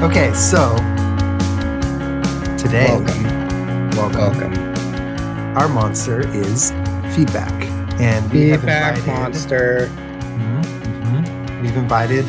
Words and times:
Okay, 0.00 0.32
so 0.32 0.76
today, 2.56 2.86
Welcome. 2.88 3.90
welcome. 3.96 4.20
Welcome. 4.20 5.56
Our 5.56 5.68
monster 5.68 6.20
is 6.36 6.70
feedback, 7.14 7.52
and 8.00 8.30
we 8.32 8.50
have 8.50 8.60
Feedback 8.60 8.96
invited- 8.98 9.06
monster. 9.20 9.90
Mhm, 10.38 10.62
mhm. 11.02 11.62
We've 11.62 11.76
invited 11.76 12.24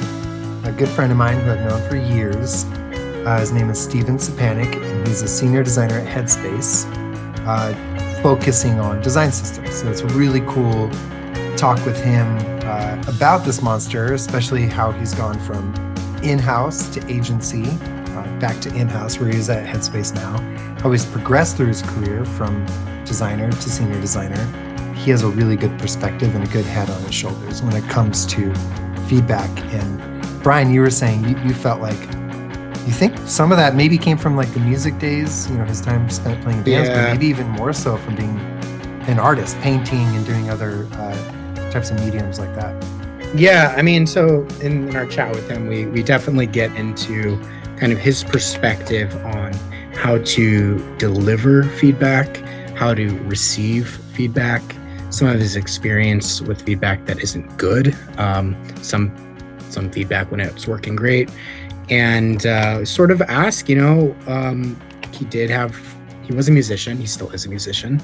a 0.65 0.71
good 0.71 0.89
friend 0.89 1.11
of 1.11 1.17
mine 1.17 1.39
who 1.41 1.51
I've 1.51 1.61
known 1.61 1.81
for 1.87 1.95
years. 1.95 2.65
Uh, 3.25 3.39
his 3.39 3.51
name 3.51 3.69
is 3.69 3.79
Steven 3.79 4.17
Sapanik, 4.17 4.73
and 4.83 5.07
he's 5.07 5.21
a 5.21 5.27
senior 5.27 5.61
designer 5.61 5.99
at 5.99 6.07
Headspace, 6.07 6.87
uh, 7.45 7.73
focusing 8.23 8.79
on 8.79 8.99
design 9.01 9.31
systems. 9.31 9.75
So 9.75 9.89
it's 9.89 10.01
really 10.01 10.41
cool 10.47 10.89
to 10.89 11.55
talk 11.55 11.83
with 11.85 11.97
him 12.01 12.37
uh, 12.65 12.95
about 13.07 13.45
this 13.45 13.61
monster, 13.61 14.13
especially 14.13 14.65
how 14.67 14.91
he's 14.91 15.13
gone 15.13 15.37
from 15.39 15.71
in-house 16.23 16.89
to 16.89 17.11
agency, 17.11 17.63
uh, 17.63 18.39
back 18.39 18.59
to 18.61 18.73
in-house 18.75 19.19
where 19.19 19.29
he's 19.29 19.49
at 19.49 19.65
Headspace 19.65 20.13
now. 20.13 20.37
How 20.81 20.91
he's 20.91 21.05
progressed 21.05 21.57
through 21.57 21.67
his 21.67 21.81
career 21.81 22.25
from 22.25 22.65
designer 23.05 23.51
to 23.51 23.69
senior 23.69 23.99
designer. 23.99 24.43
He 24.95 25.11
has 25.11 25.23
a 25.23 25.29
really 25.29 25.55
good 25.55 25.77
perspective 25.79 26.35
and 26.35 26.43
a 26.43 26.51
good 26.51 26.65
head 26.65 26.89
on 26.89 27.01
his 27.03 27.13
shoulders 27.13 27.61
when 27.61 27.75
it 27.75 27.83
comes 27.89 28.25
to 28.27 28.53
feedback. 29.07 29.49
And 29.73 30.43
Brian, 30.43 30.71
you 30.71 30.81
were 30.81 30.89
saying 30.89 31.27
you, 31.27 31.37
you 31.39 31.53
felt 31.53 31.81
like 31.81 31.99
you 32.85 32.93
think 32.93 33.17
some 33.27 33.51
of 33.51 33.57
that 33.57 33.75
maybe 33.75 33.97
came 33.97 34.17
from 34.17 34.35
like 34.35 34.51
the 34.53 34.59
music 34.59 34.97
days, 34.99 35.49
you 35.49 35.57
know, 35.57 35.65
his 35.65 35.81
time 35.81 36.09
spent 36.09 36.41
playing 36.43 36.63
bands, 36.63 36.89
but 36.89 37.11
maybe 37.13 37.27
even 37.27 37.47
more 37.49 37.73
so 37.73 37.97
from 37.97 38.15
being 38.15 38.39
an 39.07 39.19
artist, 39.19 39.57
painting 39.59 40.05
and 40.15 40.25
doing 40.25 40.49
other 40.49 40.87
uh, 40.93 41.71
types 41.71 41.91
of 41.91 41.99
mediums 41.99 42.39
like 42.39 42.53
that. 42.55 42.73
Yeah, 43.35 43.75
I 43.77 43.83
mean, 43.83 44.07
so 44.07 44.41
in, 44.61 44.89
in 44.89 44.95
our 44.95 45.05
chat 45.05 45.33
with 45.33 45.49
him, 45.49 45.67
we 45.67 45.85
we 45.85 46.01
definitely 46.01 46.47
get 46.47 46.75
into 46.75 47.39
kind 47.77 47.93
of 47.93 47.99
his 47.99 48.23
perspective 48.23 49.15
on 49.23 49.53
how 49.93 50.17
to 50.19 50.97
deliver 50.97 51.63
feedback, 51.63 52.37
how 52.75 52.93
to 52.93 53.17
receive 53.25 53.87
feedback, 54.13 54.63
some 55.11 55.27
of 55.27 55.39
his 55.39 55.55
experience 55.55 56.41
with 56.41 56.61
feedback 56.63 57.05
that 57.05 57.21
isn't 57.21 57.55
good, 57.57 57.95
um, 58.17 58.55
some 58.81 59.13
some 59.69 59.91
feedback 59.91 60.31
when 60.31 60.39
it's 60.39 60.67
working 60.67 60.95
great, 60.95 61.29
and 61.89 62.47
uh, 62.47 62.83
sort 62.83 63.11
of 63.11 63.21
ask, 63.21 63.69
you 63.69 63.75
know, 63.75 64.15
um, 64.27 64.79
he 65.13 65.25
did 65.25 65.51
have 65.51 65.77
he 66.23 66.33
was 66.33 66.49
a 66.49 66.51
musician, 66.51 66.97
he 66.97 67.05
still 67.05 67.29
is 67.29 67.45
a 67.45 67.49
musician. 67.49 68.01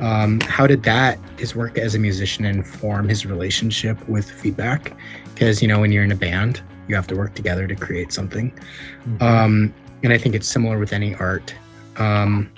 Um, 0.00 0.40
how 0.40 0.66
did 0.66 0.82
that 0.84 1.18
his 1.38 1.56
work 1.56 1.78
as 1.78 1.94
a 1.94 1.98
musician 1.98 2.44
inform 2.44 3.08
his 3.08 3.26
relationship 3.26 4.08
with 4.08 4.30
feedback? 4.30 4.94
Because 5.34 5.60
you 5.62 5.68
know, 5.68 5.80
when 5.80 5.92
you're 5.92 6.04
in 6.04 6.12
a 6.12 6.16
band, 6.16 6.60
you 6.88 6.94
have 6.94 7.06
to 7.08 7.16
work 7.16 7.34
together 7.34 7.66
to 7.66 7.74
create 7.74 8.12
something. 8.12 8.52
Um, 9.20 9.74
and 10.02 10.12
I 10.12 10.18
think 10.18 10.34
it's 10.34 10.48
similar 10.48 10.78
with 10.78 10.92
any 10.92 11.14
art. 11.16 11.54
Um, 11.96 12.50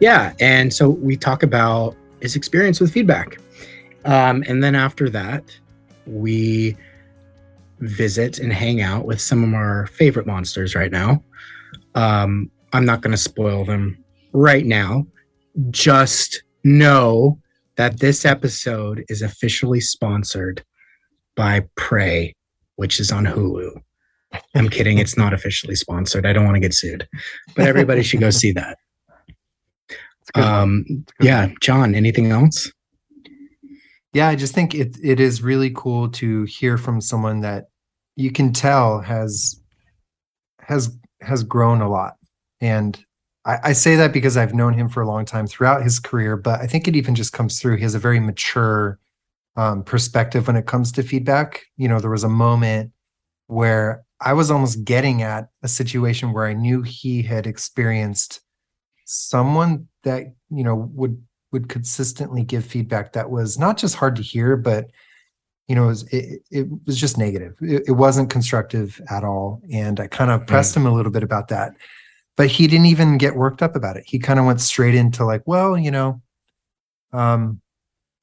yeah, 0.00 0.34
and 0.40 0.72
so 0.72 0.90
we 0.90 1.16
talk 1.16 1.42
about 1.42 1.96
his 2.20 2.36
experience 2.36 2.80
with 2.80 2.92
feedback, 2.92 3.38
um, 4.04 4.44
and 4.46 4.62
then 4.62 4.74
after 4.74 5.08
that, 5.10 5.44
we 6.06 6.76
visit 7.80 8.38
and 8.38 8.52
hang 8.52 8.80
out 8.80 9.04
with 9.04 9.20
some 9.20 9.42
of 9.44 9.54
our 9.54 9.86
favorite 9.88 10.26
monsters 10.26 10.74
right 10.74 10.92
now. 10.92 11.22
Um, 11.94 12.50
I'm 12.72 12.84
not 12.84 13.00
going 13.00 13.12
to 13.12 13.18
spoil 13.18 13.64
them 13.64 14.02
right 14.32 14.64
now. 14.64 15.06
Just 15.70 16.42
know 16.64 17.38
that 17.76 18.00
this 18.00 18.24
episode 18.24 19.04
is 19.08 19.22
officially 19.22 19.80
sponsored 19.80 20.64
by 21.36 21.64
Prey, 21.76 22.34
which 22.76 23.00
is 23.00 23.12
on 23.12 23.24
Hulu. 23.24 23.80
I'm 24.54 24.68
kidding. 24.68 24.98
It's 24.98 25.16
not 25.16 25.32
officially 25.32 25.76
sponsored. 25.76 26.26
I 26.26 26.32
don't 26.32 26.44
want 26.44 26.56
to 26.56 26.60
get 26.60 26.74
sued, 26.74 27.08
but 27.54 27.66
everybody 27.66 28.02
should 28.02 28.20
go 28.20 28.30
see 28.30 28.52
that. 28.52 28.78
It's 29.88 30.30
a 30.30 30.32
good 30.32 30.44
one. 30.44 30.52
Um, 30.52 31.06
yeah, 31.20 31.48
John, 31.60 31.94
anything 31.94 32.32
else? 32.32 32.70
yeah, 34.16 34.28
I 34.28 34.34
just 34.34 34.54
think 34.54 34.74
it 34.74 34.96
it 35.02 35.20
is 35.20 35.42
really 35.42 35.70
cool 35.76 36.08
to 36.12 36.44
hear 36.44 36.78
from 36.78 37.02
someone 37.02 37.40
that 37.42 37.66
you 38.16 38.32
can 38.32 38.50
tell 38.50 39.00
has 39.00 39.60
has 40.58 40.96
has 41.20 41.42
grown 41.42 41.82
a 41.82 41.90
lot. 41.90 42.14
And 42.62 42.98
I, 43.46 43.58
I 43.64 43.72
say 43.72 43.96
that 43.96 44.12
because 44.12 44.36
I've 44.36 44.54
known 44.54 44.74
him 44.74 44.88
for 44.88 45.02
a 45.02 45.06
long 45.06 45.24
time 45.24 45.46
throughout 45.46 45.82
his 45.82 45.98
career, 45.98 46.36
but 46.36 46.60
I 46.60 46.66
think 46.66 46.86
it 46.86 46.96
even 46.96 47.14
just 47.14 47.32
comes 47.32 47.60
through. 47.60 47.76
He 47.76 47.82
has 47.82 47.94
a 47.94 47.98
very 47.98 48.20
mature 48.20 48.98
um, 49.56 49.82
perspective 49.84 50.46
when 50.46 50.56
it 50.56 50.66
comes 50.66 50.92
to 50.92 51.02
feedback. 51.02 51.62
You 51.76 51.88
know, 51.88 52.00
there 52.00 52.10
was 52.10 52.24
a 52.24 52.28
moment 52.28 52.92
where 53.46 54.04
I 54.20 54.32
was 54.32 54.50
almost 54.50 54.84
getting 54.84 55.22
at 55.22 55.48
a 55.62 55.68
situation 55.68 56.32
where 56.32 56.46
I 56.46 56.52
knew 56.52 56.82
he 56.82 57.22
had 57.22 57.46
experienced 57.46 58.40
someone 59.04 59.86
that 60.02 60.34
you 60.50 60.64
know 60.64 60.90
would 60.94 61.22
would 61.52 61.68
consistently 61.68 62.42
give 62.42 62.64
feedback 62.64 63.12
that 63.12 63.30
was 63.30 63.58
not 63.58 63.78
just 63.78 63.94
hard 63.94 64.16
to 64.16 64.22
hear, 64.22 64.56
but 64.56 64.90
you 65.68 65.74
know, 65.74 65.84
it 65.84 65.88
was, 65.88 66.02
it, 66.12 66.42
it 66.50 66.68
was 66.86 66.98
just 66.98 67.18
negative. 67.18 67.56
It, 67.60 67.84
it 67.88 67.92
wasn't 67.92 68.30
constructive 68.30 69.00
at 69.10 69.24
all. 69.24 69.60
And 69.72 69.98
I 69.98 70.06
kind 70.06 70.30
of 70.30 70.46
pressed 70.46 70.76
him 70.76 70.86
a 70.86 70.92
little 70.92 71.10
bit 71.10 71.24
about 71.24 71.48
that, 71.48 71.72
but 72.36 72.48
he 72.48 72.66
didn't 72.66 72.86
even 72.86 73.18
get 73.18 73.36
worked 73.36 73.62
up 73.62 73.76
about 73.76 73.96
it. 73.96 74.04
He 74.06 74.18
kind 74.18 74.38
of 74.38 74.46
went 74.46 74.60
straight 74.60 74.94
into 74.94 75.24
like, 75.24 75.42
well, 75.46 75.76
you 75.78 75.90
know, 75.90 76.20
um, 77.12 77.60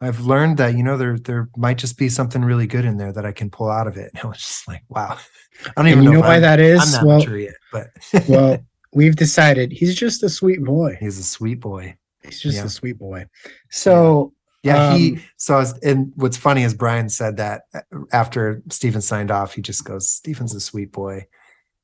I've 0.02 0.22
learned 0.22 0.58
that 0.58 0.76
you 0.76 0.84
know 0.84 0.98
there 0.98 1.18
there 1.18 1.50
might 1.56 1.78
just 1.78 1.98
be 1.98 2.10
something 2.10 2.44
really 2.44 2.68
good 2.68 2.84
in 2.86 2.98
there 2.98 3.14
that 3.14 3.26
I 3.26 3.32
can 3.32 3.50
pull 3.50 3.70
out 3.70 3.88
of 3.88 3.98
it. 3.98 4.12
And 4.16 4.24
I 4.24 4.28
was 4.28 4.38
just 4.40 4.68
like, 4.68 4.84
wow, 4.90 5.18
I 5.66 5.72
don't 5.78 5.88
even 5.88 6.00
And 6.00 6.04
you 6.06 6.12
know, 6.12 6.20
know 6.22 6.28
why 6.28 6.36
I'm, 6.36 6.42
that 6.42 6.60
I'm 6.60 6.92
not 6.92 7.06
Well, 7.06 7.20
mature 7.20 7.38
yet, 7.40 7.54
but 7.72 7.88
well, 8.28 8.66
we've 8.94 9.16
decided 9.16 9.72
he's 9.72 9.96
just 9.96 10.22
a 10.24 10.30
sweet 10.30 10.64
boy. 10.64 10.98
he's 11.00 11.18
a 11.18 11.24
sweet 11.24 11.60
boy. 11.62 11.98
He's 12.24 12.42
just 12.42 12.58
Yeah. 12.58 12.66
a 12.66 12.70
sweet 12.70 12.98
boy. 13.00 13.26
So 13.70 14.34
Yeah, 14.64 14.98
he. 14.98 15.14
Um, 15.14 15.24
So, 15.38 15.56
I 15.56 15.60
was, 15.60 15.78
and 15.80 16.12
what's 16.16 16.38
funny 16.38 16.64
is 16.64 16.74
Brian 16.74 17.10
said 17.10 17.38
that 17.38 17.64
uh, 17.74 17.82
after 18.12 18.62
Steven 18.70 19.02
signed 19.02 19.32
off, 19.32 19.54
he 19.54 19.62
just 19.62 19.84
goes, 19.86 20.10
"Steven's 20.10 20.54
a 20.56 20.60
sweet 20.60 20.92
boy," 20.92 21.28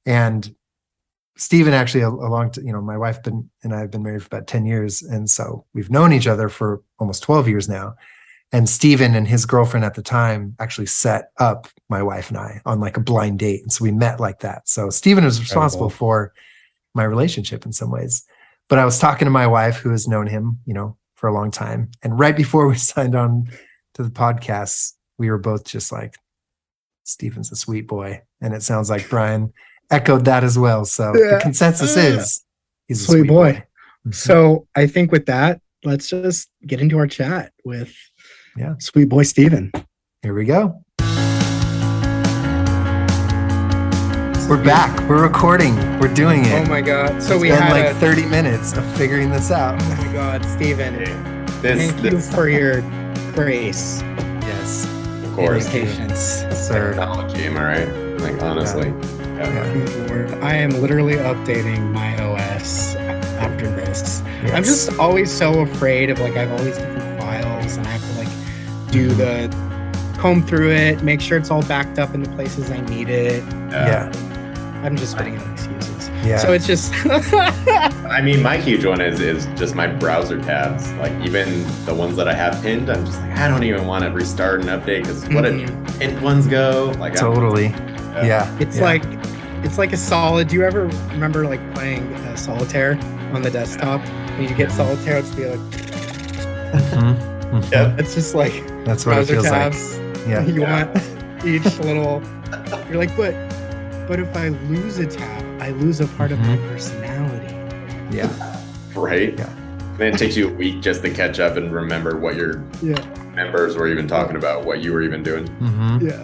and 0.06 0.54
Steven 1.40 1.74
actually, 1.74 2.02
a- 2.02 2.10
along 2.10 2.52
to 2.52 2.62
you 2.62 2.74
know, 2.74 2.82
my 2.82 2.98
wife 2.98 3.24
been 3.24 3.50
and 3.64 3.74
I 3.74 3.80
have 3.80 3.92
been 3.92 4.04
married 4.04 4.22
for 4.22 4.28
about 4.28 4.46
ten 4.48 4.66
years, 4.66 5.02
and 5.02 5.30
so 5.30 5.66
we've 5.74 5.90
known 5.90 6.12
each 6.12 6.28
other 6.28 6.50
for 6.50 6.82
almost 7.00 7.24
twelve 7.24 7.48
years 7.48 7.70
now. 7.70 7.96
And 8.52 8.68
Stephen 8.68 9.16
and 9.16 9.28
his 9.28 9.46
girlfriend 9.46 9.86
at 9.86 9.94
the 9.94 10.02
time 10.02 10.56
actually 10.60 10.88
set 10.88 11.32
up 11.38 11.68
my 11.88 12.02
wife 12.02 12.30
and 12.30 12.38
I 12.38 12.62
on 12.66 12.80
like 12.80 12.98
a 12.98 13.02
blind 13.02 13.40
date, 13.40 13.62
and 13.62 13.72
so 13.72 13.84
we 13.84 13.92
met 13.92 14.20
like 14.20 14.40
that. 14.42 14.68
So 14.68 14.90
Stephen 14.90 15.24
is 15.24 15.40
responsible 15.40 15.86
Incredible. 15.86 15.98
for 15.98 16.34
my 16.94 17.04
relationship 17.04 17.66
in 17.66 17.72
some 17.72 17.90
ways. 17.90 18.26
But 18.68 18.80
I 18.80 18.86
was 18.86 19.00
talking 19.00 19.26
to 19.26 19.32
my 19.32 19.48
wife, 19.48 19.78
who 19.78 19.92
has 19.92 20.08
known 20.08 20.28
him, 20.28 20.60
you 20.66 20.74
know, 20.74 20.98
for 21.16 21.30
a 21.30 21.34
long 21.34 21.52
time. 21.52 21.90
And 22.04 22.20
right 22.20 22.36
before 22.36 22.68
we 22.70 22.76
signed 22.76 23.16
on 23.16 23.50
to 23.94 24.04
the 24.04 24.10
podcast, 24.10 24.94
we 25.18 25.30
were 25.30 25.38
both 25.38 25.64
just 25.64 25.90
like, 25.92 26.16
"Stephen's 27.04 27.52
a 27.52 27.56
sweet 27.56 27.88
boy. 27.88 28.24
And 28.42 28.54
it 28.54 28.64
sounds 28.64 28.90
like 28.90 29.10
Brian 29.10 29.54
echoed 29.92 30.26
that 30.26 30.44
as 30.44 30.58
well. 30.58 30.86
So 30.86 31.12
the 31.14 31.20
Yeah. 31.32 31.40
consensus 31.40 31.96
ah. 31.98 32.00
is 32.02 32.44
he's 32.88 33.02
a 33.02 33.06
Sweet 33.06 33.20
sweet, 33.22 33.28
boy. 33.28 33.54
boy. 33.54 33.58
Mm-hmm. 33.60 34.12
So 34.12 34.68
I 34.76 34.88
think 34.88 35.12
with 35.12 35.26
that, 35.28 35.62
let's 35.84 36.10
just 36.10 36.50
get 36.66 36.80
into 36.82 36.98
our 36.98 37.08
chat 37.08 37.52
with 37.66 37.94
Yeah. 38.58 38.76
sweet 38.80 39.10
boy 39.10 39.24
Steven. 39.24 39.72
Here 40.22 40.34
we 40.34 40.46
go. 40.46 40.84
We're 44.50 44.64
back. 44.64 45.08
We're 45.08 45.22
recording. 45.22 45.76
We're 46.00 46.12
doing 46.14 46.44
it. 46.44 46.52
Oh 46.68 46.70
my 46.70 46.82
god. 46.82 47.22
So 47.22 47.36
It's 47.36 47.42
we 47.44 47.50
been 47.50 47.62
had 47.62 47.72
like 47.72 47.96
a, 47.96 48.00
30 48.00 48.26
minutes 48.26 48.74
of 48.74 48.84
figuring 48.98 49.30
this 49.30 49.52
out. 49.52 49.80
Oh 49.80 49.86
my 49.96 50.12
god, 50.14 50.44
Steven. 50.44 51.04
This, 51.62 51.92
Thank 51.92 52.04
you 52.04 52.20
for 52.20 52.50
your 52.50 52.82
grace 53.34 54.02
Yes, 54.42 54.86
of 54.86 55.24
and 55.26 55.36
course, 55.36 55.70
patience. 55.70 56.20
sir. 56.58 56.90
technology. 56.94 57.44
Am 57.44 57.58
I 57.58 57.64
right? 57.64 58.20
Like 58.22 58.42
honestly, 58.42 58.88
Yeah. 58.88 59.19
Good 59.40 60.44
I 60.44 60.54
am 60.56 60.72
literally 60.82 61.16
updating 61.16 61.92
my 61.94 62.22
OS 62.22 62.96
after 62.96 63.68
this. 63.72 64.22
I'm 64.54 64.64
just 64.64 64.92
always 65.00 65.32
so 65.32 65.62
afraid 65.62 66.10
of 66.10 66.20
like 66.20 66.36
I 66.36 66.40
have 66.46 66.52
all 66.52 66.66
these 66.66 66.78
different 66.78 67.20
files 67.20 67.78
and 67.78 67.88
I 67.88 67.92
have 67.92 68.02
to 68.02 68.18
like 68.20 68.92
do 68.92 69.08
the 69.10 69.48
comb 70.18 70.44
through 70.44 70.72
it, 70.72 71.02
make 71.04 71.22
sure 71.22 71.38
it's 71.38 71.50
all 71.52 71.62
backed 71.64 72.00
up 72.00 72.14
in 72.14 72.22
the 72.22 72.30
places 72.32 72.70
I 72.70 72.82
need 72.82 73.10
it. 73.10 73.42
yeah, 73.72 74.12
I'm 74.84 74.98
just 74.98 75.14
spitting 75.14 75.38
out 75.38 75.48
excuses. 75.54 76.10
yeah. 76.26 76.38
So 76.38 76.52
it's 76.52 76.68
just 76.68 76.92
I 77.06 78.22
mean, 78.22 78.42
my 78.42 78.58
huge 78.58 78.84
one 78.86 79.00
is 79.00 79.22
is 79.22 79.46
just 79.58 79.74
my 79.74 79.88
browser 79.88 80.42
tabs. 80.42 80.92
Like 80.94 81.14
even 81.26 81.64
the 81.86 81.94
ones 81.96 82.18
that 82.18 82.28
I 82.28 82.34
have 82.34 82.62
pinned, 82.62 82.90
I'm 82.90 83.06
just 83.06 83.22
like 83.22 83.38
I 83.38 83.48
don't 83.48 83.64
even 83.64 83.88
want 83.88 84.04
to 84.04 84.12
restart 84.12 84.60
and 84.60 84.70
update 84.70 85.04
because 85.04 85.24
what 85.30 85.46
Mhm. 85.46 85.88
if 85.90 86.00
pinned 86.00 86.22
ones 86.22 86.46
go? 86.46 86.94
Like 87.00 87.22
I'm- 87.22 87.34
totally. 88.10 88.28
Yeah. 88.28 88.58
it's 88.60 88.78
yeah. 88.78 88.84
like 88.84 89.04
it's 89.64 89.78
like 89.78 89.92
a 89.94 89.98
solid. 89.98 90.48
Do 90.48 90.56
you 90.56 90.64
ever 90.64 90.86
remember 91.12 91.46
like 91.46 91.62
playing 91.74 92.14
uh, 92.14 92.36
solitaire 92.36 92.98
on 93.34 93.42
the 93.42 93.52
desktop? 93.52 94.02
When 94.38 94.48
you 94.48 94.56
get 94.56 94.72
solitaire, 94.72 95.18
it's 95.18 95.30
be 95.36 95.46
like 95.46 95.60
Mhm. 95.60 97.18
Mhm. 97.52 97.72
Yeah. 97.72 97.96
it's 97.98 98.14
just 98.16 98.36
like 98.36 98.54
That's 98.86 99.06
what 99.06 99.18
it 99.18 99.26
feels 99.28 99.44
tabs. 99.46 99.98
like. 99.98 100.28
Yeah. 100.28 100.46
You 100.46 100.62
Yeah. 100.62 100.86
want 100.86 100.98
each 101.46 101.80
little. 101.80 102.22
You're 102.88 102.98
like, 102.98 103.16
but 103.18 103.34
But 104.08 104.20
if 104.20 104.36
I 104.36 104.48
lose 104.50 104.98
a 104.98 105.06
tab, 105.06 105.62
I 105.62 105.70
lose 105.70 106.00
a 106.02 106.08
part 106.08 106.32
of 106.32 106.40
my 106.40 106.58
Mhm. 106.58 106.72
personality. 106.72 107.54
Yeah. 108.12 108.30
Right? 108.96 109.38
Yeah. 109.38 109.48
Then 109.98 110.14
it 110.16 110.18
takes 110.18 110.36
you 110.36 110.48
a 110.48 110.52
week 110.54 110.82
just 110.82 111.04
to 111.04 111.10
catch 111.12 111.40
up 111.40 111.58
and 111.58 111.72
remember 111.72 112.18
what 112.18 112.36
your 112.36 112.64
Yeah. 112.82 112.96
members 113.36 113.76
were 113.78 113.88
even 113.88 114.08
talking 114.08 114.36
about, 114.36 114.66
what 114.66 114.80
you 114.82 114.94
were 114.94 115.02
even 115.04 115.22
doing. 115.22 115.46
hmm 115.60 116.00
Yeah. 116.02 116.24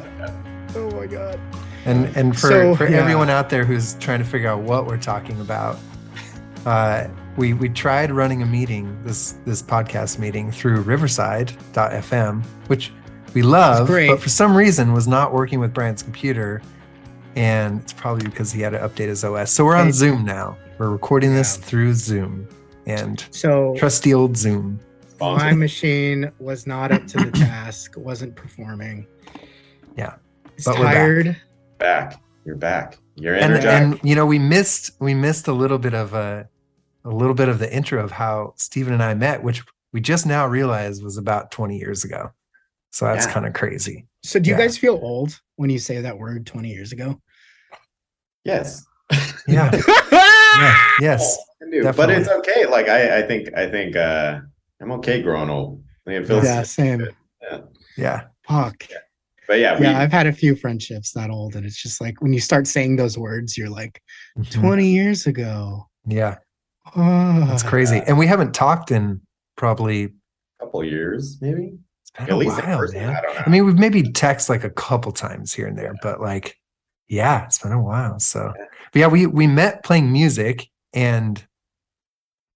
Oh 0.76 0.90
my 0.92 1.06
god. 1.06 1.38
And 1.86 2.06
and 2.18 2.34
for 2.34 2.48
So, 2.50 2.76
for 2.76 2.90
yeah. 2.90 2.98
everyone 2.98 3.30
out 3.30 3.50
there 3.50 3.64
who's 3.64 3.94
trying 3.96 4.20
to 4.20 4.26
figure 4.26 4.50
out 4.50 4.62
what 4.62 4.86
we're 4.88 4.98
talking 4.98 5.40
about, 5.42 5.78
uh, 6.66 7.08
we 7.38 7.54
we 7.54 7.70
tried 7.70 8.12
running 8.12 8.42
a 8.42 8.46
meeting 8.46 8.98
this 9.04 9.36
this 9.46 9.62
podcast 9.62 10.18
meeting 10.20 10.52
through 10.52 10.82
Riverside.fm, 10.82 12.44
which 12.68 12.92
we 13.34 13.42
love, 13.42 13.88
great. 13.88 14.08
but 14.10 14.20
for 14.22 14.30
some 14.30 14.56
reason 14.56 14.94
was 14.94 15.08
not 15.08 15.34
working 15.34 15.60
with 15.60 15.74
Brian's 15.74 16.02
computer, 16.02 16.62
and 17.36 17.82
it's 17.82 17.94
probably 17.94 18.26
because 18.28 18.52
he 18.52 18.62
had 18.62 18.72
to 18.72 18.80
update 18.80 19.08
his 19.10 19.24
OS. 19.24 19.52
So 19.52 19.66
we're 19.66 19.76
on 19.76 19.88
Hey. 19.88 19.92
Zoom 19.92 20.26
now. 20.26 20.58
We're 20.78 20.90
recording 20.90 21.34
this 21.34 21.58
through 21.58 21.94
Zoom 21.94 22.48
and 22.88 23.24
So 23.32 23.76
trusty 23.78 24.14
old 24.14 24.36
Zoom. 24.38 24.80
my 25.22 25.54
machine 25.54 26.32
was 26.40 26.66
not 26.68 26.92
up 26.92 27.06
to 27.08 27.18
the 27.18 27.32
task, 27.38 27.94
wasn't 27.98 28.36
performing. 28.36 29.06
Yeah. 29.98 30.16
It's 30.58 30.66
But 30.66 30.78
we're 30.80 30.86
back. 30.86 30.94
tired. 30.96 31.38
Back. 31.86 32.22
You're 32.46 32.56
back. 32.56 32.98
You're 33.16 33.36
and, 33.36 33.54
energized. 33.54 33.68
and 34.02 34.10
you 34.10 34.16
know 34.16 34.26
we 34.26 34.40
missed 34.40 34.92
we 35.00 35.14
missed 35.14 35.48
a 35.48 35.54
little 35.54 35.78
bit 35.78 35.94
of 35.94 36.14
a 36.14 36.48
a 37.06 37.10
little 37.10 37.34
bit 37.36 37.50
of 37.50 37.60
the 37.60 37.72
intro 37.74 38.04
of 38.04 38.12
how 38.12 38.54
Stephen 38.58 38.94
and 38.94 39.04
I 39.04 39.14
met, 39.14 39.44
which 39.44 39.64
we 39.94 40.02
just 40.02 40.26
now 40.26 40.48
realized 40.48 41.04
was 41.04 41.18
about 41.18 41.52
20 41.52 41.78
years 41.78 42.04
ago. 42.04 42.32
So 42.92 43.06
that's 43.06 43.26
Yeah. 43.28 43.34
kind 43.34 43.46
of 43.46 43.54
crazy. 43.54 44.08
So 44.24 44.40
do 44.40 44.50
you 44.50 44.56
Yeah. 44.56 44.64
guys 44.64 44.78
feel 44.78 44.96
old 45.02 45.40
when 45.58 45.70
you 45.70 45.78
say 45.80 46.02
that 46.02 46.18
word 46.18 46.46
20 46.48 46.70
years 46.70 46.92
ago? 46.92 47.22
yes. 48.44 48.86
Yeah. 49.48 49.70
yeah. 50.12 50.76
Yes. 51.00 51.38
I. 51.62 51.92
But 51.92 52.10
it's 52.10 52.30
okay. 52.30 52.66
Like 52.66 52.88
I, 52.90 53.20
I 53.20 53.22
think 53.28 53.54
I 53.56 53.70
think 53.70 53.96
uh 53.96 54.40
I'm 54.82 54.92
okay 54.94 55.22
growing 55.22 55.50
old. 55.50 55.84
I 56.06 56.10
mean, 56.10 56.22
it 56.24 56.28
feels 56.28 56.44
yeah, 56.44 56.64
same. 56.64 57.08
Yeah. 57.98 58.24
Fuck. 58.48 58.88
But 59.48 59.60
yeah, 59.60 59.78
we 59.80 59.86
Yeah, 59.86 60.00
I've 60.00 60.12
had 60.12 60.28
a 60.28 60.32
few 60.34 60.56
friendships 60.56 61.12
that 61.14 61.30
old, 61.30 61.56
and 61.56 61.66
it's 61.66 61.82
just 61.82 62.02
like 62.02 62.22
when 62.22 62.34
you 62.34 62.40
start 62.40 62.68
saying 62.68 62.96
those 62.96 63.18
words, 63.18 63.58
you're 63.58 63.70
like, 63.70 64.02
Mhm. 64.38 64.52
20 64.52 64.88
years 64.88 65.28
ago. 65.28 65.88
Yeah. 66.08 66.38
Oh, 66.96 67.46
That's 67.48 67.64
crazy. 67.64 68.02
And 68.08 68.18
we 68.18 68.28
haven't 68.28 68.54
talked 68.54 68.92
in 68.92 69.22
probably 69.58 70.04
a 70.06 70.10
couple 70.66 70.84
years, 70.84 71.38
maybe. 71.42 71.78
it's 72.02 72.12
been 72.12 72.24
At 72.26 72.30
a 72.32 72.36
least 72.36 72.62
while, 72.64 72.78
person. 72.80 73.00
man. 73.02 73.16
I 73.16 73.22
don't 73.22 73.36
know. 73.36 73.42
I 73.46 73.50
mean, 73.50 73.66
we've 73.66 73.80
maybe 73.80 74.04
text 74.12 74.50
like 74.50 74.64
a 74.64 74.70
couple 74.70 75.12
times 75.12 75.54
here 75.54 75.68
and 75.68 75.78
there, 75.78 75.96
but 76.02 76.22
like, 76.22 76.56
yeah, 77.08 77.46
it's 77.46 77.60
been 77.60 77.72
a 77.72 77.82
while. 77.82 78.20
So, 78.20 78.54
Yeah. 78.58 78.66
but 78.92 79.00
yeah, 79.00 79.08
we 79.08 79.26
we 79.26 79.48
met 79.48 79.84
playing 79.84 80.12
music, 80.12 80.68
and 80.94 81.44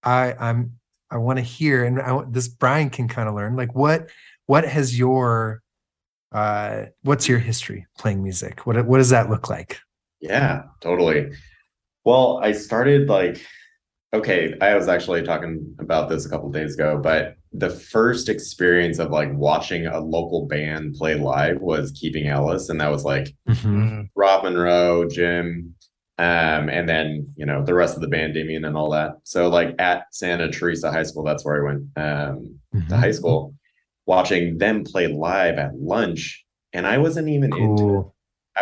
I 0.04 0.34
I'm 0.40 0.74
I 1.12 1.18
want 1.18 1.38
to 1.40 1.44
hear, 1.44 1.84
and 1.84 2.00
I 2.02 2.24
this 2.30 2.48
Brian 2.48 2.90
can 2.90 3.08
kind 3.08 3.28
of 3.28 3.36
learn 3.36 3.56
like 3.56 3.74
what 3.74 4.10
what 4.46 4.66
has 4.66 4.98
your 4.98 5.62
uh 6.32 6.86
what's 7.04 7.28
your 7.28 7.40
history 7.40 7.86
playing 7.98 8.22
music? 8.24 8.66
What 8.66 8.86
what 8.86 8.98
does 8.98 9.10
that 9.10 9.30
look 9.30 9.50
like? 9.50 9.80
Yeah, 10.22 10.64
totally. 10.82 11.32
Well, 12.06 12.40
I 12.44 12.52
started 12.54 13.08
like, 13.10 13.44
okay, 14.14 14.56
I 14.62 14.76
was 14.76 14.88
actually 14.88 15.24
talking 15.24 15.76
about 15.80 16.10
this 16.10 16.26
a 16.26 16.30
couple 16.30 16.50
days 16.52 16.76
ago, 16.76 17.00
but 17.02 17.36
the 17.54 17.70
first 17.70 18.30
experience 18.30 19.00
of 19.00 19.12
like 19.12 19.30
watching 19.34 19.88
a 19.88 20.00
local 20.00 20.46
band 20.48 20.96
play 20.96 21.16
live 21.16 21.60
was 21.62 21.92
Keeping 21.92 22.28
Ellis, 22.28 22.70
and 22.70 22.80
that 22.82 22.92
was 22.92 23.04
like 23.04 23.34
Mm, 23.48 24.10
Rob 24.16 24.44
Monroe, 24.44 25.08
Jim, 25.10 25.74
um, 26.20 26.70
and 26.70 26.88
then 26.88 27.34
you 27.36 27.46
know 27.46 27.64
the 27.66 27.74
rest 27.74 27.96
of 27.96 28.02
the 28.02 28.08
band, 28.08 28.34
Damien, 28.36 28.66
and 28.66 28.78
all 28.78 28.92
that. 28.92 29.14
So 29.24 29.48
like 29.50 29.74
at 29.80 30.04
Santa 30.12 30.50
Teresa 30.52 30.92
High 30.92 31.04
School, 31.04 31.24
that's 31.24 31.44
where 31.44 31.62
I 31.62 31.66
went 31.74 31.84
um, 31.98 32.60
to 32.90 32.96
Mhm. 32.96 33.00
high 33.00 33.12
school, 33.12 33.56
watching 34.14 34.58
them 34.58 34.84
play 34.84 35.06
live 35.08 35.58
at 35.60 35.76
lunch, 35.80 36.44
and 36.74 36.86
I 36.88 36.98
wasn't 36.98 37.30
even 37.30 37.56
into. 37.56 38.00
It. 38.00 38.06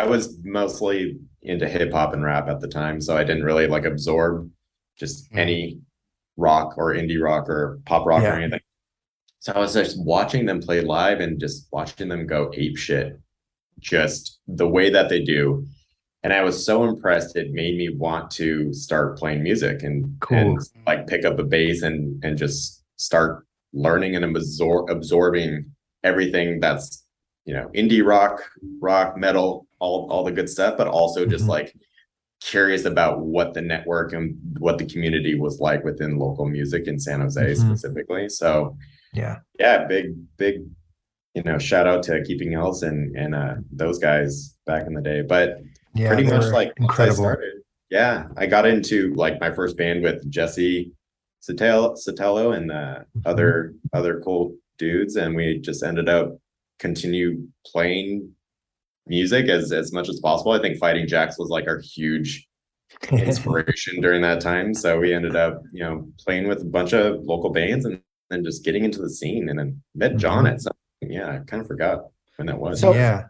I 0.00 0.06
was 0.06 0.38
mostly 0.44 1.18
into 1.42 1.66
hip 1.68 1.90
hop 1.92 2.12
and 2.12 2.22
rap 2.22 2.48
at 2.48 2.60
the 2.60 2.68
time, 2.68 3.00
so 3.00 3.16
I 3.16 3.24
didn't 3.24 3.44
really 3.44 3.66
like 3.66 3.86
absorb 3.86 4.50
just 4.98 5.32
Mm. 5.32 5.38
any 5.38 5.80
rock 6.36 6.76
or 6.76 6.94
indie 6.94 7.20
rock 7.20 7.48
or 7.48 7.80
pop 7.86 8.06
rock 8.06 8.22
Yeah. 8.22 8.34
or 8.34 8.40
anything. 8.40 8.60
So 9.40 9.52
I 9.54 9.58
was 9.58 9.72
just 9.72 9.96
watching 10.14 10.44
them 10.46 10.60
play 10.60 10.80
live 10.82 11.20
and 11.20 11.40
just 11.40 11.68
watching 11.72 12.08
them 12.08 12.26
go 12.26 12.52
ape 12.54 12.76
shit, 12.76 13.18
just 13.78 14.38
the 14.46 14.68
way 14.68 14.90
that 14.90 15.08
they 15.08 15.22
do. 15.22 15.64
And 16.24 16.32
I 16.32 16.42
was 16.42 16.64
so 16.66 16.84
impressed, 16.84 17.36
it 17.36 17.52
made 17.52 17.76
me 17.78 17.88
want 17.88 18.30
to 18.32 18.72
start 18.74 19.16
playing 19.18 19.42
music 19.42 19.82
and, 19.84 20.16
Cool. 20.20 20.36
and 20.38 20.58
like 20.86 21.06
pick 21.06 21.24
up 21.24 21.38
a 21.38 21.44
bass 21.44 21.82
and 21.82 22.22
and 22.24 22.36
just 22.36 22.84
start 22.96 23.46
learning 23.72 24.16
and 24.16 24.24
absor- 24.24 24.88
absorbing 24.90 25.64
everything 26.04 26.60
that's 26.60 27.04
you 27.44 27.54
know 27.54 27.68
indie 27.74 28.04
rock 28.04 28.40
rock 28.80 29.16
metal 29.16 29.66
all 29.78 30.06
all 30.10 30.24
the 30.24 30.32
good 30.32 30.48
stuff 30.48 30.76
but 30.78 30.86
also 30.86 31.26
just 31.26 31.44
Mhm. 31.44 31.48
like 31.48 31.74
curious 32.40 32.84
about 32.84 33.20
what 33.20 33.52
the 33.54 33.60
network 33.60 34.12
and 34.12 34.36
what 34.58 34.78
the 34.78 34.86
community 34.86 35.34
was 35.34 35.58
like 35.60 35.82
within 35.84 36.18
local 36.18 36.46
music 36.46 36.86
in 36.86 36.98
san 36.98 37.20
jose 37.20 37.42
Mhm. 37.52 37.56
specifically 37.66 38.28
so 38.28 38.76
Yeah. 39.12 39.38
yeah 39.58 39.86
big 39.86 40.14
big 40.36 40.62
you 41.34 41.42
know 41.42 41.58
shout 41.58 41.86
out 41.86 42.02
to 42.04 42.22
keeping 42.22 42.54
else 42.54 42.82
and 42.82 43.16
and 43.16 43.34
uh 43.34 43.56
those 43.72 43.98
guys 43.98 44.56
back 44.66 44.86
in 44.86 44.94
the 44.94 45.02
day 45.02 45.22
but 45.22 45.58
Yeah. 45.94 46.08
pretty 46.08 46.24
much 46.24 46.44
like 46.52 46.68
once 46.78 46.78
I 46.78 46.84
incredible. 46.84 47.16
started, 47.24 47.54
yeah, 47.90 48.28
I 48.36 48.46
got 48.46 48.66
into 48.66 49.14
like 49.14 49.40
my 49.40 49.50
first 49.50 49.76
band 49.76 50.02
with 50.04 50.30
Jesse 50.30 50.92
Sotelo, 51.48 51.96
Sotelo 51.96 52.56
and 52.56 52.70
uh, 52.70 53.00
other 53.24 53.74
other 53.92 54.20
cool 54.20 54.54
dudes, 54.78 55.16
and 55.16 55.34
we 55.34 55.58
just 55.58 55.82
ended 55.82 56.08
up 56.08 56.36
continue 56.78 57.46
playing 57.66 58.30
music 59.06 59.48
as 59.48 59.72
as 59.72 59.92
much 59.92 60.08
as 60.08 60.20
possible. 60.20 60.52
I 60.52 60.60
think 60.60 60.78
Fighting 60.78 61.06
Jacks 61.06 61.38
was 61.38 61.48
like 61.48 61.66
our 61.66 61.80
huge 61.80 62.46
inspiration 63.10 64.00
during 64.00 64.22
that 64.22 64.40
time, 64.40 64.74
so 64.74 64.98
we 64.98 65.14
ended 65.14 65.36
up 65.36 65.62
you 65.72 65.82
know 65.84 66.08
playing 66.18 66.48
with 66.48 66.62
a 66.62 66.66
bunch 66.66 66.92
of 66.92 67.22
local 67.24 67.50
bands 67.50 67.84
and 67.84 68.00
then 68.30 68.44
just 68.44 68.64
getting 68.64 68.84
into 68.84 69.00
the 69.00 69.10
scene, 69.10 69.48
and 69.48 69.58
then 69.58 69.82
met 69.94 70.16
John 70.16 70.44
Mhm. 70.44 70.50
at 70.52 70.60
some. 70.60 70.72
Yeah, 71.00 71.28
I 71.30 71.38
kind 71.46 71.60
of 71.62 71.66
forgot 71.68 72.08
when 72.36 72.46
that 72.46 72.58
was. 72.58 72.80
So- 72.80 72.92
yeah. 72.94 73.26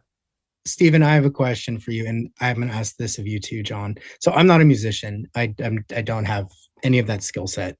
Stephen, 0.65 1.03
I 1.03 1.15
have 1.15 1.25
a 1.25 1.31
question 1.31 1.79
for 1.79 1.93
you, 1.93 2.07
and 2.07 2.31
I'm 2.41 2.57
going 2.57 2.69
to 2.69 2.75
ask 2.75 2.95
this 2.99 3.17
of 3.19 3.27
you 3.27 3.41
too, 3.41 3.63
John. 3.63 3.95
So 4.21 4.33
I'm 4.33 4.47
not 4.47 4.61
a 4.61 4.67
musician. 4.67 5.27
I 5.35 5.55
I'm, 5.65 5.83
I 5.97 6.03
don't 6.03 6.27
have 6.27 6.47
any 6.83 6.99
of 6.99 7.07
that 7.07 7.23
skill 7.23 7.47
set. 7.47 7.79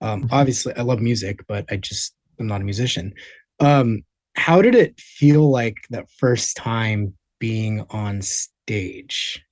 Um, 0.00 0.24
Mhm. 0.24 0.28
obviously, 0.32 0.74
I 0.76 0.82
love 0.82 1.00
music, 1.00 1.40
but 1.46 1.64
I 1.70 1.76
just 1.76 2.14
I'm 2.38 2.46
not 2.46 2.60
a 2.60 2.64
musician. 2.64 3.12
Um, 3.58 4.02
how 4.36 4.62
did 4.62 4.74
it 4.74 4.98
feel 4.98 5.50
like 5.50 5.76
that 5.90 6.06
first 6.18 6.56
time 6.56 7.14
being 7.38 7.84
on 7.90 8.22
stage? 8.22 9.44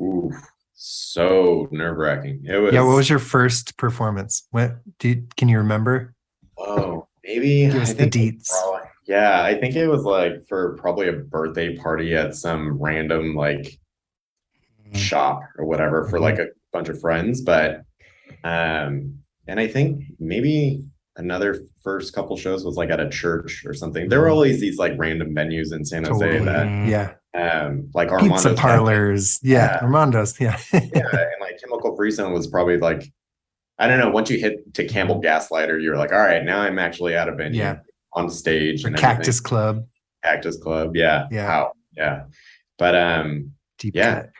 Ooh, 0.00 0.30
so 0.74 1.68
nerve 1.72 1.96
wracking. 1.96 2.42
It 2.44 2.56
was. 2.58 2.72
Yeah. 2.74 2.82
What 2.82 2.96
was 2.96 3.10
your 3.10 3.18
first 3.18 3.76
performance? 3.76 4.46
What 4.50 4.76
do 4.98 5.08
you, 5.10 5.26
can 5.36 5.48
you 5.48 5.58
remember? 5.58 6.14
Oh, 6.58 7.08
maybe. 7.24 7.66
Give 7.66 7.76
us 7.82 7.90
the 7.94 8.08
think 8.08 8.16
it 8.16 8.18
was 8.20 8.32
deets. 8.34 8.48
probably- 8.50 8.88
yeah, 9.06 9.42
I 9.42 9.58
think 9.58 9.74
it 9.74 9.88
was 9.88 10.04
like 10.04 10.46
for 10.48 10.76
probably 10.76 11.08
a 11.08 11.12
birthday 11.12 11.76
party 11.76 12.14
at 12.14 12.36
some 12.36 12.80
random 12.80 13.34
like 13.34 13.78
Mm. 14.92 14.96
shop 14.96 15.40
or 15.58 15.64
whatever 15.64 16.06
for 16.08 16.18
Mhm. 16.18 16.22
like 16.22 16.38
a 16.38 16.48
bunch 16.72 16.88
of 16.88 17.00
friends. 17.00 17.40
But 17.40 17.82
um, 18.44 19.21
and 19.48 19.58
I 19.60 19.66
think 19.68 20.04
maybe 20.18 20.84
another 21.16 21.60
first 21.82 22.14
couple 22.14 22.36
shows 22.36 22.64
was 22.64 22.76
like 22.76 22.90
at 22.90 23.00
a 23.00 23.08
church 23.10 23.64
or 23.66 23.74
something. 23.74 24.08
There 24.08 24.20
were 24.20 24.30
always 24.30 24.60
these 24.60 24.78
like 24.78 24.92
random 24.96 25.34
venues 25.34 25.72
in 25.72 25.84
San 25.84 26.04
Jose 26.04 26.24
Totally. 26.24 26.44
that 26.46 26.66
Mm. 26.66 26.88
Yeah. 26.88 27.12
um 27.34 27.90
like 27.94 28.08
Armando's 28.10 28.42
Pizza 28.44 28.54
parlors. 28.54 29.38
Yeah. 29.42 29.74
Yeah. 29.74 29.78
Armando's. 29.82 30.40
Yeah. 30.40 30.58
yeah, 30.72 30.80
and 30.82 31.40
like 31.40 31.58
Chemical 31.62 31.96
Freezone 31.98 32.32
was 32.32 32.46
probably 32.46 32.78
like, 32.78 33.02
I 33.78 33.88
don't 33.88 33.98
know. 33.98 34.10
Once 34.10 34.30
you 34.30 34.38
hit 34.38 34.72
to 34.74 34.86
Campbell 34.86 35.20
Gaslighter, 35.20 35.82
you're 35.82 35.96
like, 35.96 36.12
all 36.12 36.18
right, 36.20 36.44
now 36.44 36.60
I'm 36.60 36.78
actually 36.78 37.14
at 37.14 37.28
a 37.28 37.34
venue 37.34 37.60
Yeah. 37.60 37.78
on 38.14 38.30
stage 38.30 38.84
Or 38.84 38.88
and 38.88 38.96
Cactus 38.96 39.28
everything. 39.38 39.44
Club. 39.48 39.86
Cactus 40.24 40.56
Club, 40.58 40.96
yeah, 40.96 41.26
Yeah. 41.30 41.46
wow, 41.48 41.72
yeah. 41.96 42.24
But 42.78 42.94
um, 42.94 43.52
Deep 43.78 43.96
Yeah. 43.96 44.14
cut. 44.14 44.30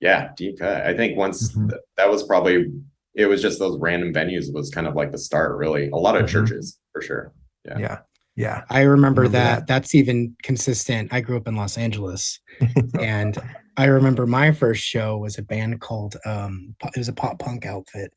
yeah, 0.00 0.30
deep 0.36 0.58
cut. 0.58 0.82
I 0.86 0.96
think 0.96 1.16
once 1.18 1.52
Mhm. 1.52 1.68
th- 1.70 1.80
that 1.98 2.08
was 2.10 2.22
probably 2.24 2.72
it 3.16 3.26
was 3.26 3.42
just 3.42 3.58
those 3.58 3.78
random 3.80 4.12
venues 4.12 4.52
was 4.52 4.70
kind 4.70 4.86
of 4.86 4.94
like 4.94 5.10
the 5.12 5.18
start. 5.18 5.56
Really, 5.56 5.88
a 5.88 5.96
lot 5.96 6.16
of 6.16 6.26
Mhm. 6.26 6.28
churches 6.28 6.78
for 6.92 7.02
sure. 7.02 7.32
Yeah. 7.64 7.78
Yeah. 7.78 7.98
Yeah. 8.36 8.62
I 8.70 8.82
remember, 8.82 9.22
Remember 9.22 9.38
that. 9.38 9.58
that. 9.60 9.66
That's 9.66 9.94
even 9.94 10.36
consistent. 10.42 11.12
I 11.12 11.20
grew 11.20 11.36
up 11.38 11.48
in 11.48 11.56
Los 11.56 11.78
Angeles, 11.78 12.38
and 13.00 13.38
I 13.78 13.86
remember 13.86 14.26
my 14.26 14.52
first 14.52 14.82
show 14.84 15.16
was 15.18 15.38
a 15.38 15.42
band 15.42 15.80
called 15.80 16.16
um 16.24 16.74
it 16.84 16.98
was 16.98 17.08
a 17.08 17.12
pop 17.12 17.38
punk 17.38 17.66
outfit 17.66 18.12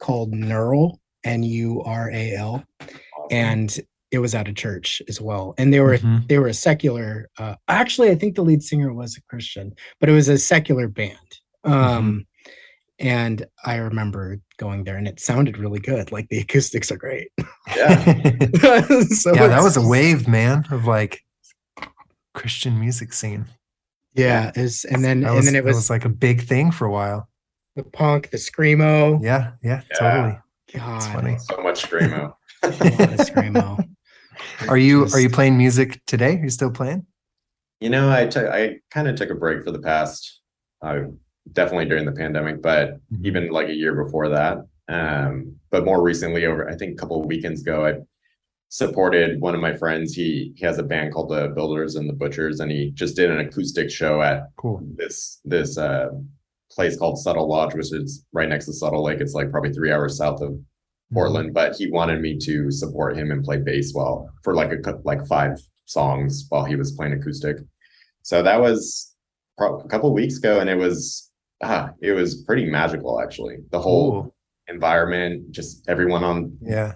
called 0.00 0.32
Neural 0.32 1.00
N 1.24 1.42
U 1.42 1.82
R 1.82 2.10
A 2.10 2.34
L 2.34 2.64
Awesome. 2.80 2.90
and 3.30 3.78
it 4.10 4.18
was 4.18 4.34
at 4.34 4.48
a 4.48 4.52
church 4.52 5.00
as 5.08 5.20
well, 5.20 5.54
and 5.58 5.72
they 5.72 5.78
were 5.80 5.98
Mhm. 5.98 6.26
they 6.28 6.38
were 6.38 6.48
a 6.48 6.54
secular. 6.54 7.28
Uh, 7.38 7.54
actually, 7.68 8.10
I 8.10 8.16
think 8.16 8.34
the 8.34 8.42
lead 8.42 8.62
singer 8.62 8.92
was 8.92 9.16
a 9.16 9.22
Christian, 9.28 9.72
but 10.00 10.08
it 10.08 10.12
was 10.12 10.28
a 10.28 10.36
secular 10.38 10.88
band. 10.88 11.16
Um, 11.64 12.26
and 13.00 13.44
I 13.64 13.76
remember 13.76 14.38
going 14.58 14.84
there, 14.84 14.96
and 14.96 15.08
it 15.08 15.18
sounded 15.18 15.58
really 15.58 15.80
good. 15.80 16.12
Like 16.12 16.28
the 16.28 16.38
acoustics 16.44 16.92
are 16.92 16.96
great. 16.96 17.28
Yeah. 17.76 18.04
so 19.08 19.34
yeah, 19.34 19.48
that 19.48 19.62
was 19.62 19.76
a 19.76 19.86
wave, 19.86 20.28
man, 20.28 20.66
of 20.70 20.84
like 20.84 21.20
Christian 22.34 22.78
music 22.78 23.12
scene. 23.12 23.46
Yeah, 24.14 24.52
is 24.54 24.84
and 24.84 25.02
then 25.04 25.20
That 25.22 25.36
and 25.36 25.46
then 25.46 25.54
it 25.54 25.64
was, 25.64 25.76
was 25.76 25.90
like 25.90 26.04
a 26.04 26.08
big 26.08 26.42
thing 26.42 26.70
for 26.72 26.84
a 26.86 26.90
while. 26.92 27.28
the 27.76 27.84
punk, 27.84 28.30
the 28.30 28.36
screamo. 28.36 29.22
Yeah, 29.22 29.52
yeah, 29.62 29.82
Yeah. 29.90 29.96
totally. 29.98 30.38
God, 30.74 31.02
funny. 31.12 31.38
So 31.38 31.56
much 31.62 31.88
screamo. 31.88 32.34
a 32.62 32.66
lot 32.68 32.80
of 32.84 33.20
screamo. 33.20 33.84
Are 34.68 34.78
you 34.78 35.04
are 35.06 35.20
you 35.20 35.30
playing 35.30 35.56
music 35.56 36.00
today? 36.06 36.36
Are 36.36 36.44
you 36.44 36.50
still 36.50 36.70
playing? 36.70 37.06
You 37.80 37.88
know, 37.90 38.10
I 38.10 38.26
took 38.26 38.46
I 38.50 38.80
kind 38.90 39.08
of 39.08 39.16
took 39.16 39.30
a 39.30 39.34
break 39.34 39.64
for 39.64 39.70
the 39.70 39.80
past, 39.80 40.40
uh, 40.82 41.02
definitely 41.52 41.86
during 41.86 42.04
the 42.04 42.12
pandemic, 42.12 42.62
but 42.62 42.94
Mhm. 43.12 43.24
even 43.24 43.50
like 43.50 43.68
a 43.68 43.74
year 43.74 43.94
before 44.04 44.28
that. 44.30 44.58
Um, 44.88 45.56
but 45.70 45.84
more 45.84 46.02
recently, 46.02 46.46
over 46.46 46.68
I 46.68 46.76
think 46.76 46.92
a 46.92 46.96
couple 46.96 47.20
of 47.20 47.26
weekends 47.26 47.62
ago, 47.62 47.86
I 47.86 47.94
supported 48.68 49.40
one 49.40 49.54
of 49.54 49.60
my 49.60 49.72
friends. 49.76 50.14
He 50.14 50.52
he 50.56 50.64
has 50.64 50.78
a 50.78 50.82
band 50.82 51.12
called 51.12 51.30
the 51.30 51.48
Builders 51.54 51.96
and 51.96 52.08
the 52.08 52.12
Butchers, 52.14 52.60
and 52.60 52.70
he 52.70 52.90
just 52.92 53.16
did 53.16 53.30
an 53.30 53.40
acoustic 53.40 53.90
show 53.90 54.22
at 54.22 54.44
Cool. 54.56 54.80
this 54.96 55.40
this 55.44 55.76
uh 55.78 56.08
place 56.70 56.96
called 56.96 57.18
Suttle 57.18 57.48
Lodge, 57.48 57.74
which 57.74 57.92
is 57.92 58.24
right 58.32 58.48
next 58.48 58.66
to 58.66 58.72
Suttle 58.72 59.02
Lake. 59.02 59.20
It's 59.20 59.34
like 59.34 59.50
probably 59.50 59.72
three 59.72 59.90
hours 59.90 60.16
south 60.16 60.40
of 60.40 60.56
Portland, 61.12 61.52
but 61.52 61.74
he 61.74 61.90
wanted 61.90 62.20
me 62.20 62.38
to 62.38 62.70
support 62.70 63.16
him 63.16 63.32
and 63.32 63.42
play 63.44 63.56
bass 63.58 63.92
while 63.92 64.30
for 64.44 64.54
like 64.54 64.70
a 64.72 65.00
like 65.04 65.26
five 65.26 65.58
songs 65.86 66.46
while 66.50 66.64
he 66.64 66.76
was 66.76 66.92
playing 66.92 67.12
acoustic. 67.14 67.56
So 68.22 68.42
that 68.44 68.60
was 68.60 69.12
pro- 69.58 69.80
a 69.80 69.88
couple 69.88 70.12
weeks 70.14 70.38
ago, 70.38 70.60
and 70.60 70.70
it 70.70 70.76
was 70.76 71.29
ah, 71.62 71.90
it 72.00 72.12
was 72.12 72.42
pretty 72.42 72.64
magical 72.66 73.20
actually. 73.20 73.58
The 73.70 73.80
whole 73.80 74.10
Cool. 74.22 74.34
environment, 74.68 75.50
just 75.52 75.88
everyone 75.88 76.24
on 76.24 76.56
Yeah. 76.62 76.94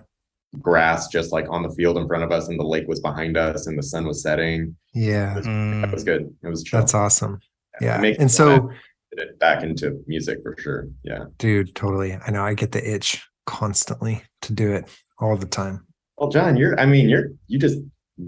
grass, 0.60 1.08
just 1.08 1.32
like 1.32 1.46
on 1.50 1.62
the 1.62 1.70
field 1.70 1.98
in 1.98 2.06
front 2.06 2.24
of 2.24 2.30
us, 2.32 2.48
and 2.48 2.58
the 2.58 2.64
lake 2.64 2.86
was 2.88 3.00
behind 3.00 3.36
us, 3.36 3.66
and 3.66 3.76
the 3.78 3.82
sun 3.82 4.06
was 4.06 4.22
setting. 4.22 4.76
Yeah. 4.94 5.34
Mm. 5.40 5.84
It 5.84 5.92
was 5.92 6.04
good. 6.04 6.32
It 6.42 6.48
was 6.48 6.62
chill. 6.62 6.80
That's 6.80 6.94
awesome. 6.94 7.40
Yeah. 7.80 7.98
Make- 7.98 8.20
And 8.20 8.30
so 8.30 8.70
it 9.12 9.38
back 9.38 9.62
into 9.62 10.02
music 10.06 10.38
for 10.42 10.54
sure. 10.58 10.88
Yeah. 11.02 11.24
dude, 11.38 11.74
totally. 11.74 12.14
I 12.26 12.30
know 12.30 12.44
I 12.44 12.54
get 12.54 12.72
the 12.72 12.94
itch 12.94 13.22
constantly 13.46 14.22
to 14.42 14.52
do 14.52 14.72
it 14.72 14.88
all 15.18 15.36
the 15.36 15.46
time. 15.46 15.86
Well, 16.18 16.30
John, 16.30 16.56
you're. 16.56 16.78
I 16.78 16.86
mean, 16.86 17.08
you're. 17.08 17.28
You 17.48 17.58
just 17.58 17.78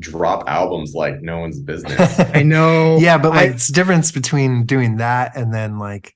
drop 0.01 0.49
albums 0.49 0.95
like 0.95 1.23
no 1.23 1.39
one's 1.39 1.61
business. 1.61 2.19
I 2.35 2.43
know. 2.43 2.97
yeah, 3.01 3.17
but 3.19 3.31
like 3.31 3.51
I- 3.51 3.55
it's 3.55 3.69
difference 3.69 4.11
between 4.11 4.65
doing 4.67 4.97
that 4.97 5.37
and 5.37 5.55
then 5.55 5.79
like 5.79 6.13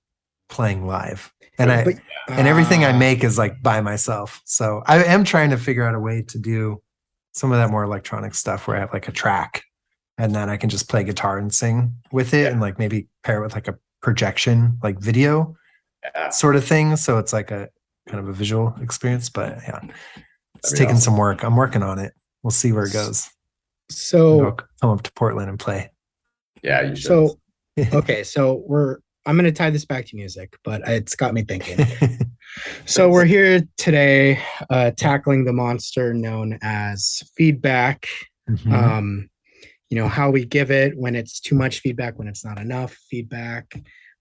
playing 0.51 0.87
live. 0.87 1.33
And 1.59 1.71
I 1.73 1.85
But- 1.85 1.95
and 2.29 2.47
everything 2.47 2.85
I 2.85 2.93
Ah, 2.93 2.99
make 2.99 3.25
is 3.25 3.39
like 3.39 3.63
by 3.63 3.81
myself. 3.81 4.41
So 4.45 4.83
I 4.87 5.03
am 5.05 5.25
trying 5.25 5.51
to 5.51 5.57
figure 5.57 5.85
out 5.85 5.95
a 5.95 5.99
way 6.01 6.23
to 6.23 6.39
do 6.39 6.81
some 7.33 7.51
of 7.53 7.59
that 7.59 7.71
more 7.71 7.83
electronic 7.85 8.35
stuff 8.35 8.67
where 8.69 8.77
I 8.77 8.81
have 8.81 8.93
like 8.93 9.09
a 9.09 9.13
track 9.13 9.63
and 10.19 10.35
then 10.35 10.49
I 10.51 10.57
can 10.57 10.69
just 10.71 10.89
play 10.89 11.03
guitar 11.05 11.39
and 11.39 11.53
sing 11.53 11.95
with 12.13 12.33
it 12.35 12.43
Yeah. 12.45 12.49
and 12.51 12.61
like 12.61 12.79
maybe 12.79 13.09
pair 13.25 13.41
it 13.41 13.43
with 13.45 13.55
like 13.55 13.69
a 13.69 13.77
projection, 14.03 14.79
like 14.83 14.99
video 15.01 15.57
Yeah. 16.15 16.31
sort 16.31 16.57
of 16.57 16.65
thing. 16.65 16.97
So 16.97 17.19
it's 17.19 17.33
like 17.33 17.51
a 17.51 17.69
kind 18.09 18.21
of 18.21 18.29
a 18.29 18.33
visual 18.33 18.75
experience. 18.81 19.29
But 19.29 19.59
yeah, 19.67 19.81
it's 20.57 20.71
taking 20.73 20.97
awesome. 20.97 21.01
some 21.01 21.17
work. 21.17 21.43
I'm 21.43 21.57
working 21.57 21.83
on 21.83 21.99
it. 21.99 22.13
We'll 22.43 22.51
see 22.53 22.73
where 22.73 22.85
it 22.85 22.93
goes. 22.93 23.29
So 23.91 24.45
I'll 24.47 24.59
come 24.81 24.91
up 24.91 25.03
to 25.03 25.13
Portland 25.13 25.49
and 25.51 25.59
play. 25.59 25.91
Yeah, 26.63 26.83
you 26.83 26.97
should. 26.97 27.05
so 27.07 27.39
okay, 27.93 28.23
so 28.25 28.63
we're 28.67 28.99
I'm 29.27 29.37
gonna 29.37 29.53
tie 29.53 29.71
this 29.71 29.85
back 29.85 30.07
to 30.07 30.17
music, 30.17 30.57
but 30.65 30.83
it's 30.87 31.15
got 31.15 31.35
me 31.35 31.43
thinking. 31.43 31.87
So 32.85 33.09
we're 33.09 33.25
here 33.25 33.63
today, 33.77 34.41
uh, 34.69 34.91
tackling 34.97 35.45
the 35.45 35.53
monster 35.53 36.13
known 36.13 36.59
as 36.63 37.23
feedback. 37.37 38.07
Mhm. 38.49 38.73
Um, 38.73 39.31
you 39.89 39.97
know 39.97 40.09
how 40.09 40.31
we 40.31 40.45
give 40.45 40.71
it 40.71 40.97
when 40.97 41.15
it's 41.15 41.41
too 41.41 41.55
much 41.55 41.81
feedback, 41.81 42.19
when 42.19 42.29
it's 42.29 42.45
not 42.45 42.59
enough 42.59 42.93
feedback, 43.09 43.75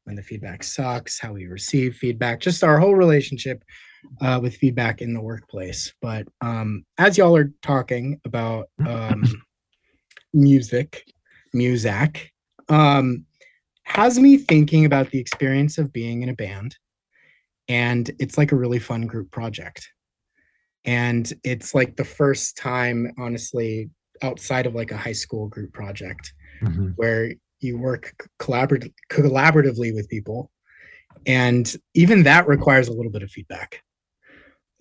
when 0.04 0.16
the 0.16 0.22
feedback 0.22 0.64
sucks, 0.64 1.20
how 1.20 1.34
we 1.34 1.48
receive 1.48 1.96
feedback, 1.96 2.40
just 2.40 2.64
our 2.64 2.80
whole 2.80 2.96
relationship 2.96 3.64
uh, 4.22 4.40
with 4.42 4.56
feedback 4.56 5.02
in 5.02 5.14
the 5.14 5.22
workplace. 5.22 5.94
But 6.02 6.28
um, 6.42 6.86
as 6.98 7.18
y'all 7.18 7.36
are 7.36 7.52
talking 7.62 8.20
about 8.26 8.70
um, 8.86 9.24
music, 10.34 11.04
music, 11.54 12.32
um, 12.68 13.26
has 13.90 14.20
me 14.20 14.38
thinking 14.38 14.86
about 14.86 15.10
the 15.10 15.20
experience 15.20 15.78
of 15.80 15.92
being 15.92 16.22
in 16.22 16.30
a 16.30 16.34
band 16.36 16.78
and 17.68 18.12
it's 18.20 18.38
like 18.38 18.52
a 18.52 18.56
really 18.56 18.78
fun 18.80 19.08
group 19.08 19.30
project 19.32 19.90
and 20.86 21.34
it's 21.44 21.74
like 21.74 21.96
the 21.96 22.06
first 22.06 22.56
time 22.56 23.12
honestly 23.18 23.90
outside 24.22 24.66
of 24.68 24.76
like 24.76 24.92
a 24.92 24.98
high 24.98 25.12
school 25.12 25.48
group 25.48 25.74
project 25.74 26.34
Mhm. 26.62 26.94
where 26.98 27.34
you 27.62 27.78
work 27.78 28.14
collaborat- 28.40 28.94
collaboratively 29.10 29.94
with 29.94 30.08
people 30.08 30.52
and 31.26 31.76
even 31.96 32.24
that 32.24 32.48
requires 32.48 32.88
a 32.90 32.94
little 32.94 33.12
bit 33.12 33.24
of 33.24 33.32
feedback 33.32 33.82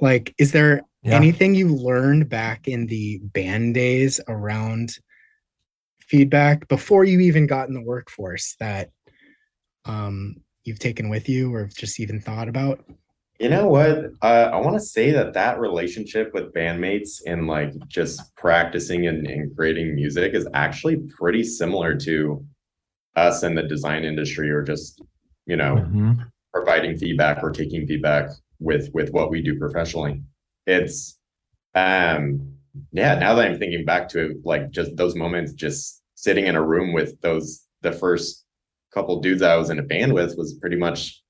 like 0.01 0.35
is 0.39 0.53
there 0.53 0.83
Yeah. 1.03 1.15
anything 1.17 1.55
you 1.55 1.69
learned 1.69 2.29
back 2.29 2.69
in 2.69 2.87
the 2.87 3.21
band 3.23 3.75
days 3.75 4.21
around 4.29 4.99
feedback 6.01 6.69
before 6.69 7.05
you 7.05 7.21
even 7.21 7.47
got 7.47 7.69
in 7.69 7.75
the 7.75 7.83
workforce 7.83 8.55
that 8.61 8.91
um, 9.89 10.37
you've 10.65 10.79
taken 10.79 11.09
with 11.09 11.29
you 11.29 11.53
or 11.55 11.61
have 11.63 11.75
just 11.75 11.99
even 12.01 12.21
thought 12.21 12.49
about 12.49 12.85
You 13.41 13.49
know 13.49 13.69
what? 13.69 14.11
Uh, 14.21 14.51
I 14.53 14.57
want 14.61 14.75
to 14.75 14.81
say 14.81 15.11
that 15.13 15.33
that 15.35 15.61
relationship 15.61 16.35
with 16.35 16.53
bandmates 16.53 17.21
and 17.27 17.47
like 17.47 17.73
just 17.87 18.35
practicing 18.37 19.07
and, 19.07 19.27
and 19.27 19.55
creating 19.57 19.95
music 19.95 20.35
is 20.35 20.47
actually 20.55 20.97
pretty 21.17 21.45
similar 21.45 21.95
to 21.99 22.45
us 23.15 23.43
in 23.45 23.55
the 23.55 23.63
design 23.63 24.05
industry 24.05 24.51
or 24.51 24.63
just, 24.63 25.03
you 25.47 25.57
know, 25.57 25.77
Mhm. 25.77 26.31
providing 26.53 26.97
feedback 26.99 27.43
or 27.43 27.51
taking 27.53 27.87
feedback 27.87 28.31
with 28.59 28.91
with 28.93 29.11
what 29.13 29.31
we 29.31 29.41
do 29.43 29.57
professionally. 29.59 30.21
It's 30.67 31.19
um 31.75 32.55
yeah, 32.93 33.19
now 33.19 33.35
that 33.35 33.47
I'm 33.47 33.59
thinking 33.59 33.85
back 33.85 34.09
to 34.11 34.31
it, 34.31 34.37
like 34.45 34.71
just 34.71 34.97
those 34.97 35.15
moments 35.15 35.53
just 35.53 36.03
sitting 36.15 36.47
in 36.47 36.57
a 36.57 36.63
room 36.63 36.93
with 36.93 37.21
those 37.21 37.67
the 37.83 37.93
first 37.93 38.45
couple 38.93 39.21
dudes 39.21 39.43
I 39.43 39.57
was 39.57 39.71
in 39.71 39.79
a 39.79 39.83
band 39.83 40.13
with 40.15 40.37
was 40.37 40.55
pretty 40.55 40.77
much 40.77 41.23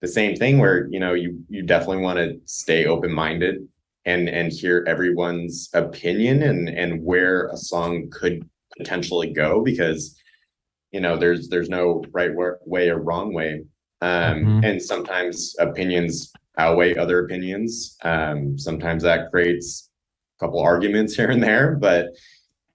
the 0.00 0.08
same 0.08 0.36
thing 0.36 0.58
where 0.58 0.86
you 0.88 1.00
know 1.00 1.14
you 1.14 1.42
you 1.48 1.62
definitely 1.62 2.02
want 2.02 2.18
to 2.18 2.40
stay 2.46 2.86
open-minded 2.86 3.66
and 4.06 4.28
and 4.28 4.52
hear 4.52 4.84
everyone's 4.88 5.68
opinion 5.74 6.42
and 6.42 6.68
and 6.68 7.04
where 7.04 7.48
a 7.48 7.56
song 7.56 8.08
could 8.10 8.48
potentially 8.78 9.32
go 9.32 9.62
because 9.62 10.16
you 10.92 11.00
know 11.00 11.16
there's 11.16 11.48
there's 11.48 11.68
no 11.68 12.02
right 12.12 12.34
wa- 12.34 12.58
way 12.64 12.88
or 12.88 12.98
wrong 12.98 13.34
way 13.34 13.62
um 14.00 14.36
Mhm. 14.44 14.64
and 14.64 14.82
sometimes 14.82 15.54
opinions 15.58 16.32
outweigh 16.56 16.94
other 16.96 17.24
opinions 17.24 17.96
um 18.02 18.58
sometimes 18.58 19.02
that 19.02 19.30
creates 19.30 19.90
a 20.38 20.44
couple 20.44 20.60
arguments 20.60 21.14
here 21.18 21.30
and 21.30 21.42
there 21.42 21.76
but 21.76 22.06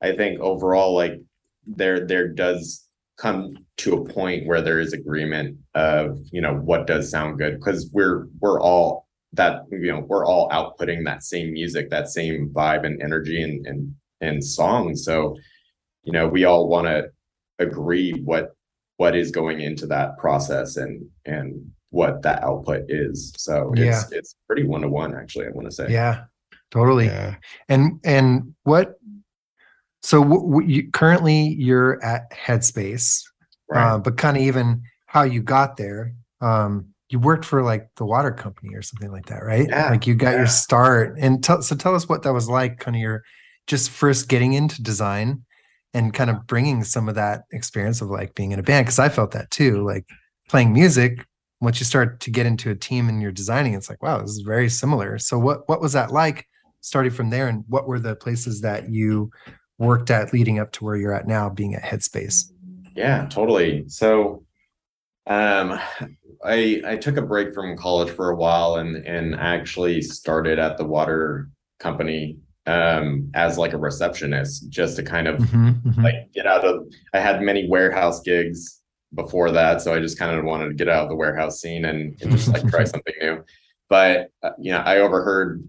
i 0.04 0.12
think 0.16 0.40
overall 0.40 0.94
like 0.94 1.20
there 1.66 2.06
there 2.06 2.28
does 2.28 2.85
come 3.18 3.56
to 3.78 3.96
a 3.96 4.06
point 4.14 4.46
where 4.46 4.62
there 4.62 4.80
is 4.80 4.94
agreement 4.94 5.58
of 5.74 6.20
you 6.32 6.42
know 6.42 6.56
what 6.56 6.88
does 6.88 7.10
sound 7.10 7.38
good 7.38 7.56
because 7.58 7.90
we're 7.94 8.28
we're 8.40 8.60
all 8.60 9.08
that 9.34 9.62
you 9.72 9.92
know 9.92 10.00
we're 10.08 10.26
all 10.26 10.50
outputting 10.50 11.04
that 11.06 11.24
same 11.24 11.54
music 11.54 11.90
that 11.90 12.10
same 12.10 12.50
vibe 12.54 12.86
and 12.86 13.02
energy 13.02 13.42
and 13.42 13.66
and 13.66 13.96
and 14.22 14.44
song 14.44 14.96
so 14.96 15.36
you 16.04 16.12
know 16.12 16.28
we 16.28 16.44
all 16.46 16.68
want 16.68 16.88
to 16.88 17.06
agree 17.60 18.12
what 18.24 18.56
what 18.98 19.16
is 19.16 19.32
going 19.32 19.60
into 19.62 19.86
that 19.88 20.18
process 20.18 20.78
and 20.78 21.06
and 21.26 21.70
what 21.92 22.22
that 22.22 22.44
output 22.44 22.84
is 22.90 23.34
so 23.38 23.72
it's 23.76 24.12
it's 24.12 24.36
pretty 24.48 24.64
one 24.64 24.82
to 24.82 24.90
one 24.90 25.16
actually 25.16 25.46
i 25.46 25.50
want 25.50 25.66
to 25.68 25.72
say 25.72 25.90
Yeah, 25.90 26.24
totally. 26.72 27.06
yeah 27.06 27.36
And 27.70 28.00
and 28.04 28.54
what? 28.64 28.96
So 30.06 30.22
w- 30.22 30.42
w- 30.42 30.68
you, 30.68 30.92
currently 30.92 31.56
you're 31.58 32.04
at 32.04 32.30
Headspace, 32.32 33.24
right 33.72 33.94
uh, 33.94 33.98
but 33.98 34.18
kind 34.18 34.38
of 34.38 34.44
even 34.44 34.84
how 35.08 35.24
you 35.24 35.42
got 35.42 35.78
there. 35.78 36.14
Um, 36.42 36.90
you 37.10 37.18
worked 37.18 37.44
for 37.44 37.64
like 37.64 37.90
the 37.98 38.06
water 38.06 38.32
company 38.32 38.76
or 38.76 38.84
something 38.84 39.12
like 39.12 39.26
that, 39.28 39.44
right? 39.44 39.68
Yeah, 39.68 39.90
Like 39.90 40.06
you 40.06 40.14
got 40.14 40.34
yeah. 40.34 40.38
your 40.38 40.48
start. 40.48 41.16
And 41.18 41.44
tell 41.44 41.64
so 41.64 41.76
tell 41.76 41.96
us 41.96 42.08
what 42.08 42.22
that 42.22 42.34
was 42.34 42.48
like, 42.48 42.78
kind 42.80 42.96
of 42.96 43.02
your 43.02 43.24
just 43.66 43.90
first 43.90 44.30
getting 44.30 44.54
into 44.54 44.84
design 44.84 45.44
and 45.96 46.14
kind 46.14 46.30
of 46.30 46.46
bringing 46.46 46.84
some 46.84 47.10
of 47.10 47.16
that 47.16 47.46
experience 47.52 48.00
of 48.00 48.10
like 48.12 48.36
being 48.36 48.52
in 48.52 48.60
a 48.60 48.64
band 48.64 48.86
because 48.86 49.00
I 49.00 49.10
felt 49.10 49.32
that 49.32 49.50
too, 49.50 49.84
like 49.88 50.06
playing 50.50 50.72
music. 50.72 51.26
Once 51.62 51.80
you 51.80 51.86
start 51.86 52.20
to 52.20 52.30
get 52.30 52.46
into 52.46 52.70
a 52.70 52.76
team 52.76 53.10
and 53.10 53.24
you're 53.24 53.32
designing, 53.32 53.74
it's 53.74 53.90
like 53.90 54.04
wow, 54.04 54.20
this 54.22 54.30
is 54.30 54.42
very 54.46 54.70
similar. 54.70 55.18
So 55.18 55.40
what 55.40 55.68
what 55.68 55.82
was 55.82 55.94
that 55.94 56.12
like? 56.12 56.46
started 56.82 57.16
from 57.16 57.32
there 57.32 57.48
and 57.48 57.64
what 57.68 57.88
were 57.88 58.00
the 58.00 58.16
places 58.16 58.62
that 58.62 58.92
you 58.92 59.32
worked 59.78 60.10
at 60.10 60.34
leading 60.34 60.60
up 60.60 60.72
to 60.74 60.84
where 60.84 60.96
you're 60.96 61.14
at 61.14 61.28
now 61.28 61.50
being 61.50 61.76
at 61.76 61.84
headspace. 61.84 62.52
Yeah 62.96 63.28
totally. 63.30 63.86
So 63.88 64.46
um 65.28 65.80
i 66.44 66.82
i 66.86 66.96
took 66.96 67.18
a 67.18 67.22
break 67.22 67.54
from 67.54 67.78
college 67.78 68.10
for 68.10 68.30
a 68.30 68.36
while 68.36 68.76
and 68.76 69.06
and 69.08 69.36
actually 69.36 70.02
started 70.02 70.60
at 70.60 70.78
the 70.78 70.86
water 70.86 71.50
company 71.80 72.38
um 72.68 73.30
as 73.34 73.58
like 73.58 73.74
a 73.74 73.78
receptionist 73.78 74.70
just 74.70 74.96
to 74.96 75.04
kind 75.04 75.28
of 75.28 75.40
mm-hmm, 75.40 75.70
mm-hmm. 75.70 76.04
like 76.04 76.32
get 76.34 76.46
out 76.46 76.64
of 76.64 76.86
i 77.14 77.20
had 77.20 77.42
many 77.42 77.68
warehouse 77.70 78.22
gigs 78.22 78.82
before 79.16 79.52
that 79.52 79.82
so 79.82 79.94
i 79.94 80.00
just 80.00 80.20
kind 80.20 80.38
of 80.38 80.46
wanted 80.46 80.68
to 80.68 80.76
get 80.76 80.90
out 80.90 81.04
of 81.04 81.10
the 81.10 81.16
warehouse 81.16 81.60
scene 81.60 81.86
and, 81.86 82.20
and 82.22 82.32
just 82.32 82.50
like 82.50 82.68
try 82.68 82.84
something 82.84 83.14
new. 83.22 83.44
But 83.88 84.32
uh, 84.44 84.52
you 84.60 84.72
know 84.72 84.80
i 84.80 84.98
overheard 84.98 85.64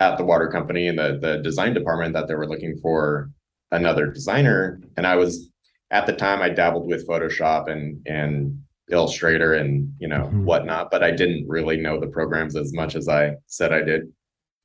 at 0.00 0.16
the 0.16 0.24
water 0.24 0.48
company 0.48 0.86
in 0.86 0.96
the 0.96 1.18
the 1.20 1.38
design 1.38 1.74
department 1.74 2.14
that 2.14 2.28
they 2.28 2.34
were 2.34 2.48
looking 2.48 2.78
for 2.82 3.30
another 3.72 4.06
designer 4.06 4.80
and 4.96 5.06
i 5.06 5.14
was 5.16 5.50
at 5.90 6.06
the 6.06 6.12
time 6.12 6.40
i 6.40 6.48
dabbled 6.48 6.86
with 6.86 7.06
photoshop 7.06 7.70
and 7.70 8.00
and 8.06 8.58
illustrator 8.90 9.54
and 9.54 9.92
you 9.98 10.08
know 10.08 10.30
Mhm. 10.32 10.44
whatnot 10.44 10.90
but 10.90 11.02
i 11.02 11.10
didn't 11.10 11.46
really 11.48 11.76
know 11.76 12.00
the 12.00 12.06
programs 12.06 12.56
as 12.56 12.72
much 12.72 12.94
as 12.96 13.08
i 13.08 13.32
said 13.46 13.72
i 13.72 13.82
did. 13.82 14.02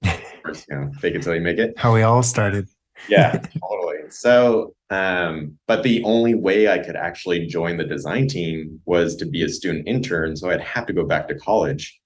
Of 0.04 0.44
course, 0.44 0.66
you 0.70 0.76
know 0.78 0.92
fake 1.00 1.16
it 1.16 1.22
till 1.24 1.36
you 1.36 1.40
make 1.42 1.58
it. 1.58 1.74
How 1.78 1.94
we 1.94 2.02
all 2.02 2.22
started. 2.22 2.68
Yeah 3.08 3.32
totally. 3.62 4.00
So 4.10 4.74
um 4.90 5.58
but 5.68 5.84
the 5.84 6.04
only 6.04 6.36
way 6.36 6.68
i 6.68 6.78
could 6.80 6.96
actually 6.98 7.48
join 7.48 7.78
the 7.78 7.86
design 7.86 8.28
team 8.28 8.80
was 8.86 9.16
to 9.18 9.26
be 9.26 9.44
a 9.44 9.50
student 9.50 9.88
intern 9.88 10.36
so 10.36 10.50
i'd 10.50 10.60
have 10.62 10.86
to 10.86 10.94
go 10.94 11.06
back 11.06 11.28
to 11.30 11.36
college 11.36 12.00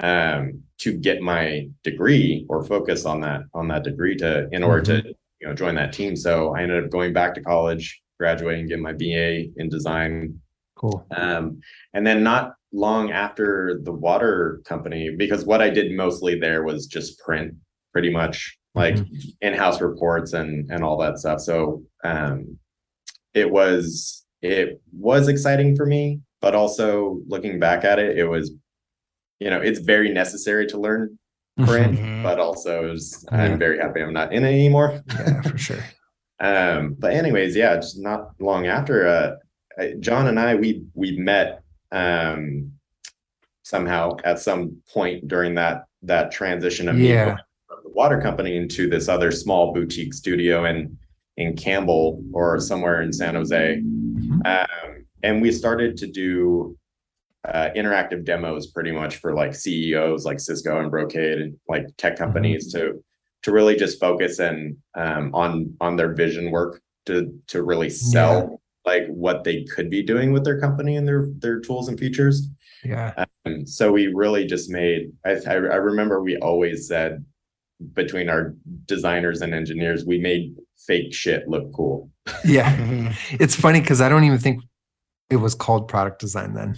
um 0.00 0.62
to 0.78 0.92
get 0.92 1.20
my 1.20 1.68
degree 1.82 2.46
or 2.48 2.64
focus 2.64 3.04
on 3.04 3.20
that 3.20 3.42
on 3.54 3.66
that 3.68 3.82
degree 3.84 4.16
to 4.16 4.48
in 4.52 4.62
order 4.62 4.82
to 5.02 5.14
you 5.44 5.50
know 5.50 5.54
join 5.54 5.74
that 5.74 5.92
team. 5.92 6.16
So 6.16 6.54
i 6.54 6.62
ended 6.62 6.84
up 6.84 6.90
going 6.90 7.12
back 7.12 7.34
to 7.34 7.42
college 7.42 8.00
graduating 8.18 8.68
getting 8.68 8.82
my 8.82 8.92
ba 8.92 9.44
in 9.56 9.68
design. 9.68 10.40
Cool. 10.76 11.06
Um, 11.14 11.60
and 11.92 12.06
then 12.06 12.22
not 12.22 12.54
long 12.72 13.12
after 13.12 13.80
the 13.82 13.92
water 13.92 14.62
company, 14.64 15.14
because 15.16 15.44
what 15.44 15.60
I 15.60 15.68
did 15.68 15.92
mostly 15.92 16.38
there 16.38 16.64
was 16.64 16.86
just 16.86 17.18
print, 17.20 17.54
pretty 17.92 18.10
much 18.10 18.56
like 18.74 18.96
in-house 19.40 19.80
reports 19.80 20.32
and 20.32 20.70
and 20.70 20.82
all 20.82 20.96
that 20.98 21.18
stuff. 21.18 21.40
So 21.40 21.82
um, 22.04 22.58
it 23.34 23.50
was 23.50 24.24
it 24.40 24.80
was 24.92 25.28
exciting 25.28 25.76
for 25.76 25.84
me, 25.84 26.20
but 26.40 26.54
also 26.54 27.20
looking 27.28 27.58
back 27.58 27.84
at 27.84 27.98
it, 27.98 28.16
it 28.18 28.24
was, 28.24 28.50
you 29.40 29.50
know, 29.50 29.60
it's 29.60 29.80
very 29.80 30.10
necessary 30.10 30.66
to 30.68 30.78
learn 30.78 31.18
print, 31.62 31.96
Mhm. 31.98 32.22
but 32.22 32.38
also 32.40 32.86
it 32.86 32.90
was, 32.90 33.24
Yeah. 33.30 33.42
I'm 33.42 33.58
very 33.58 33.78
happy 33.78 34.00
I'm 34.02 34.12
not 34.12 34.32
in 34.32 34.44
it 34.44 34.48
anymore. 34.48 35.02
yeah 35.08 35.42
for 35.42 35.58
sure 35.58 35.78
Um, 36.40 36.96
but 36.98 37.12
anyways, 37.12 37.54
yeah, 37.54 37.76
just 37.76 37.98
not 38.00 38.32
long 38.40 38.66
after, 38.66 39.06
uh, 39.06 39.36
John 40.00 40.26
and 40.26 40.38
I, 40.38 40.56
we, 40.56 40.82
we 40.94 41.16
met, 41.16 41.62
um, 41.92 42.72
somehow 43.62 44.16
at 44.24 44.40
some 44.40 44.76
point 44.92 45.28
during 45.28 45.54
that, 45.54 45.84
that 46.02 46.32
transition 46.32 46.88
of 46.88 46.98
Yeah. 46.98 47.36
the 47.70 47.90
water 47.90 48.20
company 48.20 48.56
into 48.56 48.90
this 48.90 49.08
other 49.08 49.30
small 49.30 49.72
boutique 49.72 50.12
studio 50.12 50.64
in, 50.66 50.98
in 51.36 51.56
Campbell 51.56 52.22
or 52.32 52.58
somewhere 52.60 53.00
in 53.02 53.12
San 53.12 53.36
Jose. 53.36 53.80
Mhm. 53.80 54.44
Um, 54.44 55.04
and 55.22 55.40
we 55.40 55.52
started 55.52 55.96
to 55.98 56.06
do, 56.08 56.76
uh, 57.44 57.70
interactive 57.76 58.24
demos 58.24 58.66
pretty 58.68 58.92
much 58.92 59.16
for 59.16 59.34
like 59.34 59.54
CEOs 59.54 60.24
like 60.24 60.40
Cisco 60.40 60.80
and 60.80 60.90
Brocade 60.90 61.38
and 61.38 61.56
like 61.68 61.86
tech 61.98 62.16
companies 62.16 62.72
to, 62.72 63.02
to 63.42 63.52
really 63.52 63.76
just 63.76 64.00
focus 64.00 64.38
and 64.38 64.76
um, 64.94 65.34
on 65.34 65.76
on 65.80 65.96
their 65.96 66.14
vision 66.14 66.50
work 66.50 66.80
to 67.06 67.38
to 67.48 67.62
really 67.62 67.90
sell 67.90 68.60
like 68.86 69.06
what 69.08 69.44
they 69.44 69.64
could 69.64 69.90
be 69.90 70.02
doing 70.02 70.32
with 70.32 70.44
their 70.44 70.58
company 70.58 70.96
and 70.96 71.06
their 71.06 71.28
their 71.38 71.60
tools 71.60 71.88
and 71.88 71.98
features. 71.98 72.48
yeah 72.82 73.24
And 73.44 73.68
so 73.68 73.92
we 73.92 74.06
really 74.06 74.46
just 74.46 74.70
made. 74.70 75.12
I 75.24 75.36
I, 75.46 75.54
remember 75.54 76.22
we 76.22 76.38
always 76.38 76.88
said 76.88 77.24
between 77.92 78.30
our 78.30 78.54
designers 78.86 79.42
and 79.42 79.52
engineers, 79.52 80.06
we 80.06 80.18
made 80.18 80.54
fake 80.86 81.12
shit 81.12 81.46
look 81.48 81.72
cool. 81.74 82.10
yeah 82.44 83.12
it's 83.32 83.54
funny 83.54 83.80
because 83.80 84.00
i 84.00 84.08
don't 84.08 84.24
even 84.24 84.38
think 84.38 84.62
it 85.28 85.36
was 85.36 85.54
called 85.54 85.88
product 85.88 86.18
design 86.18 86.54
then 86.54 86.74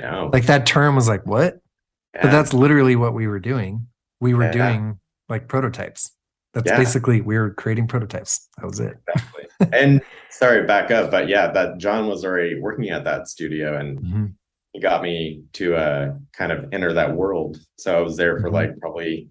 Know, 0.00 0.30
like 0.32 0.46
that 0.46 0.66
term 0.66 0.94
was 0.96 1.08
like 1.08 1.24
what 1.26 1.60
but 2.14 2.30
that's 2.30 2.52
literally 2.52 2.96
what 2.96 3.14
we 3.14 3.26
were 3.28 3.38
doing 3.40 3.86
we 4.20 4.34
were 4.34 4.44
Yeah. 4.44 4.52
doing 4.52 4.98
like 5.28 5.46
prototypes 5.48 6.10
that's 6.54 6.68
Yeah. 6.70 6.76
basically 6.78 7.20
we 7.20 7.38
were 7.38 7.52
creating 7.54 7.86
prototypes 7.86 8.48
that 8.58 8.66
was 8.66 8.80
it 8.80 8.96
exactly. 9.08 9.44
and 9.72 10.00
sorry, 10.30 10.66
back 10.66 10.90
up, 10.90 11.10
but 11.10 11.28
yeah, 11.28 11.50
that 11.52 11.78
John 11.78 12.06
was 12.08 12.24
already 12.24 12.58
working 12.60 12.88
at 12.90 13.04
that 13.04 13.28
studio 13.28 13.76
and 13.78 13.98
Mhm. 14.00 14.32
he 14.72 14.80
got 14.80 15.02
me 15.02 15.44
to 15.54 15.74
uh 15.76 16.14
kind 16.32 16.50
of 16.52 16.66
enter 16.72 16.92
that 16.94 17.14
world. 17.14 17.58
So 17.78 17.96
I 17.96 18.00
was 18.00 18.16
there 18.16 18.40
for 18.40 18.48
Mhm. 18.48 18.52
like 18.54 18.78
probably 18.80 19.28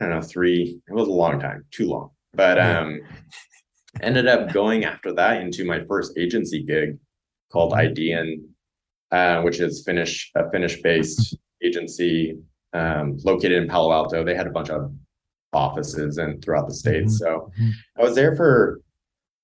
I 0.00 0.06
don't 0.06 0.14
know 0.14 0.20
three. 0.22 0.80
It 0.88 0.92
was 0.92 1.08
a 1.08 1.12
long 1.12 1.38
time, 1.40 1.64
too 1.70 1.86
long. 1.88 2.10
But 2.34 2.56
Yeah. 2.58 2.80
um, 2.80 3.00
ended 4.00 4.26
up 4.26 4.52
going 4.52 4.84
after 4.84 5.12
that 5.14 5.40
into 5.40 5.64
my 5.64 5.84
first 5.84 6.16
agency 6.18 6.62
gig 6.64 6.98
called 7.52 7.72
Mhm. 7.72 7.78
Uh, 9.12 9.42
which 9.42 9.60
is 9.60 9.82
Finnish 9.84 10.30
a 10.36 10.50
Finnish 10.50 10.80
based 10.80 11.36
agency 11.62 12.34
um, 12.72 13.18
located 13.24 13.52
in 13.62 13.68
Palo 13.68 13.92
Alto. 13.92 14.24
They 14.24 14.34
had 14.34 14.46
a 14.46 14.50
bunch 14.50 14.70
of 14.70 14.90
offices 15.52 16.16
and 16.16 16.42
throughout 16.42 16.66
the 16.66 16.74
state. 16.74 17.04
Mhm. 17.04 17.10
So. 17.10 17.52
I 17.98 18.02
was 18.02 18.14
there 18.14 18.34
for 18.34 18.80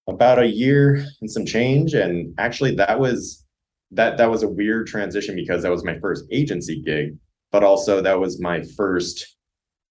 about 0.08 0.38
a 0.38 0.46
year 0.46 1.04
and 1.20 1.30
some 1.30 1.44
change. 1.44 1.92
And 1.92 2.32
actually 2.38 2.74
that 2.76 2.98
was 2.98 3.44
that 3.90 4.16
that 4.16 4.30
was 4.30 4.42
a 4.42 4.48
weird 4.48 4.86
transition 4.86 5.34
because 5.36 5.62
that 5.62 5.70
was 5.70 5.84
my 5.84 5.98
first 5.98 6.24
agency 6.32 6.80
gig, 6.80 7.16
but 7.52 7.62
also 7.62 8.00
that 8.00 8.18
was 8.18 8.40
my 8.40 8.62
first 8.76 9.36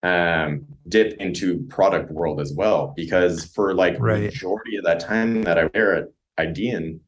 um 0.04 0.66
dip 0.88 1.14
into 1.20 1.64
product 1.70 2.12
world 2.12 2.42
as 2.42 2.52
well. 2.56 2.94
Because 2.96 3.46
for 3.56 3.76
like 3.76 3.96
Right. 4.00 4.24
majority 4.24 4.76
of 4.78 4.84
that 4.86 5.00
time 5.00 5.44
that 5.44 5.60
I 5.60 5.64
was 5.66 5.72
there 5.74 5.96
at 5.96 6.06
Idean, 6.40 7.00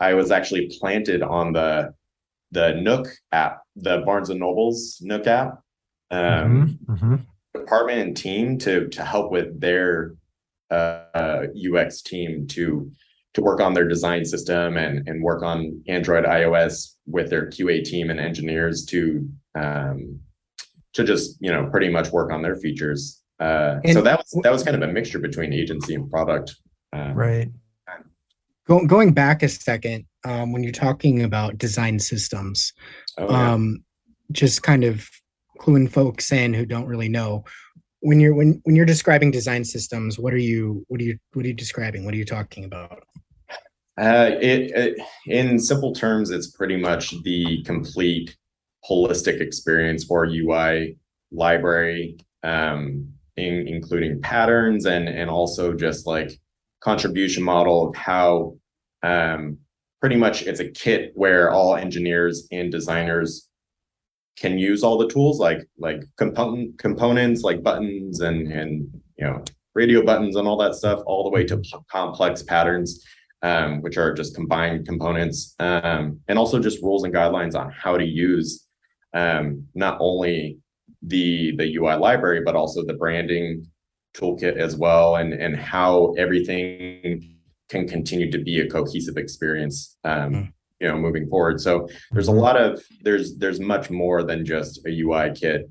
I 0.00 0.12
was 0.12 0.30
actually 0.30 0.70
planted 0.78 1.22
on 1.22 1.52
the 1.54 1.94
the 2.50 2.74
Nook 2.74 3.08
app, 3.32 3.60
the 3.76 3.98
Barnes 4.06 4.30
and 4.30 4.40
Noble's 4.40 4.98
Nook 5.02 5.26
app. 5.26 5.60
Um, 6.10 6.78
Mhm. 6.88 6.98
Mhm. 6.98 7.26
department 7.54 8.00
and 8.00 8.16
team 8.16 8.56
to 8.58 8.88
to 8.88 9.02
help 9.04 9.30
with 9.30 9.60
their 9.60 10.14
uh, 10.70 11.46
UX 11.54 12.02
team 12.02 12.46
to 12.46 12.90
to 13.34 13.42
work 13.42 13.60
on 13.60 13.74
their 13.74 13.86
design 13.88 14.24
system 14.24 14.76
and 14.76 15.06
and 15.08 15.22
work 15.22 15.42
on 15.42 15.82
Android 15.88 16.24
iOS 16.24 16.94
with 17.06 17.30
their 17.30 17.46
QA 17.50 17.82
team 17.84 18.10
and 18.10 18.20
engineers 18.20 18.84
to 18.86 19.28
um, 19.54 20.20
to 20.94 21.04
just 21.04 21.36
you 21.40 21.50
know 21.50 21.66
pretty 21.70 21.88
much 21.90 22.10
work 22.10 22.30
on 22.32 22.42
their 22.42 22.56
features. 22.56 23.22
Uh, 23.38 23.78
so 23.92 24.00
that 24.02 24.18
was 24.18 24.40
that 24.42 24.52
was 24.52 24.62
kind 24.62 24.76
of 24.76 24.82
a 24.88 24.92
mixture 24.92 25.18
between 25.18 25.52
agency 25.52 25.94
and 25.94 26.10
product. 26.10 26.56
Uh, 26.94 27.12
right 27.14 27.48
Go, 28.68 28.84
going 28.86 29.12
back 29.12 29.42
a 29.42 29.48
second, 29.48 30.04
um, 30.24 30.52
when 30.52 30.62
you're 30.62 30.72
talking 30.72 31.22
about 31.22 31.56
design 31.56 31.98
systems, 31.98 32.74
oh, 33.16 33.30
yeah. 33.30 33.52
um, 33.52 33.82
just 34.30 34.62
kind 34.62 34.84
of 34.84 35.08
cluing 35.58 35.90
folks 35.90 36.30
in 36.32 36.52
who 36.52 36.66
don't 36.66 36.86
really 36.86 37.08
know. 37.08 37.44
When 38.00 38.20
you're 38.20 38.34
when 38.34 38.60
when 38.64 38.76
you're 38.76 38.86
describing 38.86 39.30
design 39.30 39.64
systems, 39.64 40.18
what 40.18 40.32
are 40.32 40.38
you 40.38 40.84
what 40.88 41.00
are 41.00 41.04
you 41.04 41.18
what 41.32 41.44
are 41.44 41.48
you 41.48 41.54
describing? 41.54 42.04
What 42.04 42.14
are 42.14 42.18
you 42.18 42.24
talking 42.24 42.64
about? 42.64 43.02
Uh, 43.98 44.30
it, 44.40 44.70
it 44.70 44.98
in 45.26 45.58
simple 45.58 45.92
terms, 45.92 46.30
it's 46.30 46.48
pretty 46.48 46.76
much 46.76 47.14
the 47.24 47.62
complete 47.64 48.36
holistic 48.88 49.40
experience 49.40 50.04
for 50.04 50.26
UI 50.26 50.96
library, 51.32 52.18
um, 52.44 53.08
in, 53.36 53.66
including 53.66 54.20
patterns 54.20 54.86
and 54.86 55.08
and 55.08 55.28
also 55.28 55.72
just 55.72 56.06
like 56.06 56.38
contribution 56.80 57.42
model 57.42 57.88
of 57.88 57.96
how 57.96 58.56
um, 59.02 59.58
pretty 60.00 60.16
much 60.16 60.42
it's 60.42 60.60
a 60.60 60.70
kit 60.70 61.12
where 61.14 61.50
all 61.50 61.76
engineers 61.76 62.46
and 62.52 62.70
designers 62.70 63.48
can 64.36 64.58
use 64.58 64.84
all 64.84 64.96
the 64.96 65.08
tools 65.08 65.40
like 65.40 65.68
like 65.78 66.02
component 66.16 66.78
components 66.78 67.42
like 67.42 67.62
buttons 67.62 68.20
and 68.20 68.52
and 68.52 68.88
you 69.16 69.26
know 69.26 69.42
radio 69.74 70.04
buttons 70.04 70.36
and 70.36 70.46
all 70.46 70.56
that 70.56 70.74
stuff 70.74 71.00
all 71.06 71.24
the 71.24 71.30
way 71.30 71.44
to 71.44 71.56
p- 71.56 71.74
complex 71.90 72.42
patterns 72.42 73.04
um, 73.42 73.82
which 73.82 73.96
are 73.96 74.12
just 74.12 74.34
combined 74.34 74.86
components, 74.86 75.54
um, 75.60 76.20
and 76.28 76.38
also 76.38 76.58
just 76.58 76.82
rules 76.82 77.04
and 77.04 77.14
guidelines 77.14 77.54
on 77.54 77.70
how 77.70 77.96
to 77.96 78.04
use 78.04 78.66
um, 79.14 79.64
not 79.74 79.96
only 80.00 80.58
the 81.02 81.54
the 81.56 81.76
UI 81.76 81.94
library 81.94 82.42
but 82.44 82.56
also 82.56 82.84
the 82.84 82.94
branding 82.94 83.64
toolkit 84.14 84.56
as 84.56 84.76
well, 84.76 85.16
and 85.16 85.32
and 85.32 85.56
how 85.56 86.12
everything 86.18 87.34
can 87.68 87.86
continue 87.88 88.30
to 88.30 88.38
be 88.38 88.60
a 88.60 88.68
cohesive 88.68 89.16
experience, 89.16 89.96
um, 90.04 90.32
Mm. 90.32 90.52
you 90.80 90.88
know, 90.88 90.96
moving 90.98 91.28
forward. 91.28 91.60
So 91.60 91.86
there's 92.12 92.28
a 92.28 92.32
Mhm. 92.32 92.40
lot 92.40 92.56
of 92.60 92.82
there's 93.02 93.36
there's 93.36 93.60
much 93.60 93.90
more 93.90 94.22
than 94.22 94.44
just 94.44 94.84
a 94.86 94.90
UI 94.90 95.30
kit. 95.34 95.70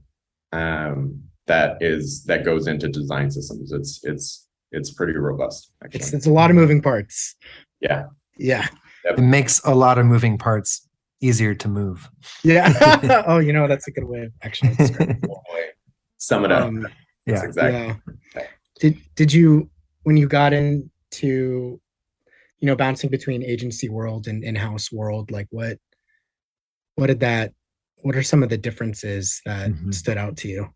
Um, 0.51 1.23
that 1.47 1.77
is 1.81 2.23
that 2.25 2.43
goes 2.45 2.67
into 2.67 2.87
design 2.89 3.31
systems. 3.31 3.71
It's 3.71 3.99
it's 4.03 4.47
it's 4.71 4.91
pretty 4.91 5.13
robust. 5.13 5.71
Actually. 5.83 5.99
It's 5.99 6.13
it's 6.13 6.25
a 6.27 6.31
lot 6.31 6.49
of 6.49 6.55
moving 6.55 6.81
parts. 6.81 7.35
Yeah. 7.79 8.05
Yeah. 8.37 8.67
It 9.05 9.17
makes 9.19 9.59
a 9.63 9.73
lot 9.73 9.97
of 9.97 10.05
moving 10.05 10.37
parts 10.37 10.87
easier 11.21 11.55
to 11.55 11.67
move. 11.69 12.09
Yeah. 12.43 13.23
oh, 13.27 13.39
you 13.39 13.53
know, 13.53 13.67
that's 13.67 13.87
a 13.87 13.91
good 13.91 14.03
way 14.03 14.23
of 14.23 14.31
actually 14.43 14.75
describing 14.75 15.15
Hopefully, 15.25 15.61
Sum 16.17 16.43
it 16.45 16.51
up. 16.51 16.67
Um, 16.67 16.85
Yeah. 17.27 17.43
Exactly. 17.43 17.73
Yeah. 18.35 18.47
Did 18.79 18.97
did 19.15 19.33
you 19.33 19.69
when 20.03 20.17
you 20.17 20.27
got 20.27 20.53
into 20.53 20.89
you 21.21 21.81
know 22.67 22.75
bouncing 22.75 23.09
between 23.09 23.43
agency 23.43 23.89
world 23.89 24.27
and 24.27 24.43
in-house 24.43 24.91
world 24.91 25.29
like 25.31 25.47
what 25.51 25.77
what 26.95 27.07
did 27.07 27.19
that 27.19 27.53
what 28.01 28.15
are 28.15 28.23
some 28.23 28.43
of 28.43 28.49
the 28.49 28.57
differences 28.57 29.41
that 29.45 29.71
Mhm. 29.71 29.93
stood 29.93 30.17
out 30.17 30.37
to 30.37 30.47
you? 30.47 30.69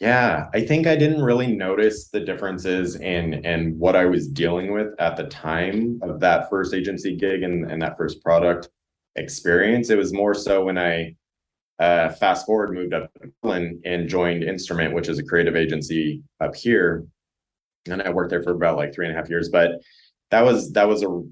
Yeah, 0.00 0.46
I 0.54 0.60
think 0.64 0.86
I 0.86 0.94
didn't 0.94 1.22
really 1.22 1.48
notice 1.48 2.08
the 2.08 2.20
differences 2.20 2.94
in 2.96 3.44
and 3.44 3.76
what 3.78 3.96
I 3.96 4.04
was 4.04 4.28
dealing 4.28 4.72
with 4.72 4.94
at 5.00 5.16
the 5.16 5.24
time 5.24 5.98
of 6.02 6.20
that 6.20 6.48
first 6.48 6.72
agency 6.72 7.16
gig 7.16 7.42
and, 7.42 7.68
and 7.70 7.82
that 7.82 7.96
first 7.96 8.22
product 8.22 8.68
experience. 9.16 9.90
It 9.90 9.98
was 9.98 10.12
more 10.12 10.34
so 10.34 10.64
when 10.64 10.78
I 10.78 11.16
uh, 11.78 12.10
fast 12.10 12.46
forward 12.46 12.72
moved 12.72 12.94
up 12.94 13.10
to 13.14 13.80
and 13.84 14.08
joined 14.08 14.42
Instrument, 14.44 14.94
which 14.94 15.08
is 15.08 15.18
a 15.18 15.24
creative 15.24 15.56
agency 15.56 16.22
up 16.40 16.54
here. 16.56 17.06
And 17.88 18.02
I 18.02 18.10
worked 18.10 18.30
there 18.30 18.42
for 18.42 18.50
about 18.50 18.76
like 18.76 18.92
three 18.92 19.06
and 19.06 19.14
a 19.14 19.18
half 19.18 19.30
years. 19.30 19.48
But 19.48 19.80
that 20.30 20.44
was 20.44 20.72
that 20.72 20.88
was 20.88 21.02
a 21.02 21.22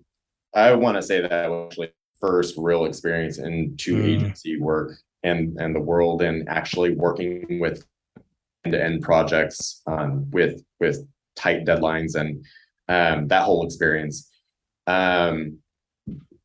I 0.54 0.72
want 0.74 0.96
to 0.96 1.02
say 1.02 1.20
that 1.20 1.50
was 1.50 1.66
actually 1.66 1.92
first 2.20 2.54
real 2.56 2.86
experience 2.86 3.38
into 3.38 3.96
Mm. 3.96 4.04
agency 4.04 4.58
work 4.58 4.92
and 5.22 5.56
and 5.60 5.74
the 5.74 5.80
world 5.80 6.22
and 6.22 6.48
actually 6.48 6.94
working 6.94 7.58
with 7.60 7.84
end-to-end 8.64 9.02
projects 9.02 9.82
um, 9.86 10.30
with 10.30 10.62
with 10.80 11.06
tight 11.34 11.64
deadlines 11.64 12.14
and 12.14 12.44
um, 12.88 13.28
that 13.28 13.42
whole 13.42 13.64
experience. 13.66 14.30
Um, 14.86 15.58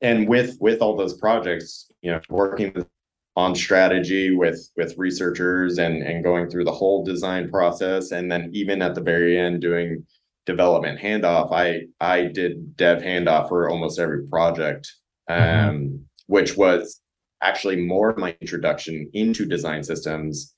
and 0.02 0.28
with 0.28 0.58
with 0.60 0.82
all 0.82 0.98
those 0.98 1.14
projects, 1.14 1.92
you 2.02 2.12
know, 2.12 2.20
working 2.30 2.74
with, 2.74 2.88
on 3.36 3.56
strategy 3.56 4.36
with 4.36 4.70
with 4.76 4.98
researchers 4.98 5.78
and 5.78 6.04
and 6.04 6.24
going 6.24 6.50
through 6.50 6.66
the 6.66 6.72
whole 6.72 7.04
design 7.04 7.50
process, 7.50 8.12
and 8.12 8.32
then 8.32 8.50
even 8.54 8.82
at 8.82 8.96
the 8.96 9.02
very 9.02 9.38
end 9.40 9.62
doing 9.62 10.06
development 10.46 11.00
handoff. 11.00 11.52
I 11.54 11.84
I 12.00 12.26
did 12.26 12.76
dev 12.76 13.02
handoff 13.02 13.48
for 13.50 13.70
almost 13.70 14.00
every 14.00 14.28
project, 14.28 14.92
um, 15.30 15.38
Mhm. 15.38 16.00
which 16.28 16.58
was 16.58 17.00
actually 17.42 17.76
more 17.78 18.14
my 18.18 18.36
introduction 18.42 19.10
into 19.14 19.46
design 19.46 19.84
systems 19.84 20.54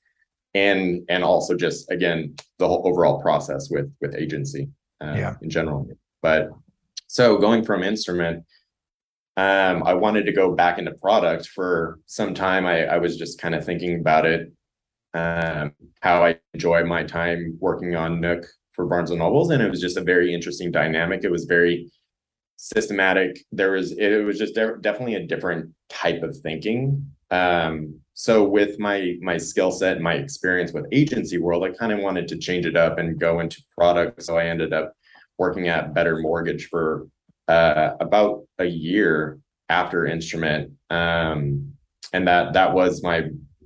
and 0.54 1.02
and 1.08 1.22
also 1.24 1.54
just 1.56 1.90
again 1.90 2.34
the 2.58 2.66
whole 2.68 2.82
overall 2.86 3.20
process 3.20 3.68
with 3.70 3.90
with 4.00 4.14
agency 4.14 4.68
uh, 5.00 5.14
Yeah. 5.16 5.34
in 5.42 5.50
general 5.50 5.88
but 6.22 6.50
so 7.06 7.36
going 7.38 7.64
from 7.64 7.82
instrument 7.82 8.44
um 9.36 9.82
i 9.84 9.92
wanted 9.92 10.24
to 10.26 10.32
go 10.32 10.54
back 10.54 10.78
into 10.78 10.92
product 10.92 11.48
for 11.48 11.98
some 12.06 12.34
time. 12.34 12.66
I 12.66 12.86
i 12.86 12.98
was 12.98 13.16
just 13.16 13.40
kind 13.40 13.54
of 13.54 13.64
thinking 13.64 14.00
about 14.00 14.26
it 14.26 14.52
um 15.14 15.72
how 16.00 16.24
i 16.24 16.38
enjoy 16.52 16.84
my 16.84 17.04
time 17.04 17.56
working 17.60 17.96
on 17.96 18.20
nook 18.20 18.44
for 18.74 18.86
barnes 18.86 19.10
and 19.10 19.20
nobles 19.20 19.50
and 19.50 19.62
it 19.62 19.70
was 19.70 19.80
just 19.80 19.96
a 19.96 20.02
very 20.02 20.34
interesting 20.34 20.70
dynamic. 20.70 21.24
It 21.24 21.30
was 21.30 21.44
very 21.44 21.90
systematic. 22.56 23.38
There 23.52 23.72
was 23.72 23.92
it 23.92 24.24
was 24.24 24.38
just 24.38 24.54
de- 24.54 24.78
definitely 24.80 25.14
a 25.16 25.26
different 25.26 25.72
type 25.88 26.22
of 26.22 26.36
thinking. 26.38 27.10
Um 27.30 28.00
so 28.14 28.44
with 28.44 28.78
my 28.78 29.16
my 29.22 29.36
skill 29.38 29.70
set 29.72 30.00
my 30.00 30.14
experience 30.14 30.72
with 30.72 30.86
agency 30.92 31.36
world 31.38 31.64
i 31.64 31.70
kind 31.70 31.90
of 31.92 31.98
wanted 31.98 32.28
to 32.28 32.38
change 32.38 32.64
it 32.64 32.76
up 32.76 32.98
and 32.98 33.18
go 33.18 33.40
into 33.40 33.62
product. 33.76 34.22
So 34.22 34.36
i 34.38 34.46
ended 34.46 34.72
up 34.72 34.94
working 35.38 35.68
at 35.68 35.94
better 35.94 36.18
mortgage 36.18 36.68
for 36.68 37.06
uh 37.48 37.90
about 38.00 38.42
a 38.58 38.64
year 38.64 39.38
after 39.68 40.06
instrument 40.06 40.72
um 40.90 41.72
and 42.12 42.26
that 42.26 42.52
that 42.52 42.72
was 42.72 43.02
my 43.02 43.24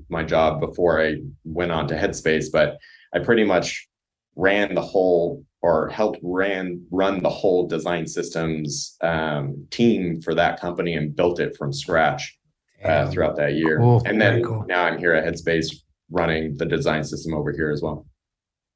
my 0.08 0.22
job 0.22 0.60
before 0.60 1.00
i 1.00 1.16
went 1.44 1.72
on 1.72 1.86
to 1.86 1.94
headspace 1.94 2.46
but 2.52 2.78
i 3.14 3.18
pretty 3.18 3.44
much 3.44 3.88
ran 4.36 4.74
the 4.74 4.80
whole 4.80 5.44
or 5.60 5.88
helped 5.88 6.20
ran 6.22 6.84
run 6.90 7.22
the 7.22 7.28
whole 7.28 7.66
design 7.66 8.06
systems 8.06 8.96
um, 9.02 9.66
team 9.70 10.20
for 10.22 10.34
that 10.34 10.60
company 10.60 10.94
and 10.94 11.16
built 11.16 11.40
it 11.40 11.56
from 11.56 11.72
scratch 11.72 12.38
uh, 12.84 13.10
throughout 13.10 13.36
that 13.36 13.54
year. 13.54 13.78
Cool. 13.78 14.02
And 14.06 14.20
then 14.20 14.42
cool. 14.44 14.64
now 14.68 14.84
I'm 14.84 14.98
here 14.98 15.12
at 15.14 15.24
Headspace 15.24 15.74
running 16.10 16.56
the 16.56 16.66
design 16.66 17.02
system 17.04 17.34
over 17.34 17.52
here 17.52 17.70
as 17.70 17.82
well. 17.82 18.06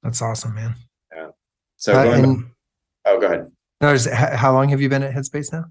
That's 0.02 0.20
awesome, 0.20 0.54
man. 0.54 0.74
Yeah. 1.14 1.28
So 1.76 1.92
Uh, 1.92 2.04
going, 2.04 2.24
and 2.24 2.44
oh, 3.06 3.20
go 3.20 3.26
ahead. 3.26 3.50
No, 3.82 3.92
just, 3.94 4.08
how 4.10 4.52
long 4.52 4.68
have 4.68 4.80
you 4.80 4.88
been 4.88 5.02
at 5.02 5.12
Headspace 5.14 5.52
now? 5.52 5.64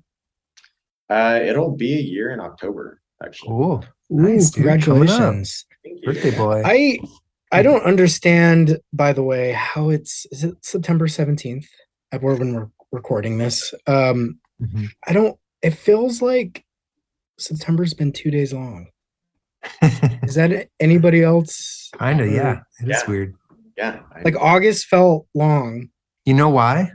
Uh, 1.10 1.40
it'll 1.44 1.76
be 1.76 1.94
a 1.98 2.02
year 2.02 2.32
in 2.32 2.40
October, 2.40 3.02
actually. 3.24 3.50
Cool. 3.50 3.86
Ooh, 4.12 4.16
Nice, 4.16 4.52
dude. 4.52 4.64
Coming 4.66 4.80
up. 4.80 4.84
congratulations. 4.84 5.66
Thank 5.84 6.00
you. 6.02 6.06
Birthday 6.14 6.36
boy. 6.38 6.62
I 6.66 7.00
I 7.54 7.64
don't 7.64 7.84
understand, 7.84 8.80
by 8.94 9.12
the 9.14 9.24
way, 9.24 9.52
how 9.54 9.90
it's 9.90 10.26
is 10.32 10.44
it 10.44 10.56
September 10.64 11.08
17th 11.08 11.66
at 12.12 12.22
where 12.22 12.36
when 12.36 12.54
we're 12.54 12.70
recording 12.92 13.38
this. 13.38 13.74
Um 13.88 14.40
Mhm. 14.62 14.88
I 15.08 15.14
don't 15.14 15.38
it 15.62 15.72
feels 15.72 16.22
like 16.22 16.64
September's 17.40 17.94
been 17.94 18.12
two 18.12 18.30
days 18.32 18.54
long. 18.54 18.88
Is 20.24 20.36
that 20.36 20.68
anybody 20.80 21.24
else? 21.24 21.90
Kinda, 21.98 22.28
yeah. 22.28 22.60
It 22.82 22.90
is 22.90 23.04
Yeah. 23.04 23.10
weird. 23.10 23.36
Yeah. 23.78 24.00
I- 24.16 24.22
Like 24.24 24.36
August 24.38 24.88
felt 24.88 25.28
long. 25.34 25.90
You 26.26 26.34
know 26.36 26.50
why? 26.50 26.92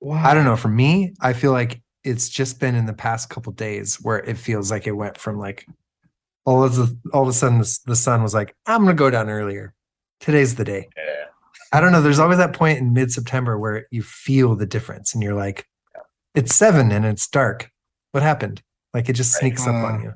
Wow. 0.00 0.22
I 0.24 0.34
don't 0.34 0.44
know. 0.44 0.56
For 0.56 0.68
me, 0.68 1.14
I 1.20 1.32
feel 1.32 1.52
like 1.52 1.80
it's 2.04 2.28
just 2.28 2.60
been 2.60 2.74
in 2.74 2.86
the 2.86 2.92
past 2.92 3.28
couple 3.30 3.52
days 3.52 3.96
where 3.96 4.18
it 4.18 4.38
feels 4.38 4.70
like 4.70 4.86
it 4.86 4.92
went 4.92 5.18
from 5.18 5.38
like 5.38 5.66
all 6.46 6.62
of 6.64 6.76
the 6.76 6.96
all 7.12 7.22
of 7.22 7.28
a 7.28 7.32
sudden 7.32 7.58
the, 7.58 7.78
the 7.86 7.96
sun 7.96 8.22
was 8.22 8.32
like, 8.34 8.54
I'm 8.66 8.82
gonna 8.82 8.94
go 8.94 9.10
down 9.10 9.28
earlier. 9.28 9.74
Today's 10.20 10.54
the 10.54 10.64
day. 10.64 10.88
yeah. 10.96 11.24
I 11.72 11.80
don't 11.80 11.92
know. 11.92 12.00
There's 12.00 12.18
always 12.18 12.38
that 12.38 12.54
point 12.54 12.78
in 12.78 12.92
mid 12.94 13.12
September 13.12 13.58
where 13.58 13.86
you 13.90 14.02
feel 14.02 14.54
the 14.56 14.64
difference 14.66 15.12
and 15.14 15.22
you're 15.22 15.34
like, 15.34 15.66
it's 16.34 16.54
seven 16.54 16.90
and 16.92 17.04
it's 17.04 17.28
dark. 17.28 17.70
What 18.12 18.22
happened? 18.22 18.62
Like 18.94 19.08
it 19.10 19.14
just 19.14 19.34
Right. 19.34 19.40
sneaks 19.40 19.66
up 19.66 19.74
Uh, 19.74 19.86
on 19.88 20.02
you. 20.02 20.14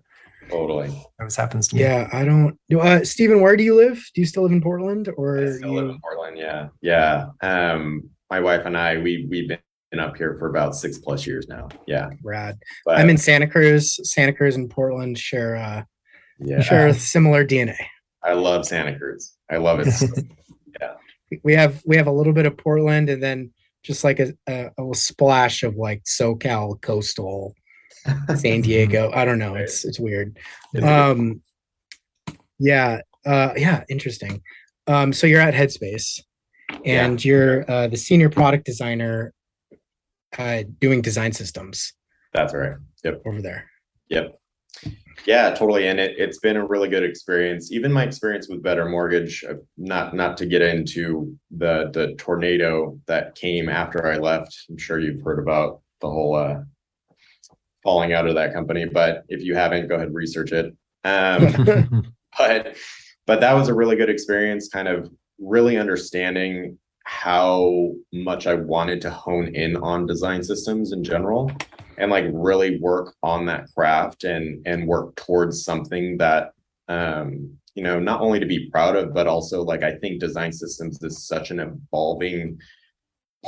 Totally. 0.49 0.88
That 0.88 1.05
always 1.21 1.37
happens 1.37 1.68
to 1.68 1.77
me. 1.77 1.83
Yeah, 1.83 2.09
I 2.12 2.25
don't 2.25 2.59
do 2.71 2.81
uh 2.81 3.05
Steven, 3.05 3.40
where 3.42 3.57
do 3.57 3.64
you 3.64 3.75
live? 3.75 3.97
Do 4.14 4.21
you 4.23 4.27
still 4.27 4.45
live 4.45 4.53
in 4.53 4.62
Portland 4.62 5.11
or 5.16 5.38
I 5.38 5.51
still 5.57 5.75
live 5.75 5.90
in 5.90 6.01
Portland. 6.01 6.38
Yeah. 6.38 6.68
Yeah. 6.81 7.27
Um, 7.42 8.09
my 8.31 8.40
wife 8.40 8.64
and 8.64 8.77
I, 8.79 8.97
we, 8.97 9.27
we've 9.31 9.49
been 9.49 9.59
up 10.01 10.17
here 10.17 10.37
for 10.39 10.49
about 10.49 10.75
six 10.75 10.99
plus 10.99 11.27
years 11.27 11.49
now. 11.49 11.69
Yeah. 11.87 12.11
rad? 12.23 12.59
But 12.85 12.99
I'm 12.99 13.11
in 13.11 13.19
Santa 13.19 13.47
Cruz. 13.47 13.99
Santa 14.11 14.33
Cruz 14.33 14.57
and 14.57 14.71
Portland 14.71 15.19
share 15.19 15.57
uh 15.57 15.85
yeah, 16.39 16.61
share 16.61 16.89
a 16.89 16.95
similar 16.95 17.45
DNA. 17.45 17.77
I 18.25 18.33
love 18.33 18.67
Santa 18.67 18.99
Cruz. 18.99 19.35
I 19.51 19.59
love 19.59 19.81
it. 19.81 19.91
so 19.93 20.07
we 21.45 21.55
have 21.55 21.83
we 21.87 21.97
have 21.97 22.07
a 22.07 22.13
little 22.13 22.33
bit 22.33 22.47
of 22.47 22.57
Portland 22.57 23.09
and 23.09 23.23
then 23.23 23.53
just 23.83 24.05
like 24.05 24.21
a, 24.21 24.33
a, 24.49 24.67
a 24.67 24.73
little 24.79 24.95
splash 24.95 25.63
of 25.63 25.77
like 25.77 26.03
SoCal 26.05 26.81
coastal 26.81 27.55
San 28.37 28.61
Diego. 28.63 29.11
I 29.15 29.25
don't 29.25 29.39
know. 29.39 29.55
It's 29.55 29.85
it's 29.85 29.99
weird. 30.01 30.39
Um 30.83 31.43
yeah, 32.59 33.01
uh 33.27 33.51
yeah, 33.57 33.85
interesting. 33.89 34.43
Um 34.87 35.13
so 35.13 35.27
you're 35.27 35.41
at 35.41 35.55
Headspace 35.55 36.21
and 36.85 37.23
you're 37.25 37.71
uh 37.71 37.89
the 37.89 37.97
senior 37.97 38.29
product 38.29 38.65
designer 38.65 39.33
uh 40.38 40.62
doing 40.81 41.03
design 41.03 41.33
systems 41.33 41.92
That's 42.33 42.55
right. 42.55 42.77
Yep. 43.05 43.23
over 43.27 43.42
there. 43.42 43.71
Yep. 44.09 44.38
Yeah, 45.27 45.51
totally. 45.51 45.87
And 45.87 46.01
it, 46.01 46.16
it's 46.18 46.38
been 46.38 46.57
a 46.57 46.66
really 46.66 46.88
good 46.88 47.05
experience. 47.05 47.71
Even 47.71 47.92
my 47.92 48.05
experience 48.05 48.49
with 48.49 48.62
Better 48.62 48.88
Mortgage, 48.88 49.45
uh, 49.49 49.55
not 49.77 50.14
not 50.14 50.37
to 50.38 50.47
get 50.47 50.62
into 50.62 51.37
the 51.51 51.90
the 51.92 52.14
tornado 52.14 52.99
that 53.07 53.35
came 53.35 53.68
after 53.68 54.07
I 54.07 54.16
left. 54.16 54.57
I'm 54.68 54.79
sure 54.79 54.99
you've 54.99 55.23
heard 55.23 55.38
about 55.38 55.83
the 56.01 56.09
whole 56.09 56.35
uh 56.35 56.61
falling 57.83 58.12
out 58.12 58.27
of 58.27 58.35
that 58.35 58.53
company, 58.53 58.87
but 58.87 59.25
if 59.29 59.42
you 59.42 59.55
haven't, 59.55 59.88
go 59.88 59.97
ahead 59.97 60.09
and 60.09 60.16
research 60.16 60.53
it. 60.53 60.75
Um 61.05 62.05
but 62.38 62.77
but 63.27 63.40
that 63.40 63.53
was 63.53 63.68
a 63.68 63.75
really 63.75 63.97
good 63.97 64.11
experience 64.11 64.68
kind 64.68 64.88
of 64.88 65.11
really 65.38 65.77
understanding 65.77 66.79
how 67.05 67.91
much 68.12 68.47
i 68.47 68.55
wanted 68.55 69.01
to 69.01 69.11
hone 69.11 69.55
in 69.55 69.77
on 69.79 70.07
design 70.07 70.43
systems 70.43 70.93
in 70.93 71.03
general 71.03 71.51
and 71.99 72.11
like 72.11 72.25
really 72.33 72.79
work 72.81 73.15
on 73.23 73.45
that 73.47 73.67
craft 73.75 74.25
and 74.25 74.65
and 74.67 74.87
work 74.87 75.15
towards 75.17 75.65
something 75.65 76.17
that 76.19 76.53
um 76.88 77.51
you 77.75 77.83
know 77.83 77.99
not 77.99 78.21
only 78.21 78.38
to 78.38 78.47
be 78.47 78.71
proud 78.71 78.97
of 78.97 79.12
but 79.12 79.27
also 79.27 79.62
like 79.62 79.83
i 79.83 79.95
think 79.97 80.21
design 80.21 80.53
systems 80.53 80.99
is 81.03 81.27
such 81.27 81.51
an 81.51 81.59
evolving 81.61 82.59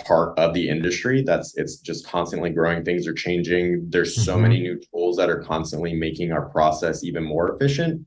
part 0.04 0.36
of 0.38 0.52
the 0.54 0.68
industry 0.68 1.22
that's 1.22 1.56
it's 1.56 1.76
just 1.78 2.04
constantly 2.08 2.50
growing 2.50 2.84
things 2.84 3.06
are 3.06 3.14
changing 3.14 3.86
there's 3.90 4.24
so 4.24 4.36
Mhm. 4.36 4.40
many 4.42 4.60
new 4.60 4.80
tools 4.90 5.16
that 5.16 5.30
are 5.30 5.40
constantly 5.40 5.94
making 5.94 6.32
our 6.32 6.48
process 6.50 7.04
even 7.04 7.22
more 7.22 7.54
efficient 7.54 8.04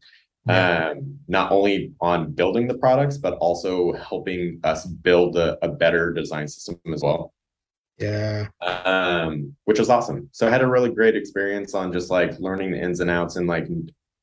Yeah. 0.47 0.91
um, 0.91 1.19
not 1.27 1.51
only 1.51 1.93
on 1.99 2.31
building 2.31 2.67
the 2.67 2.77
products, 2.77 3.17
but 3.17 3.33
also 3.35 3.93
helping 3.93 4.59
us 4.63 4.85
build 4.85 5.37
a, 5.37 5.57
a 5.65 5.69
better 5.69 6.13
design 6.13 6.47
system 6.47 6.79
as 6.93 7.01
well. 7.01 7.33
Yeah. 7.97 8.47
Um, 8.61 9.55
which 9.65 9.79
was 9.79 9.89
awesome. 9.89 10.29
So 10.31 10.47
I 10.47 10.51
had 10.51 10.61
a 10.61 10.67
really 10.67 10.91
great 10.91 11.15
experience 11.15 11.73
on 11.73 11.91
just 11.91 12.11
like 12.11 12.39
learning 12.39 12.71
the 12.71 12.81
ins 12.81 12.99
and 12.99 13.09
outs 13.09 13.35
and 13.35 13.47
like 13.47 13.67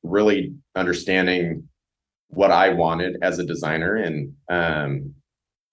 really 0.03 0.55
understanding 0.75 1.67
what 2.29 2.51
I 2.51 2.69
wanted 2.69 3.17
as 3.21 3.39
a 3.39 3.45
designer 3.45 3.95
and 3.95 4.33
um, 4.49 5.13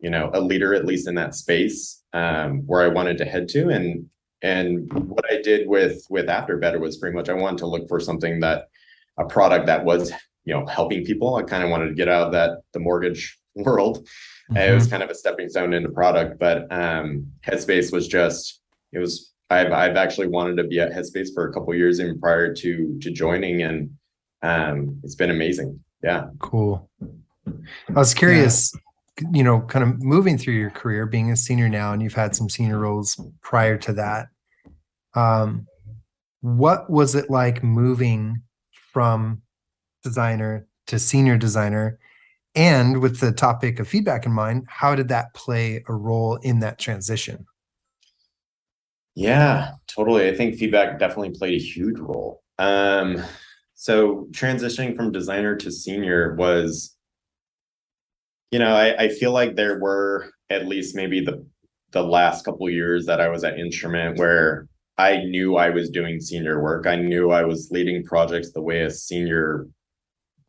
you 0.01 0.11
know, 0.11 0.31
a 0.35 0.41
leader 0.41 0.75
at 0.75 0.85
least 0.85 1.09
in 1.09 1.15
that 1.15 1.35
space 1.35 2.03
um 2.13 2.67
where 2.67 2.83
I 2.83 2.89
wanted 2.89 3.19
to 3.19 3.25
head 3.25 3.49
to. 3.51 3.69
And 3.69 4.07
and 4.43 4.93
what 4.93 5.25
I 5.31 5.41
did 5.41 5.69
with 5.69 6.05
with 6.11 6.29
After 6.29 6.59
Better 6.59 6.81
was 6.81 6.99
pretty 6.99 7.17
much 7.17 7.29
I 7.29 7.35
wanted 7.35 7.59
to 7.59 7.67
look 7.67 7.89
for 7.89 8.01
something 8.01 8.41
that 8.41 8.69
a 9.19 9.25
product 9.25 9.67
that 9.67 9.85
was 9.85 10.13
you 10.45 10.55
know 10.55 10.67
helping 10.67 11.05
people. 11.05 11.37
I 11.37 11.43
kind 11.43 11.63
of 11.63 11.71
wanted 11.71 11.89
to 11.89 11.95
get 11.95 12.09
out 12.09 12.27
of 12.27 12.33
that 12.33 12.59
the 12.73 12.81
mortgage 12.81 13.39
world. 13.55 14.07
Uh, 14.55 14.61
It 14.61 14.75
was 14.75 14.87
Mhm. 14.87 14.91
kind 14.91 15.03
of 15.03 15.11
a 15.11 15.15
stepping 15.15 15.49
stone 15.49 15.73
into 15.73 15.91
product, 15.91 16.39
but 16.39 16.71
um 16.73 17.27
Headspace 17.47 17.93
was 17.93 18.09
just 18.09 18.61
it 18.93 18.99
was 18.99 19.33
I've 19.51 19.73
I've 19.73 19.97
actually 19.97 20.29
wanted 20.29 20.57
to 20.57 20.65
be 20.65 20.81
at 20.81 20.93
Headspace 20.93 21.29
for 21.35 21.49
a 21.49 21.53
couple 21.53 21.75
years 21.75 22.01
even 22.01 22.19
prior 22.21 22.53
to 22.55 22.99
to 23.01 23.11
joining 23.11 23.63
and 23.63 23.91
um 24.43 25.01
it's 25.05 25.15
been 25.15 25.31
amazing. 25.31 25.81
Yeah. 26.03 26.27
Cool. 26.41 26.91
I 27.89 27.93
was 27.93 28.15
curious, 28.15 28.73
you 29.33 29.45
know, 29.45 29.61
kind 29.61 29.85
of 29.85 30.03
moving 30.03 30.37
through 30.39 30.55
your 30.55 30.71
career, 30.71 31.07
being 31.07 31.31
a 31.31 31.37
senior 31.37 31.69
now, 31.69 31.93
and 31.93 32.03
you've 32.03 32.15
had 32.15 32.35
some 32.35 32.49
senior 32.49 32.79
roles 32.79 33.21
prior 33.43 33.77
to 33.79 33.93
that. 33.95 34.29
Um, 35.15 35.67
what 36.41 36.91
was 36.91 37.15
it 37.15 37.31
like 37.31 37.63
moving 37.63 38.43
from 38.93 39.43
designer 40.03 40.67
to 40.87 40.99
senior 40.99 41.37
designer? 41.37 41.99
And 42.55 43.01
with 43.01 43.21
the 43.21 43.33
topic 43.33 43.81
of 43.81 43.89
feedback 43.89 44.27
in 44.27 44.33
mind, 44.33 44.67
how 44.69 44.95
did 44.95 45.09
that 45.09 45.33
play 45.35 45.83
a 45.89 45.95
role 45.95 46.37
in 46.37 46.61
that 46.61 46.79
transition? 46.79 47.47
Yeah, 49.15 49.73
totally. 49.87 50.29
I 50.29 50.35
think 50.35 50.57
feedback 50.57 50.99
definitely 50.99 51.31
played 51.31 51.61
a 51.61 51.65
huge 51.65 51.99
role. 51.99 52.43
Um, 52.59 53.23
so 53.75 54.29
transitioning 54.31 54.97
from 54.97 55.13
designer 55.13 55.57
to 55.57 55.71
senior 55.71 56.35
was, 56.35 56.97
you 58.51 58.59
know, 58.59 58.75
I, 58.75 59.05
I 59.05 59.09
feel 59.09 59.33
like 59.33 59.57
there 59.57 59.79
were 59.79 60.31
at 60.51 60.67
least 60.67 60.95
maybe 60.95 61.25
the 61.25 61.45
the 61.93 62.03
last 62.03 62.45
couple 62.45 62.69
years 62.71 63.05
that 63.07 63.21
I 63.21 63.29
was 63.29 63.45
at 63.45 63.59
Instrument 63.59 64.19
where 64.19 64.67
I 64.97 65.19
knew 65.25 65.57
I 65.57 65.71
was 65.71 65.91
doing 65.91 66.21
senior 66.21 66.63
work. 66.63 66.87
I 66.87 66.97
knew 66.97 67.31
I 67.31 67.45
was 67.45 67.69
leading 67.71 68.03
projects 68.03 68.53
the 68.53 68.63
way 68.63 68.81
a 68.81 68.91
senior 68.91 69.67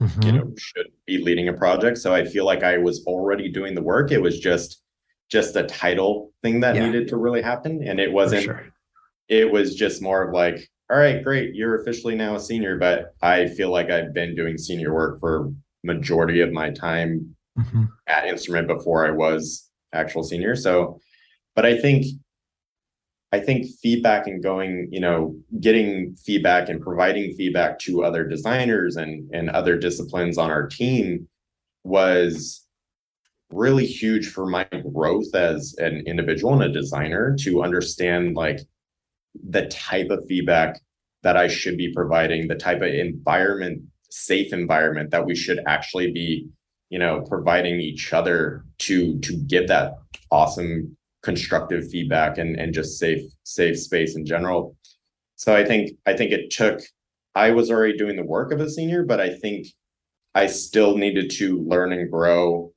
you 0.04 0.10
Mhm. 0.32 0.34
know 0.36 0.54
should 0.58 0.88
be 1.08 1.18
leading 1.24 1.48
a 1.48 1.54
project 1.54 1.98
so 1.98 2.14
i 2.14 2.24
feel 2.26 2.46
like 2.46 2.64
i 2.64 2.78
was 2.78 3.04
already 3.06 3.50
doing 3.50 3.74
the 3.76 3.82
work 3.82 4.12
it 4.12 4.22
was 4.22 4.40
just 4.40 4.82
just 5.32 5.56
a 5.56 5.64
title 5.64 6.32
thing 6.44 6.60
that 6.60 6.76
Yeah. 6.76 6.86
needed 6.86 7.08
to 7.10 7.18
really 7.18 7.42
happen 7.42 7.82
and 7.88 8.00
it 8.00 8.12
wasn't 8.12 8.44
sure. 8.44 8.66
it 9.30 9.52
was 9.52 9.76
just 9.76 10.02
more 10.02 10.22
of 10.28 10.34
like 10.34 10.70
all 10.92 10.98
right 10.98 11.24
great 11.24 11.56
you're 11.56 11.82
officially 11.82 12.16
now 12.16 12.36
a 12.36 12.40
senior 12.40 12.78
but 12.78 13.14
i 13.22 13.48
feel 13.48 13.72
like 13.72 13.90
i've 13.90 14.14
been 14.14 14.36
doing 14.36 14.58
senior 14.58 14.94
work 14.94 15.20
for 15.20 15.52
majority 15.84 16.42
of 16.42 16.52
my 16.52 16.70
time 16.72 17.36
Mhm. 17.58 17.88
at 18.08 18.26
instrument 18.26 18.68
before 18.68 19.06
i 19.06 19.12
was 19.12 19.70
actual 19.94 20.24
senior 20.24 20.56
so 20.56 21.00
but 21.56 21.66
i 21.66 21.78
think 21.80 22.06
i 23.34 23.40
think 23.40 23.66
feedback 23.82 24.28
and 24.28 24.42
going 24.42 24.88
you 24.92 25.00
know 25.00 25.36
getting 25.60 26.16
feedback 26.16 26.70
and 26.70 26.82
providing 26.82 27.34
feedback 27.34 27.78
to 27.80 28.04
other 28.04 28.24
designers 28.26 28.96
and 28.96 29.30
and 29.34 29.50
other 29.50 29.78
disciplines 29.78 30.38
on 30.38 30.50
our 30.50 30.68
team 30.68 31.28
was 31.84 32.66
really 33.52 33.86
huge 33.86 34.30
for 34.30 34.46
my 34.46 34.68
growth 34.94 35.34
as 35.36 35.76
an 35.78 36.04
individual 36.08 36.54
and 36.54 36.64
a 36.64 36.72
designer 36.72 37.36
to 37.40 37.64
understand 37.64 38.36
like 38.36 38.60
the 39.50 39.68
type 39.68 40.10
of 40.10 40.26
feedback 40.28 40.80
that 41.24 41.38
I 41.38 41.48
should 41.48 41.78
be 41.78 41.92
providing, 41.94 42.48
the 42.48 42.56
type 42.56 42.82
of 42.82 42.90
environment, 42.90 43.82
safe 44.10 44.54
environment 44.54 45.12
that 45.12 45.26
we 45.26 45.36
should 45.36 45.60
actually 45.68 46.12
be, 46.12 46.48
you 46.90 47.00
know, 47.00 47.22
providing 47.22 47.80
each 47.80 48.14
other 48.14 48.66
to 48.80 49.20
to 49.20 49.38
give 49.38 49.68
that 49.68 49.94
awesome 50.32 50.96
constructive 51.24 51.90
feedback 51.90 52.38
and 52.38 52.60
and 52.60 52.74
just 52.74 53.00
safe 53.00 53.24
safe 53.44 53.80
space 53.80 54.16
in 54.16 54.26
general. 54.26 54.76
So 55.38 55.56
I 55.56 55.66
think 55.66 55.92
I 56.06 56.14
think 56.16 56.32
it 56.32 56.52
took 56.52 56.82
I 57.36 57.52
was 57.52 57.72
already 57.72 57.98
doing 57.98 58.16
the 58.16 58.24
work 58.26 58.52
of 58.52 58.60
a 58.60 58.70
senior, 58.70 59.04
but 59.04 59.20
I 59.20 59.36
think 59.38 59.68
I 60.36 60.48
still 60.48 60.98
needed 60.98 61.32
to 61.32 61.60
learn 61.64 61.92
and 61.94 62.12
grow 62.12 62.74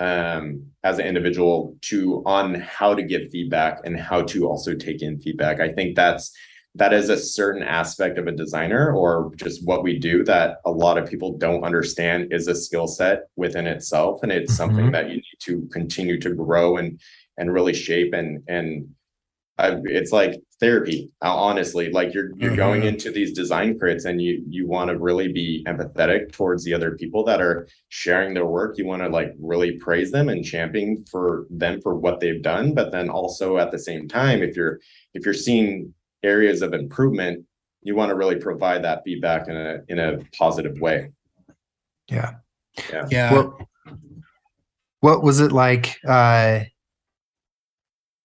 um 0.00 0.64
as 0.84 0.98
an 0.98 1.06
individual 1.06 1.76
to 1.82 2.22
on 2.26 2.54
how 2.56 2.94
to 2.94 3.02
give 3.02 3.30
feedback 3.30 3.80
and 3.84 3.98
how 3.98 4.22
to 4.22 4.46
also 4.48 4.74
take 4.74 5.02
in 5.02 5.18
feedback. 5.20 5.60
I 5.60 5.72
think 5.72 5.96
that's 5.96 6.32
that 6.74 6.92
is 6.92 7.08
a 7.08 7.16
certain 7.16 7.62
aspect 7.64 8.18
of 8.18 8.28
a 8.28 8.32
designer 8.32 8.92
or 8.92 9.32
just 9.36 9.66
what 9.66 9.82
we 9.82 9.98
do 9.98 10.22
that 10.24 10.58
a 10.64 10.70
lot 10.70 10.98
of 10.98 11.08
people 11.10 11.36
don't 11.36 11.64
understand 11.64 12.32
is 12.32 12.46
a 12.46 12.54
skill 12.54 12.86
set 12.86 13.22
within 13.36 13.66
itself 13.66 14.20
and 14.22 14.30
it's 14.30 14.54
something 14.54 14.86
Mhm. 14.86 14.92
that 14.92 15.08
you 15.08 15.16
need 15.16 15.38
to 15.40 15.66
continue 15.72 16.20
to 16.20 16.34
grow 16.34 16.76
and 16.76 17.00
and 17.38 17.52
really 17.52 17.72
shape 17.74 18.12
and 18.12 18.42
and 18.48 18.88
I, 19.60 19.76
it's 19.86 20.12
like 20.12 20.34
therapy 20.60 21.10
uh, 21.24 21.34
honestly 21.34 21.90
like 21.90 22.14
you're 22.14 22.30
you're 22.36 22.54
going 22.54 22.82
Mhm. 22.82 22.88
into 22.88 23.10
these 23.10 23.32
design 23.32 23.78
crits 23.78 24.04
and 24.04 24.20
you 24.22 24.44
you 24.48 24.68
want 24.68 24.90
to 24.90 24.98
really 24.98 25.32
be 25.32 25.64
empathetic 25.66 26.30
towards 26.32 26.62
the 26.64 26.74
other 26.74 26.92
people 26.96 27.24
that 27.24 27.40
are 27.40 27.66
sharing 27.88 28.34
their 28.34 28.46
work 28.46 28.78
you 28.78 28.86
want 28.86 29.02
to 29.02 29.08
like 29.08 29.32
really 29.40 29.72
praise 29.78 30.10
them 30.12 30.28
and 30.28 30.44
champion 30.44 31.04
for 31.10 31.46
them 31.50 31.80
for 31.80 31.94
what 31.96 32.20
they've 32.20 32.42
done 32.42 32.72
but 32.74 32.92
then 32.92 33.08
also 33.08 33.56
at 33.58 33.70
the 33.72 33.78
same 33.78 34.06
time 34.06 34.42
if 34.42 34.56
you're 34.56 34.78
if 35.14 35.24
you're 35.24 35.34
seeing 35.34 35.92
areas 36.22 36.62
of 36.62 36.72
improvement 36.72 37.44
you 37.82 37.94
want 37.96 38.10
to 38.10 38.16
really 38.16 38.36
provide 38.36 38.82
that 38.84 39.02
feedback 39.04 39.48
in 39.48 39.56
a 39.56 39.78
in 39.88 39.98
a 39.98 40.18
positive 40.36 40.78
way 40.80 41.10
Yeah. 42.10 42.34
Yeah. 43.10 43.32
What, 43.34 43.46
what 45.00 45.22
was 45.22 45.40
it 45.40 45.50
like 45.52 45.96
uh, 46.06 46.60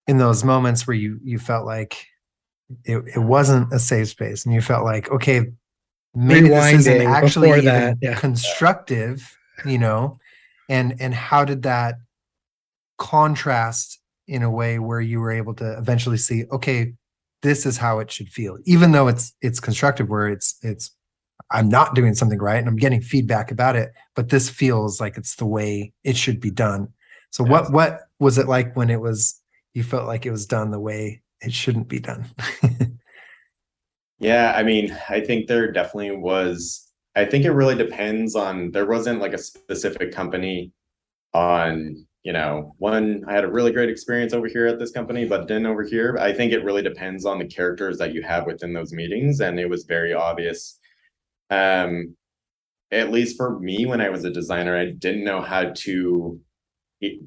in 0.08 0.18
those 0.18 0.44
moments 0.44 0.86
where 0.88 0.96
you 0.96 1.20
you 1.24 1.40
felt 1.40 1.66
like 1.66 2.08
it, 2.86 3.04
it 3.16 3.20
wasn't 3.20 3.72
a 3.74 3.80
safe 3.80 4.10
space 4.10 4.46
and 4.46 4.54
you 4.54 4.62
felt 4.62 4.84
like 4.84 5.10
okay 5.12 5.46
maybe 6.16 6.50
this 6.50 6.74
isn't 6.74 7.02
actually 7.02 7.50
even 7.50 7.66
that, 7.66 7.98
yeah. 8.02 8.16
constructive 8.16 9.38
you 9.66 9.78
know 9.78 10.20
and 10.70 10.96
and 11.00 11.14
how 11.14 11.44
did 11.46 11.64
that 11.64 11.96
contrast 12.98 14.00
in 14.28 14.44
a 14.44 14.50
way 14.50 14.80
where 14.80 15.02
you 15.02 15.20
were 15.20 15.32
able 15.32 15.54
to 15.54 15.78
eventually 15.78 16.18
see 16.18 16.46
okay 16.52 16.94
this 17.42 17.66
is 17.66 17.78
how 17.78 18.00
it 18.00 18.10
should 18.12 18.30
feel 18.30 18.58
even 18.66 18.92
though 18.92 19.08
it's 19.08 19.34
it's 19.42 19.60
constructive 19.60 20.10
where 20.10 20.28
it's 20.28 20.58
it's 20.62 20.92
i'm 21.52 21.68
not 21.68 21.96
doing 21.96 22.14
something 22.14 22.40
right 22.40 22.58
and 22.58 22.68
i'm 22.68 22.76
getting 22.76 23.02
feedback 23.02 23.52
about 23.52 23.76
it 23.76 23.92
but 24.16 24.30
this 24.30 24.50
feels 24.50 25.02
like 25.02 25.18
it's 25.18 25.36
the 25.36 25.46
way 25.46 25.92
it 26.04 26.16
should 26.16 26.40
be 26.40 26.52
done 26.52 26.88
so 27.32 27.44
what 27.44 27.72
what 27.72 28.02
was 28.20 28.38
it 28.38 28.48
like 28.48 28.76
when 28.76 28.90
it 28.90 29.02
was 29.02 29.42
you 29.74 29.84
felt 29.84 30.08
like 30.08 30.26
it 30.26 30.32
was 30.32 30.46
done 30.46 30.72
the 30.72 30.80
way 30.80 31.22
it 31.42 31.54
shouldn't 31.54 31.88
be 31.88 32.00
done 32.00 32.26
Yeah, 34.24 34.54
I 34.56 34.64
mean, 34.64 34.98
I 35.10 35.20
think 35.20 35.48
there 35.48 35.70
definitely 35.70 36.16
was. 36.16 36.90
I 37.14 37.26
think 37.26 37.44
it 37.44 37.52
really 37.52 37.76
depends 37.76 38.36
on. 38.36 38.72
There 38.72 38.86
wasn't 38.86 39.20
like 39.20 39.34
a 39.34 39.38
specific 39.38 40.14
company 40.14 40.72
on, 41.34 42.06
you 42.24 42.32
know, 42.32 42.74
one. 42.78 43.24
I 43.28 43.34
had 43.34 43.44
a 43.44 43.52
really 43.52 43.74
great 43.74 43.90
experience 43.90 44.32
over 44.32 44.48
here 44.48 44.66
at 44.66 44.80
this 44.80 44.92
company, 44.92 45.26
but 45.26 45.50
then 45.50 45.66
over 45.66 45.84
here, 45.84 46.18
I 46.22 46.32
think 46.32 46.54
it 46.54 46.64
really 46.64 46.82
depends 46.82 47.26
on 47.26 47.38
the 47.38 47.46
characters 47.46 47.98
that 47.98 48.14
you 48.14 48.24
have 48.24 48.46
within 48.46 48.72
those 48.72 48.94
meetings, 48.94 49.42
and 49.42 49.60
it 49.60 49.70
was 49.70 49.84
very 49.84 50.14
obvious. 50.14 50.80
Um, 51.50 52.16
at 52.92 53.12
least 53.12 53.36
for 53.36 53.60
me, 53.60 53.86
when 53.86 54.00
I 54.00 54.10
was 54.10 54.24
a 54.24 54.32
designer, 54.32 54.78
I 54.78 54.92
didn't 54.92 55.26
know 55.26 55.42
how 55.42 55.74
to 55.80 56.40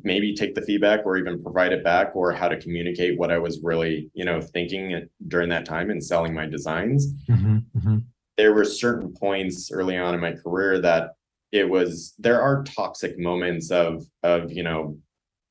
maybe 0.02 0.34
take 0.34 0.54
the 0.54 0.62
feedback 0.62 1.00
or 1.04 1.16
even 1.16 1.42
provide 1.42 1.72
it 1.72 1.84
back 1.84 2.14
or 2.14 2.32
how 2.32 2.48
to 2.48 2.56
communicate 2.58 3.18
what 3.18 3.30
I 3.30 3.38
was 3.38 3.60
really, 3.62 4.10
you 4.14 4.24
know, 4.24 4.40
thinking 4.40 5.08
during 5.28 5.48
that 5.50 5.64
time 5.64 5.90
and 5.90 6.02
selling 6.02 6.34
my 6.34 6.46
designs. 6.46 7.12
Mhm, 7.28 7.64
mhm. 7.76 8.02
There 8.36 8.54
were 8.54 8.64
certain 8.64 9.12
points 9.14 9.70
early 9.72 9.96
on 9.96 10.14
in 10.14 10.20
my 10.20 10.32
career 10.32 10.80
that 10.80 11.12
it 11.52 11.68
was 11.68 12.14
there 12.18 12.40
are 12.40 12.64
toxic 12.64 13.18
moments 13.18 13.70
of 13.70 14.04
of, 14.22 14.52
you 14.52 14.62
know, 14.62 14.98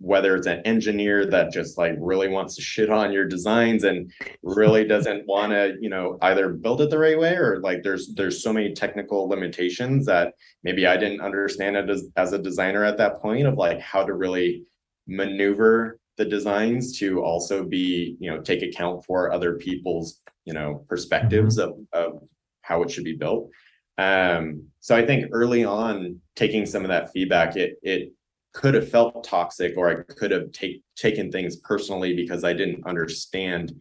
whether 0.05 0.35
it's 0.35 0.45
an 0.45 0.61
engineer 0.65 1.25
that 1.25 1.51
just 1.51 1.79
like 1.79 1.95
really 1.97 2.27
wants 2.27 2.55
to 2.55 2.61
shit 2.61 2.91
on 2.91 3.11
your 3.11 3.25
designs 3.25 3.83
and 3.83 4.11
really 4.43 4.85
doesn't 4.85 5.25
want 5.25 5.51
to, 5.51 5.75
you 5.81 5.89
know, 5.89 6.19
either 6.21 6.49
build 6.49 6.79
it 6.79 6.91
the 6.91 6.97
right 6.97 7.17
way 7.17 7.33
or 7.33 7.59
like 7.61 7.81
there's 7.81 8.13
there's 8.13 8.43
so 8.43 8.53
many 8.53 8.71
technical 8.71 9.27
limitations 9.27 10.05
that 10.05 10.35
maybe 10.63 10.85
I 10.85 10.95
didn't 10.95 11.21
understand 11.21 11.75
it 11.75 11.89
as, 11.89 12.07
as 12.17 12.33
a 12.33 12.37
designer 12.37 12.83
at 12.83 12.99
that 12.99 13.19
point 13.19 13.47
of 13.47 13.55
like 13.55 13.79
how 13.79 14.03
to 14.05 14.13
really 14.13 14.63
maneuver 15.07 15.99
the 16.17 16.25
designs 16.25 16.99
to 16.99 17.23
also 17.23 17.63
be, 17.63 18.15
you 18.19 18.29
know, 18.29 18.41
take 18.41 18.61
account 18.61 19.03
for 19.05 19.31
other 19.33 19.55
people's, 19.55 20.21
you 20.45 20.53
know, 20.53 20.85
perspectives 20.87 21.57
of, 21.57 21.79
of 21.93 22.21
how 22.61 22.83
it 22.83 22.91
should 22.91 23.03
be 23.03 23.15
built. 23.15 23.49
Um, 23.97 24.67
so 24.81 24.95
I 24.95 25.03
think 25.03 25.29
early 25.31 25.63
on, 25.63 26.21
taking 26.35 26.67
some 26.67 26.83
of 26.83 26.89
that 26.89 27.11
feedback, 27.11 27.55
it 27.55 27.79
it 27.81 28.13
could 28.55 28.73
have 28.73 28.89
felt 28.89 29.23
toxic, 29.23 29.75
or 29.77 29.89
I 29.91 29.95
could 30.13 30.31
have 30.31 30.51
take, 30.51 30.81
taken 30.95 31.31
things 31.31 31.57
personally 31.57 32.15
because 32.15 32.43
I 32.43 32.53
didn't 32.53 32.85
understand 32.87 33.73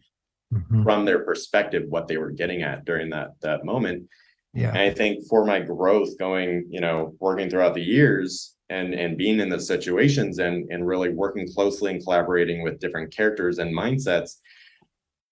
Mhm. 0.53 0.83
from 0.83 1.05
their 1.05 1.19
perspective 1.25 1.83
what 1.89 2.07
they 2.07 2.17
were 2.17 2.29
getting 2.31 2.61
at 2.61 2.85
during 2.85 3.09
that 3.09 3.29
that 3.41 3.65
moment. 3.65 4.07
Yeah. 4.53 4.69
And 4.69 4.77
I 4.77 4.91
think 4.91 5.25
for 5.27 5.43
my 5.43 5.59
growth 5.59 6.17
going, 6.19 6.67
you 6.69 6.81
know, 6.81 7.15
working 7.19 7.49
throughout 7.49 7.73
the 7.73 7.81
years 7.81 8.55
and 8.69 8.93
and 8.93 9.17
being 9.17 9.39
in 9.39 9.49
the 9.49 9.59
situations 9.59 10.39
and 10.39 10.69
and 10.71 10.85
really 10.85 11.09
working 11.09 11.47
closely 11.55 11.91
and 11.91 12.03
collaborating 12.03 12.61
with 12.63 12.79
different 12.79 13.15
characters 13.15 13.57
and 13.59 13.75
mindsets 13.75 14.39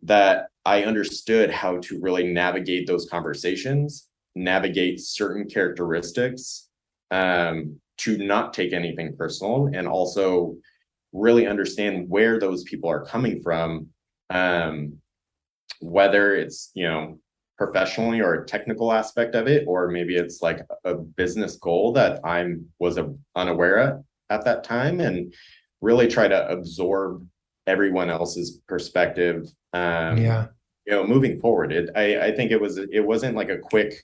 that 0.01 0.47
I 0.65 0.83
understood 0.83 1.51
how 1.51 1.77
to 1.77 1.99
really 2.01 2.25
navigate 2.33 2.87
those 2.87 3.05
conversations, 3.09 4.09
navigate 4.35 4.99
certain 4.99 5.45
characteristics, 5.47 6.69
um, 7.11 7.79
to 7.97 8.17
not 8.17 8.53
take 8.53 8.73
anything 8.73 9.15
personal 9.15 9.69
and 9.73 9.87
also 9.87 10.55
really 11.11 11.45
understand 11.47 12.09
where 12.09 12.39
those 12.39 12.63
people 12.63 12.89
are 12.89 13.05
coming 13.05 13.41
from. 13.41 13.87
Um, 14.29 14.97
whether 15.79 16.35
it's, 16.35 16.71
you 16.73 16.85
know, 16.87 17.19
professionally 17.57 18.21
or 18.21 18.33
a 18.33 18.45
technical 18.45 18.91
aspect 18.91 19.35
of 19.35 19.47
it, 19.47 19.65
or 19.67 19.89
maybe 19.89 20.15
it's 20.15 20.41
like 20.41 20.61
a 20.85 20.95
business 20.95 21.57
goal 21.57 21.91
that 21.93 22.19
I'm 22.23 22.67
was 22.79 22.97
a, 22.97 23.13
unaware 23.35 23.77
of 23.79 24.03
at 24.29 24.45
that 24.45 24.63
time, 24.63 25.01
and 25.01 25.33
really 25.81 26.07
try 26.07 26.27
to 26.27 26.47
absorb 26.49 27.25
everyone 27.67 28.09
else's 28.09 28.59
perspective. 28.67 29.51
Um, 29.73 30.17
Yeah. 30.17 30.47
you 30.87 30.93
know, 30.93 31.05
moving 31.05 31.39
forward, 31.39 31.71
it 31.71 31.89
I 31.95 32.27
I 32.27 32.31
think 32.35 32.51
it 32.51 32.61
was 32.61 32.77
it 32.77 33.05
wasn't 33.05 33.35
like 33.35 33.49
a 33.49 33.57
quick 33.59 34.03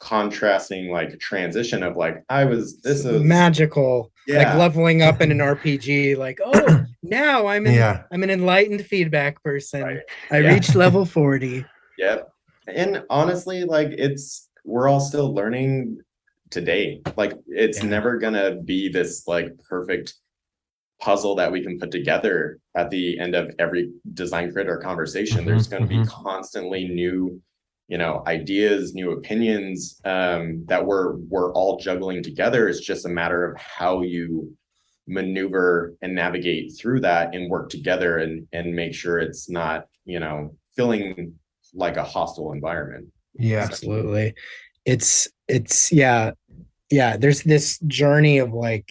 contrasting 0.00 0.90
like 0.90 1.18
transition 1.18 1.82
of 1.82 1.96
like 1.96 2.22
I 2.28 2.44
was 2.44 2.80
this 2.82 3.04
is 3.04 3.22
magical 3.22 4.12
like 4.28 4.46
yeah 4.46 4.56
leveling 4.56 5.02
up 5.02 5.20
in 5.20 5.30
an 5.32 5.38
rpg 5.38 6.16
like 6.16 6.38
oh 6.44 6.84
now 7.02 7.46
i'm 7.46 7.66
in 7.66 7.74
Yeah. 7.74 8.02
i'm 8.12 8.22
an 8.22 8.30
enlightened 8.30 8.84
feedback 8.86 9.42
person 9.42 9.82
Right. 9.82 9.98
i 10.30 10.38
Yeah. 10.38 10.52
reached 10.54 10.74
level 10.74 11.04
40 11.04 11.64
Yep. 11.96 12.28
And 12.68 13.02
honestly, 13.10 13.64
like 13.64 13.88
it's 13.90 14.48
we're 14.64 14.88
all 14.88 15.00
still 15.00 15.34
learning 15.34 15.98
today. 16.50 17.00
Like 17.16 17.32
it's 17.48 17.82
Yeah. 17.82 17.88
never 17.88 18.18
gonna 18.18 18.56
be 18.62 18.88
this 18.88 19.26
like 19.26 19.48
perfect 19.68 20.14
puzzle 21.00 21.34
that 21.36 21.50
we 21.50 21.62
can 21.62 21.78
put 21.78 21.90
together 21.90 22.58
at 22.76 22.90
the 22.90 23.18
end 23.18 23.34
of 23.34 23.50
every 23.58 23.90
design 24.14 24.52
crit 24.52 24.68
or 24.68 24.76
conversation. 24.78 25.44
There's 25.44 25.66
Mhm, 25.66 25.70
gonna 25.70 25.86
be 25.86 25.96
mhm. 25.98 26.06
constantly 26.08 26.86
new, 26.88 27.40
you 27.88 27.98
know, 27.98 28.22
ideas, 28.26 28.94
new 28.94 29.12
opinions 29.12 30.00
um 30.04 30.64
that 30.66 30.84
we're 30.84 31.16
we're 31.16 31.52
all 31.52 31.78
juggling 31.78 32.22
together. 32.22 32.68
It's 32.68 32.80
just 32.80 33.06
a 33.06 33.10
matter 33.10 33.44
of 33.44 33.58
how 33.60 34.02
you 34.02 34.54
maneuver 35.06 35.94
and 36.02 36.14
navigate 36.14 36.72
through 36.78 37.00
that 37.00 37.34
and 37.34 37.50
work 37.50 37.70
together 37.70 38.18
and 38.18 38.46
and 38.52 38.74
make 38.74 38.94
sure 38.94 39.18
it's 39.18 39.48
not, 39.50 39.86
you 40.04 40.20
know, 40.20 40.54
feeling 40.76 41.34
like 41.74 41.96
a 41.96 42.04
hostile 42.04 42.52
environment. 42.52 43.08
Yeah. 43.34 43.60
absolutely 43.60 44.34
it's 44.88 45.28
it's 45.48 45.92
yeah 45.92 46.30
yeah 46.90 47.16
there's 47.18 47.42
this 47.42 47.78
journey 47.86 48.38
of 48.38 48.54
like 48.54 48.90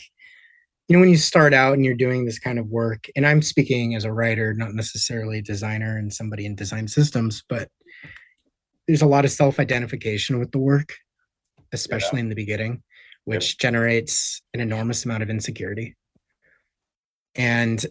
you 0.88 0.96
know 0.96 1.00
when 1.00 1.10
you 1.10 1.18
start 1.18 1.56
out 1.56 1.74
and 1.74 1.84
you're 1.84 1.96
doing 1.96 2.24
this 2.24 2.38
kind 2.38 2.60
of 2.60 2.68
work 2.68 3.08
and 3.16 3.26
i'm 3.26 3.42
speaking 3.42 3.96
as 3.96 4.06
a 4.06 4.14
writer 4.14 4.54
not 4.54 4.76
necessarily 4.76 5.40
a 5.40 5.42
designer 5.42 5.98
and 5.98 6.14
somebody 6.14 6.46
in 6.46 6.56
design 6.56 6.88
systems 6.88 7.44
but 7.50 7.70
there's 8.88 9.02
a 9.02 9.08
lot 9.08 9.26
of 9.26 9.32
self-identification 9.32 10.40
with 10.40 10.52
the 10.52 10.60
work 10.60 10.94
especially 11.74 12.20
in 12.20 12.30
the 12.30 12.36
beginning 12.36 12.82
which 13.28 13.58
generates 13.58 14.42
an 14.54 14.62
enormous 14.62 15.04
amount 15.04 15.22
of 15.22 15.30
insecurity. 15.30 15.98
And 17.36 17.86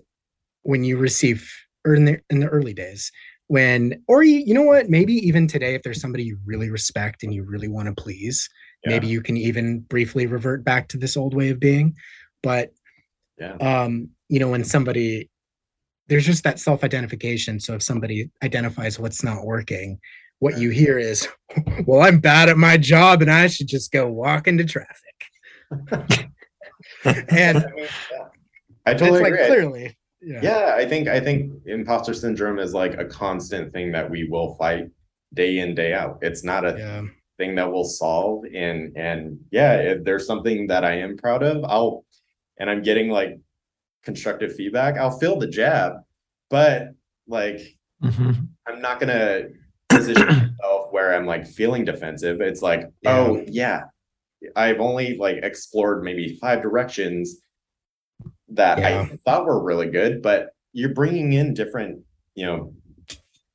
when 0.63 0.83
you 0.83 0.97
receive 0.97 1.53
or 1.85 1.95
in 1.95 2.07
the 2.07 2.21
in 2.31 2.41
the 2.41 2.49
early 2.49 2.73
days 2.73 3.13
when 3.49 4.03
or 4.09 4.23
you, 4.23 4.39
you 4.39 4.55
know 4.55 4.63
what? 4.63 4.89
Maybe 4.89 5.13
even 5.13 5.47
today 5.47 5.75
if 5.75 5.83
there's 5.83 6.01
somebody 6.01 6.25
you 6.25 6.39
really 6.47 6.71
respect 6.71 7.23
and 7.23 7.35
you 7.35 7.45
really 7.45 7.69
want 7.69 7.87
to 7.95 8.03
please 8.03 8.49
maybe 8.87 9.07
you 9.09 9.21
can 9.21 9.37
even 9.37 9.81
briefly 9.81 10.27
revert 10.27 10.65
back 10.65 10.89
to 10.89 10.97
this 10.97 11.17
old 11.19 11.35
way 11.35 11.51
of 11.51 11.61
being. 11.61 11.95
But 12.43 12.73
Yeah. 13.39 13.57
um 13.61 14.09
you 14.31 14.41
know 14.41 14.49
when 14.49 14.65
somebody 14.65 15.31
there's 16.09 16.25
just 16.25 16.45
that 16.45 16.59
self-identification. 16.61 17.61
So 17.61 17.75
if 17.75 17.83
somebody 17.83 18.31
identifies 18.43 18.99
what's 18.99 19.23
not 19.23 19.45
working 19.45 19.99
what 20.41 20.59
you 20.59 20.71
hear 20.71 20.99
is 20.99 21.29
well 21.87 22.03
i'm 22.03 22.19
bad 22.21 22.49
at 22.49 22.57
my 22.57 22.77
job 22.77 23.23
and 23.23 23.31
i 23.31 23.47
should 23.47 23.69
just 23.69 23.91
go 23.93 24.07
walk 24.09 24.47
into 24.47 24.65
traffic 24.65 25.03
and 27.29 27.65
I 28.89 28.95
totally 28.95 29.21
like 29.21 29.33
agree. 29.33 29.43
I- 29.45 29.47
clearly 29.49 29.97
yeah. 30.23 30.41
yeah, 30.43 30.75
I 30.77 30.87
think 30.87 31.07
I 31.09 31.21
think 31.21 31.53
imposter 31.67 32.13
syndrome 32.15 32.59
is 32.59 32.73
like 32.75 32.99
a 32.99 33.05
constant 33.05 33.73
thing 33.73 33.93
that 33.93 34.11
we 34.11 34.27
will 34.29 34.55
fight 34.57 34.87
day 35.35 35.59
in, 35.59 35.75
day 35.75 35.93
out. 35.93 36.19
It's 36.23 36.43
not 36.43 36.65
a 36.65 36.75
yeah 36.79 37.03
thing 37.39 37.55
that 37.57 37.71
we'll 37.71 37.85
solve. 37.85 38.45
And 38.53 38.97
and 38.97 39.39
yeah, 39.53 39.75
if 39.75 40.05
there's 40.05 40.27
something 40.27 40.67
that 40.69 40.85
I 40.85 40.95
am 40.99 41.17
proud 41.17 41.43
of, 41.45 41.63
I'll 41.65 42.05
and 42.59 42.69
I'm 42.71 42.83
getting 42.83 43.09
like 43.11 43.39
constructive 44.05 44.55
feedback, 44.57 44.97
I'll 44.99 45.17
feel 45.19 45.39
the 45.39 45.47
jab, 45.49 45.93
but 46.51 46.89
like 47.29 47.61
Mhm. 48.03 48.49
I'm 48.67 48.81
not 48.81 48.99
gonna 48.99 49.43
position 49.99 50.27
myself 50.27 50.89
where 50.93 51.15
I'm 51.15 51.27
like 51.27 51.47
feeling 51.47 51.85
defensive. 51.85 52.41
It's 52.41 52.63
like, 52.63 52.83
Yeah. 53.03 53.17
oh 53.17 53.45
yeah, 53.47 53.83
I've 54.55 54.81
only 54.81 55.17
like 55.17 55.39
explored 55.43 56.03
maybe 56.03 56.37
five 56.41 56.63
directions 56.63 57.41
that 58.49 58.79
Yeah. 58.79 59.03
I 59.11 59.17
thought 59.25 59.47
were 59.47 59.63
really 59.63 59.91
good, 59.91 60.23
but 60.23 60.51
you're 60.73 60.95
bringing 60.95 61.33
in 61.33 61.55
different, 61.55 62.01
you 62.35 62.47
know, 62.47 62.73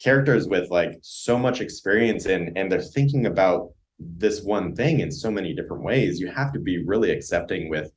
characters 0.04 0.48
with 0.48 0.70
like 0.72 0.98
so 1.02 1.38
much 1.38 1.62
experience 1.62 2.26
and 2.26 2.58
and 2.58 2.72
they're 2.72 2.82
thinking 2.82 3.28
about 3.28 3.70
this 4.00 4.42
one 4.42 4.76
thing 4.76 5.00
in 5.02 5.12
so 5.12 5.30
many 5.30 5.54
different 5.54 5.84
ways. 5.84 6.20
You 6.20 6.32
have 6.32 6.52
to 6.54 6.60
be 6.60 6.84
really 6.84 7.12
accepting 7.12 7.70
with 7.70 7.92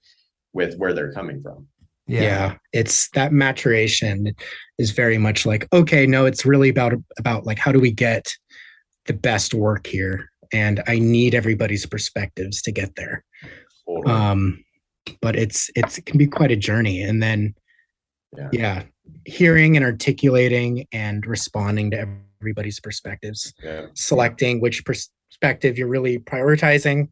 with 0.53 0.77
where 0.77 0.93
they're 0.93 1.13
coming 1.13 1.41
from. 1.41 1.67
Yeah. 2.07 2.23
Yeah. 2.23 2.55
it's 2.73 3.09
that 3.11 3.33
maturation 3.33 4.35
is 4.79 4.91
very 4.91 5.19
much 5.19 5.47
like 5.47 5.67
okay 5.73 6.07
no 6.07 6.27
it's 6.27 6.45
really 6.45 6.69
about 6.69 6.93
about 7.19 7.47
like 7.47 7.59
how 7.59 7.73
do 7.73 7.81
we 7.81 7.91
get 7.91 8.33
the 9.07 9.15
best 9.15 9.55
work 9.55 9.87
here 9.87 10.29
and 10.53 10.83
i 10.87 10.99
need 10.99 11.35
everybody's 11.35 11.87
perspectives 11.87 12.61
to 12.63 12.73
get 12.73 12.95
there 12.97 13.25
Totally. 13.87 14.13
um 14.15 14.65
but 15.21 15.37
it's 15.37 15.71
it's 15.75 15.99
it 15.99 16.07
can 16.07 16.19
be 16.19 16.27
quite 16.27 16.51
a 16.51 16.57
journey 16.57 17.03
and 17.03 17.23
then 17.23 17.55
Yeah. 18.37 18.49
yeah 18.53 18.83
hearing 19.27 19.77
and 19.77 19.85
articulating 19.85 20.87
and 20.93 21.27
responding 21.27 21.91
to 21.93 22.07
everybody's 22.41 22.81
perspectives 22.81 23.53
yeah. 23.63 23.87
selecting 23.95 24.61
which 24.61 24.85
perspective 24.85 25.79
you're 25.79 25.89
really 25.89 26.19
prioritizing 26.19 27.09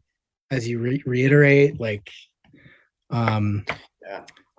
as 0.51 0.67
you 0.67 0.79
re- 0.79 1.03
reiterate 1.05 1.79
like 1.79 2.09
um 3.09 3.65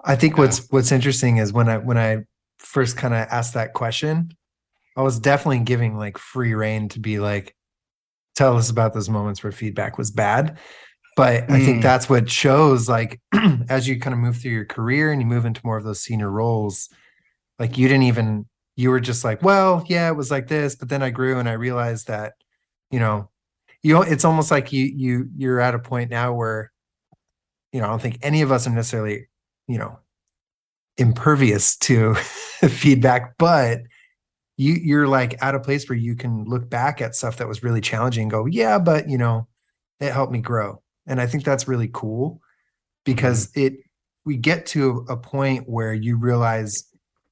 I 0.05 0.17
think 0.17 0.37
Yeah. 0.37 0.43
what's 0.43 0.67
what's 0.71 0.93
interesting 0.93 1.38
is 1.38 1.53
when 1.53 1.69
I 1.69 1.79
when 1.79 1.99
I 1.99 2.25
first 2.59 2.97
kind 2.97 3.14
of 3.14 3.21
asked 3.31 3.55
that 3.55 3.73
question, 3.75 4.33
I 4.97 5.03
was 5.03 5.19
definitely 5.21 5.61
giving 5.61 5.97
like 5.99 6.19
free 6.19 6.55
reign 6.55 6.88
to 6.90 7.01
be 7.01 7.19
like, 7.21 7.57
tell 8.37 8.57
us 8.57 8.71
about 8.71 8.95
those 8.95 9.09
moments 9.11 9.43
where 9.43 9.53
feedback 9.53 9.99
was 9.99 10.11
bad. 10.11 10.59
But 11.17 11.51
I 11.51 11.61
think 11.61 11.81
Mm. 11.81 11.83
that's 11.83 12.09
what 12.11 12.31
shows 12.31 12.88
like 12.88 13.21
as 13.69 13.88
you 13.88 14.01
kind 14.01 14.14
of 14.14 14.21
move 14.21 14.37
through 14.38 14.53
your 14.53 14.64
career 14.67 15.12
and 15.12 15.21
you 15.23 15.27
move 15.27 15.47
into 15.47 15.61
more 15.64 15.79
of 15.79 15.85
those 15.85 16.01
senior 16.03 16.31
roles, 16.31 16.88
like 17.59 17.79
you 17.79 17.88
didn't 17.88 18.05
even 18.05 18.47
you 18.77 18.90
were 18.90 19.01
just 19.01 19.25
like, 19.25 19.43
well, 19.43 19.85
yeah, 19.88 20.09
it 20.09 20.17
was 20.17 20.31
like 20.33 20.49
this, 20.49 20.77
but 20.77 20.88
then 20.88 21.03
I 21.03 21.11
grew 21.11 21.38
and 21.38 21.49
I 21.49 21.53
realized 21.55 22.09
that, 22.09 22.35
you 22.90 23.01
know, 23.01 23.31
you 23.83 23.95
know, 23.95 24.03
it's 24.03 24.25
almost 24.25 24.51
like 24.51 24.73
you 24.73 24.87
you 24.87 25.31
you're 25.37 25.61
at 25.61 25.75
a 25.75 25.79
point 25.79 26.11
now 26.11 26.35
where, 26.35 26.73
you 27.73 27.81
know, 27.81 27.87
I 27.87 27.90
don't 27.90 28.03
think 28.03 28.19
any 28.23 28.43
of 28.43 28.53
us 28.53 28.67
are 28.67 28.71
necessarily 28.71 29.29
you 29.68 29.79
know 29.79 29.98
impervious 30.96 31.77
to 31.77 32.14
feedback 32.68 33.35
but 33.38 33.81
you 34.57 34.74
you're 34.74 35.09
like 35.09 35.41
at 35.43 35.55
a 35.55 35.61
place 35.61 35.89
where 35.89 35.99
you 35.99 36.14
can 36.14 36.45
look 36.45 36.70
back 36.70 37.01
at 37.01 37.16
stuff 37.16 37.36
that 37.39 37.49
was 37.49 37.62
really 37.64 37.80
challenging 37.80 38.22
and 38.22 38.30
go 38.30 38.47
yeah 38.47 38.78
but 38.78 39.09
you 39.09 39.18
know 39.18 39.47
it 40.01 40.12
helped 40.12 40.32
me 40.32 40.41
grow. 40.41 40.80
And 41.07 41.20
i 41.20 41.26
think 41.26 41.45
that's 41.45 41.66
really 41.68 41.89
cool 41.93 42.41
because 43.05 43.51
it 43.57 43.74
we 44.24 44.36
get 44.36 44.64
to 44.66 45.05
a 45.09 45.16
point 45.16 45.68
where 45.68 45.93
you 45.93 46.16
realize 46.16 46.84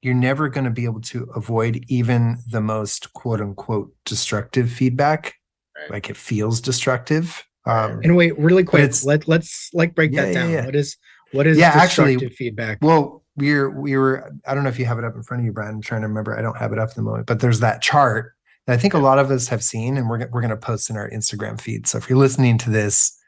you're 0.03 0.15
never 0.15 0.49
going 0.49 0.65
to 0.65 0.71
be 0.71 0.85
able 0.85 1.01
to 1.01 1.25
avoid 1.37 1.85
even 1.89 2.39
the 2.51 2.61
most 2.61 3.13
quote 3.15 3.41
unquote 3.41 3.95
destructive 4.05 4.71
feedback. 4.71 5.35
Right. 5.79 5.91
like 5.91 6.11
it 6.11 6.17
feels 6.19 6.61
destructive 6.61 7.43
um 7.67 8.01
and 8.03 8.15
wait 8.17 8.37
really 8.39 8.63
quick 8.65 8.83
it's- 8.83 9.05
let, 9.07 9.27
let's 9.29 9.71
like 9.73 9.95
break 9.95 10.13
Yeah, 10.13 10.23
that 10.25 10.29
yeah, 10.29 10.35
down. 10.35 10.51
yeah. 10.51 10.65
what 10.67 10.75
is 10.77 10.97
what 11.33 11.47
is 11.47 11.59
Yeah, 11.59 11.71
actually- 11.75 12.17
feedback 12.31 12.79
Well, 12.83 13.23
we're 13.37 13.71
we 13.71 13.97
were 13.97 14.31
I 14.47 14.55
don't 14.55 14.63
know 14.63 14.69
if 14.69 14.79
you 14.79 14.85
have 14.85 14.99
it 14.99 15.05
up 15.05 15.15
in 15.15 15.23
front 15.23 15.41
of 15.41 15.47
you, 15.47 15.53
Brian. 15.53 15.75
I'm 15.77 15.81
trying 15.83 16.03
to 16.03 16.09
remember. 16.09 16.39
I 16.39 16.43
don't 16.43 16.57
have 16.59 16.73
it 16.73 16.79
up 16.79 16.91
at 16.91 16.95
the 16.97 17.03
moment, 17.03 17.27
but 17.27 17.41
there's 17.41 17.61
that 17.61 17.81
chart 17.81 18.35
that 18.67 18.75
I 18.75 18.77
think 18.77 18.95
a 18.95 18.99
lot 18.99 19.19
of 19.19 19.31
us 19.31 19.49
have 19.49 19.63
seen, 19.65 19.97
and 19.97 20.09
we're 20.09 20.19
we're 20.31 20.41
going 20.43 20.51
to 20.51 20.57
post 20.57 20.91
in 20.91 20.97
our 20.97 21.09
Instagram 21.11 21.61
feed. 21.61 21.87
So 21.87 21.97
if 21.99 22.09
you're 22.11 22.19
listening 22.19 22.59
to 22.59 22.71
this 22.71 23.19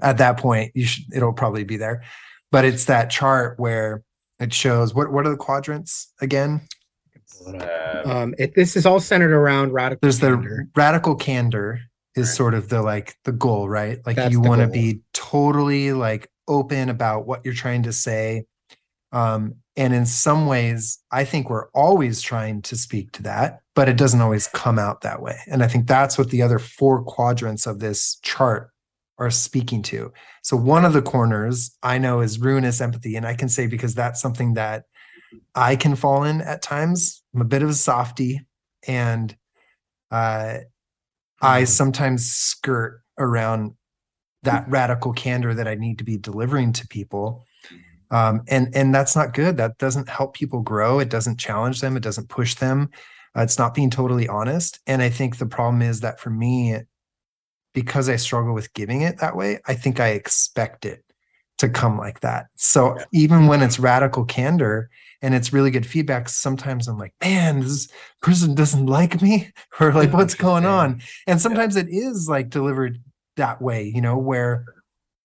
at 0.00 0.18
that 0.18 0.36
point, 0.36 0.70
you 0.74 0.84
should 0.86 1.04
it'll 1.14 1.32
probably 1.32 1.64
be 1.64 1.76
there. 1.76 2.02
But 2.52 2.64
it's 2.64 2.84
that 2.84 3.10
chart 3.10 3.58
where 3.58 4.04
it 4.38 4.52
shows 4.54 4.94
what 4.94 5.10
what 5.12 5.26
are 5.26 5.30
the 5.30 5.36
quadrants 5.36 6.12
again? 6.20 6.60
Uh, 7.46 8.02
Um, 8.04 8.34
it, 8.38 8.54
this 8.54 8.76
is 8.76 8.86
all 8.86 9.00
centered 9.00 9.32
around 9.32 9.72
radical. 9.72 9.98
There's 10.02 10.20
the 10.20 10.68
radical 10.76 11.14
candor 11.16 11.80
is 12.14 12.28
Right. 12.28 12.36
sort 12.36 12.54
of 12.54 12.68
the 12.68 12.82
like 12.82 13.16
the 13.24 13.32
goal, 13.32 13.68
right? 13.68 13.98
Like 14.06 14.16
That's 14.16 14.30
you 14.32 14.40
want 14.40 14.60
to 14.60 14.68
be 14.68 15.00
totally 15.12 15.92
like 15.92 16.28
open 16.48 16.88
about 16.88 17.26
what 17.26 17.44
you're 17.44 17.54
trying 17.54 17.82
to 17.84 17.92
say. 17.92 18.44
Um, 19.12 19.56
and 19.76 19.94
in 19.94 20.06
some 20.06 20.46
ways, 20.46 20.98
I 21.10 21.24
think 21.24 21.48
we're 21.48 21.68
always 21.70 22.20
trying 22.20 22.62
to 22.62 22.76
speak 22.76 23.12
to 23.12 23.22
that, 23.24 23.60
but 23.74 23.88
it 23.88 23.96
doesn't 23.96 24.20
always 24.20 24.48
come 24.48 24.78
out 24.78 25.02
that 25.02 25.22
way. 25.22 25.38
And 25.46 25.62
I 25.62 25.68
think 25.68 25.86
that's 25.86 26.18
what 26.18 26.30
the 26.30 26.42
other 26.42 26.58
four 26.58 27.02
quadrants 27.02 27.66
of 27.66 27.78
this 27.78 28.16
chart 28.22 28.70
are 29.18 29.30
speaking 29.30 29.82
to. 29.82 30.12
So 30.42 30.56
one 30.56 30.84
of 30.84 30.92
the 30.92 31.02
corners 31.02 31.76
I 31.82 31.98
know 31.98 32.20
is 32.20 32.38
ruinous 32.38 32.80
empathy. 32.80 33.16
And 33.16 33.26
I 33.26 33.34
can 33.34 33.48
say 33.48 33.66
because 33.66 33.94
that's 33.94 34.20
something 34.20 34.54
that 34.54 34.84
I 35.54 35.76
can 35.76 35.94
fall 35.96 36.24
in 36.24 36.40
at 36.40 36.62
times. 36.62 37.22
I'm 37.34 37.40
a 37.40 37.46
bit 37.46 37.62
of 37.62 37.70
a 37.70 37.74
softy 37.74 38.40
and 38.86 39.34
uh 40.10 40.58
I 41.40 41.64
sometimes 41.64 42.26
skirt 42.26 43.02
around 43.18 43.74
that 44.42 44.68
radical 44.68 45.12
candor 45.12 45.54
that 45.54 45.68
I 45.68 45.74
need 45.74 45.98
to 45.98 46.04
be 46.04 46.16
delivering 46.18 46.72
to 46.74 46.86
people. 46.88 47.46
Um, 48.10 48.42
and 48.48 48.74
and 48.74 48.94
that's 48.94 49.16
not 49.16 49.32
good. 49.32 49.56
That 49.56 49.78
doesn't 49.78 50.08
help 50.08 50.34
people 50.34 50.60
grow. 50.60 50.98
It 50.98 51.08
doesn't 51.08 51.38
challenge 51.38 51.80
them. 51.80 51.96
It 51.96 52.02
doesn't 52.02 52.28
push 52.28 52.54
them. 52.56 52.90
Uh, 53.36 53.42
it's 53.42 53.58
not 53.58 53.72
being 53.74 53.88
totally 53.90 54.28
honest. 54.28 54.80
And 54.86 55.00
I 55.00 55.08
think 55.08 55.38
the 55.38 55.46
problem 55.46 55.80
is 55.80 56.00
that 56.00 56.20
for 56.20 56.28
me, 56.28 56.76
because 57.72 58.08
I 58.10 58.16
struggle 58.16 58.52
with 58.52 58.74
giving 58.74 59.00
it 59.00 59.18
that 59.20 59.36
way, 59.36 59.60
I 59.66 59.74
think 59.74 59.98
I 59.98 60.08
expect 60.08 60.84
it 60.84 61.02
to 61.58 61.68
come 61.68 61.96
like 61.96 62.20
that. 62.20 62.46
So 62.56 62.96
Yeah. 62.98 63.04
even 63.12 63.46
when 63.46 63.62
it's 63.62 63.78
radical 63.78 64.24
candor 64.26 64.90
and 65.22 65.34
it's 65.34 65.52
really 65.52 65.70
good 65.70 65.86
feedback, 65.86 66.28
sometimes 66.28 66.88
I'm 66.88 66.98
like, 66.98 67.14
man, 67.22 67.60
this 67.60 67.88
person 68.20 68.54
doesn't 68.54 68.86
like 68.86 69.22
me, 69.22 69.52
or 69.80 69.92
like, 69.94 70.12
what's 70.12 70.34
going 70.48 70.66
on? 70.66 71.00
And 71.26 71.40
sometimes 71.40 71.76
it 71.76 71.86
is 71.88 72.28
like 72.28 72.50
delivered 72.50 73.00
that 73.36 73.60
way, 73.62 73.84
you 73.94 74.00
know, 74.00 74.18
where 74.18 74.64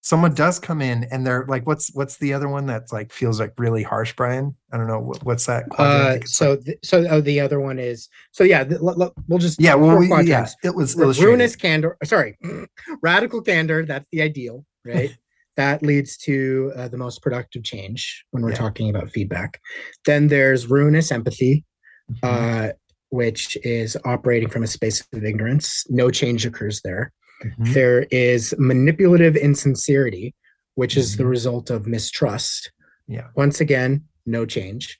someone 0.01 0.33
does 0.33 0.57
come 0.59 0.81
in 0.81 1.03
and 1.05 1.27
they're 1.27 1.45
like, 1.47 1.67
what's 1.67 1.93
what's 1.93 2.17
the 2.17 2.33
other 2.33 2.47
one 2.47 2.65
that's 2.65 2.93
like 2.93 3.11
feels 3.11 3.39
like 3.39 3.53
really 3.57 3.83
harsh, 3.83 4.13
Brian? 4.15 4.55
I 4.71 4.77
don't 4.77 4.87
know 4.87 4.99
what, 4.99 5.23
what's 5.25 5.45
that. 5.47 5.65
Uh, 5.77 6.19
so 6.25 6.51
like- 6.51 6.63
th- 6.65 6.77
so 6.83 7.05
oh, 7.09 7.19
the 7.21 7.39
other 7.41 7.59
one 7.59 7.77
is 7.79 8.07
so 8.31 8.43
yeah. 8.43 8.63
th- 8.63 8.79
l- 8.81 9.01
l- 9.01 9.13
we'll 9.27 9.39
just 9.39 9.59
yeah, 9.61 9.75
well, 9.75 9.97
we, 9.97 10.07
yeah, 10.23 10.47
it 10.63 10.73
was 10.75 10.95
Ru- 10.95 11.11
ruinous 11.13 11.55
candor 11.55 11.97
sorry 12.03 12.37
radical 13.01 13.41
candor 13.41 13.85
that's 13.85 14.07
the 14.11 14.21
ideal 14.21 14.65
right 14.85 15.11
that 15.57 15.81
leads 15.83 16.15
to 16.17 16.71
uh, 16.75 16.87
the 16.87 16.97
most 16.97 17.21
productive 17.21 17.63
change 17.63 18.23
when 18.31 18.43
we're 18.43 18.51
Yeah. 18.51 18.57
talking 18.57 18.89
about 18.89 19.09
feedback 19.09 19.59
then 20.05 20.27
there's 20.27 20.67
ruinous 20.67 21.11
empathy 21.11 21.65
Mhm. 22.09 22.69
uh, 22.69 22.73
which 23.09 23.57
is 23.65 23.97
operating 24.05 24.47
from 24.49 24.63
a 24.63 24.67
space 24.67 25.05
of 25.11 25.23
ignorance 25.25 25.83
no 25.89 26.09
change 26.09 26.45
occurs 26.45 26.81
there 26.83 27.11
Mhm. 27.43 27.73
There 27.73 28.07
is 28.11 28.53
manipulative 28.57 29.35
insincerity 29.35 30.33
which 30.75 30.95
is 30.95 31.17
the 31.17 31.23
Mhm. 31.23 31.29
result 31.29 31.69
of 31.71 31.87
mistrust 31.87 32.71
Yeah. 33.07 33.27
once 33.35 33.59
again 33.61 34.03
no 34.25 34.45
change 34.45 34.99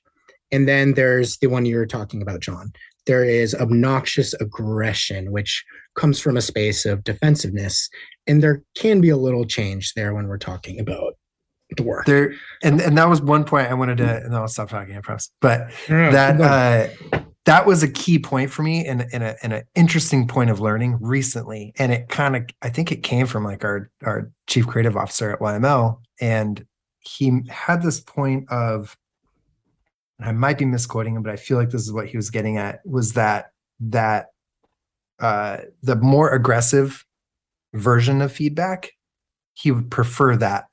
and 0.50 0.66
then 0.68 0.94
there's 0.94 1.36
the 1.38 1.46
one 1.48 1.66
you're 1.66 1.86
talking 1.86 2.20
about 2.22 2.40
john 2.40 2.72
there 3.06 3.24
is 3.24 3.54
obnoxious 3.54 4.34
aggression 4.34 5.30
which 5.32 5.64
comes 5.94 6.20
from 6.20 6.36
a 6.36 6.40
space 6.40 6.84
of 6.86 7.04
defensiveness 7.04 7.88
and 8.26 8.42
there 8.42 8.62
can 8.76 9.00
be 9.00 9.08
a 9.10 9.16
little 9.16 9.44
change 9.44 9.94
there 9.94 10.14
when 10.14 10.26
we're 10.28 10.36
talking 10.38 10.78
about 10.80 11.14
the 11.76 11.82
work 11.82 12.06
there 12.06 12.32
and 12.62 12.80
and 12.80 12.96
that 12.98 13.08
was 13.08 13.20
one 13.20 13.44
point 13.44 13.68
I 13.70 13.74
wanted 13.74 13.98
to 13.98 14.16
and 14.24 14.34
I'll 14.34 14.48
stop 14.48 14.70
talking, 14.70 14.96
I 14.96 15.00
promise. 15.00 15.30
But 15.40 15.70
no, 15.88 16.10
that 16.10 16.40
uh 16.40 17.20
that 17.48 17.64
was 17.64 17.82
a 17.82 17.88
key 17.88 18.18
point 18.18 18.50
for 18.50 18.62
me 18.62 18.84
and 18.84 19.06
and 19.10 19.24
an 19.42 19.62
interesting 19.74 20.28
point 20.28 20.50
of 20.50 20.60
learning 20.60 20.98
recently. 21.00 21.72
And 21.78 21.90
it 21.90 22.10
kind 22.10 22.36
of 22.36 22.44
I 22.60 22.68
think 22.68 22.92
it 22.92 23.02
came 23.02 23.26
from 23.26 23.42
like 23.42 23.64
our 23.64 23.90
our 24.04 24.30
chief 24.46 24.66
creative 24.66 24.98
officer 24.98 25.30
at 25.30 25.40
YML. 25.40 25.98
And 26.20 26.66
he 26.98 27.40
had 27.48 27.80
this 27.80 28.00
point 28.00 28.50
of 28.50 28.98
and 30.18 30.28
I 30.28 30.32
might 30.32 30.58
be 30.58 30.66
misquoting 30.66 31.16
him, 31.16 31.22
but 31.22 31.32
I 31.32 31.36
feel 31.36 31.56
like 31.56 31.70
this 31.70 31.80
is 31.80 31.90
what 31.90 32.06
he 32.06 32.18
was 32.18 32.28
getting 32.28 32.58
at 32.58 32.80
was 32.84 33.14
that 33.14 33.52
that 33.80 34.26
uh 35.18 35.58
the 35.82 35.96
more 35.96 36.28
aggressive 36.34 37.06
version 37.72 38.20
of 38.20 38.30
feedback, 38.30 38.90
he 39.54 39.70
would 39.70 39.90
prefer 39.90 40.36
that 40.36 40.66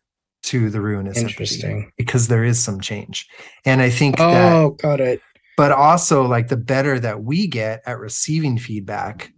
to 0.43 0.69
the 0.69 0.81
ruinous 0.81 1.17
interesting 1.17 1.93
because 1.95 2.27
there 2.27 2.43
is 2.43 2.61
some 2.61 2.81
change. 2.81 3.29
And 3.63 3.81
I 3.81 3.89
think 3.89 4.17
that 4.17 4.51
oh 4.51 4.71
got 4.71 4.99
it 4.99 5.21
but 5.57 5.71
also 5.71 6.23
like 6.25 6.47
the 6.49 6.57
better 6.57 6.99
that 6.99 7.23
we 7.23 7.47
get 7.47 7.81
at 7.85 7.99
receiving 7.99 8.57
feedback 8.57 9.31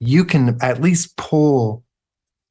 you 0.00 0.24
can 0.24 0.56
at 0.62 0.80
least 0.80 1.16
pull 1.16 1.82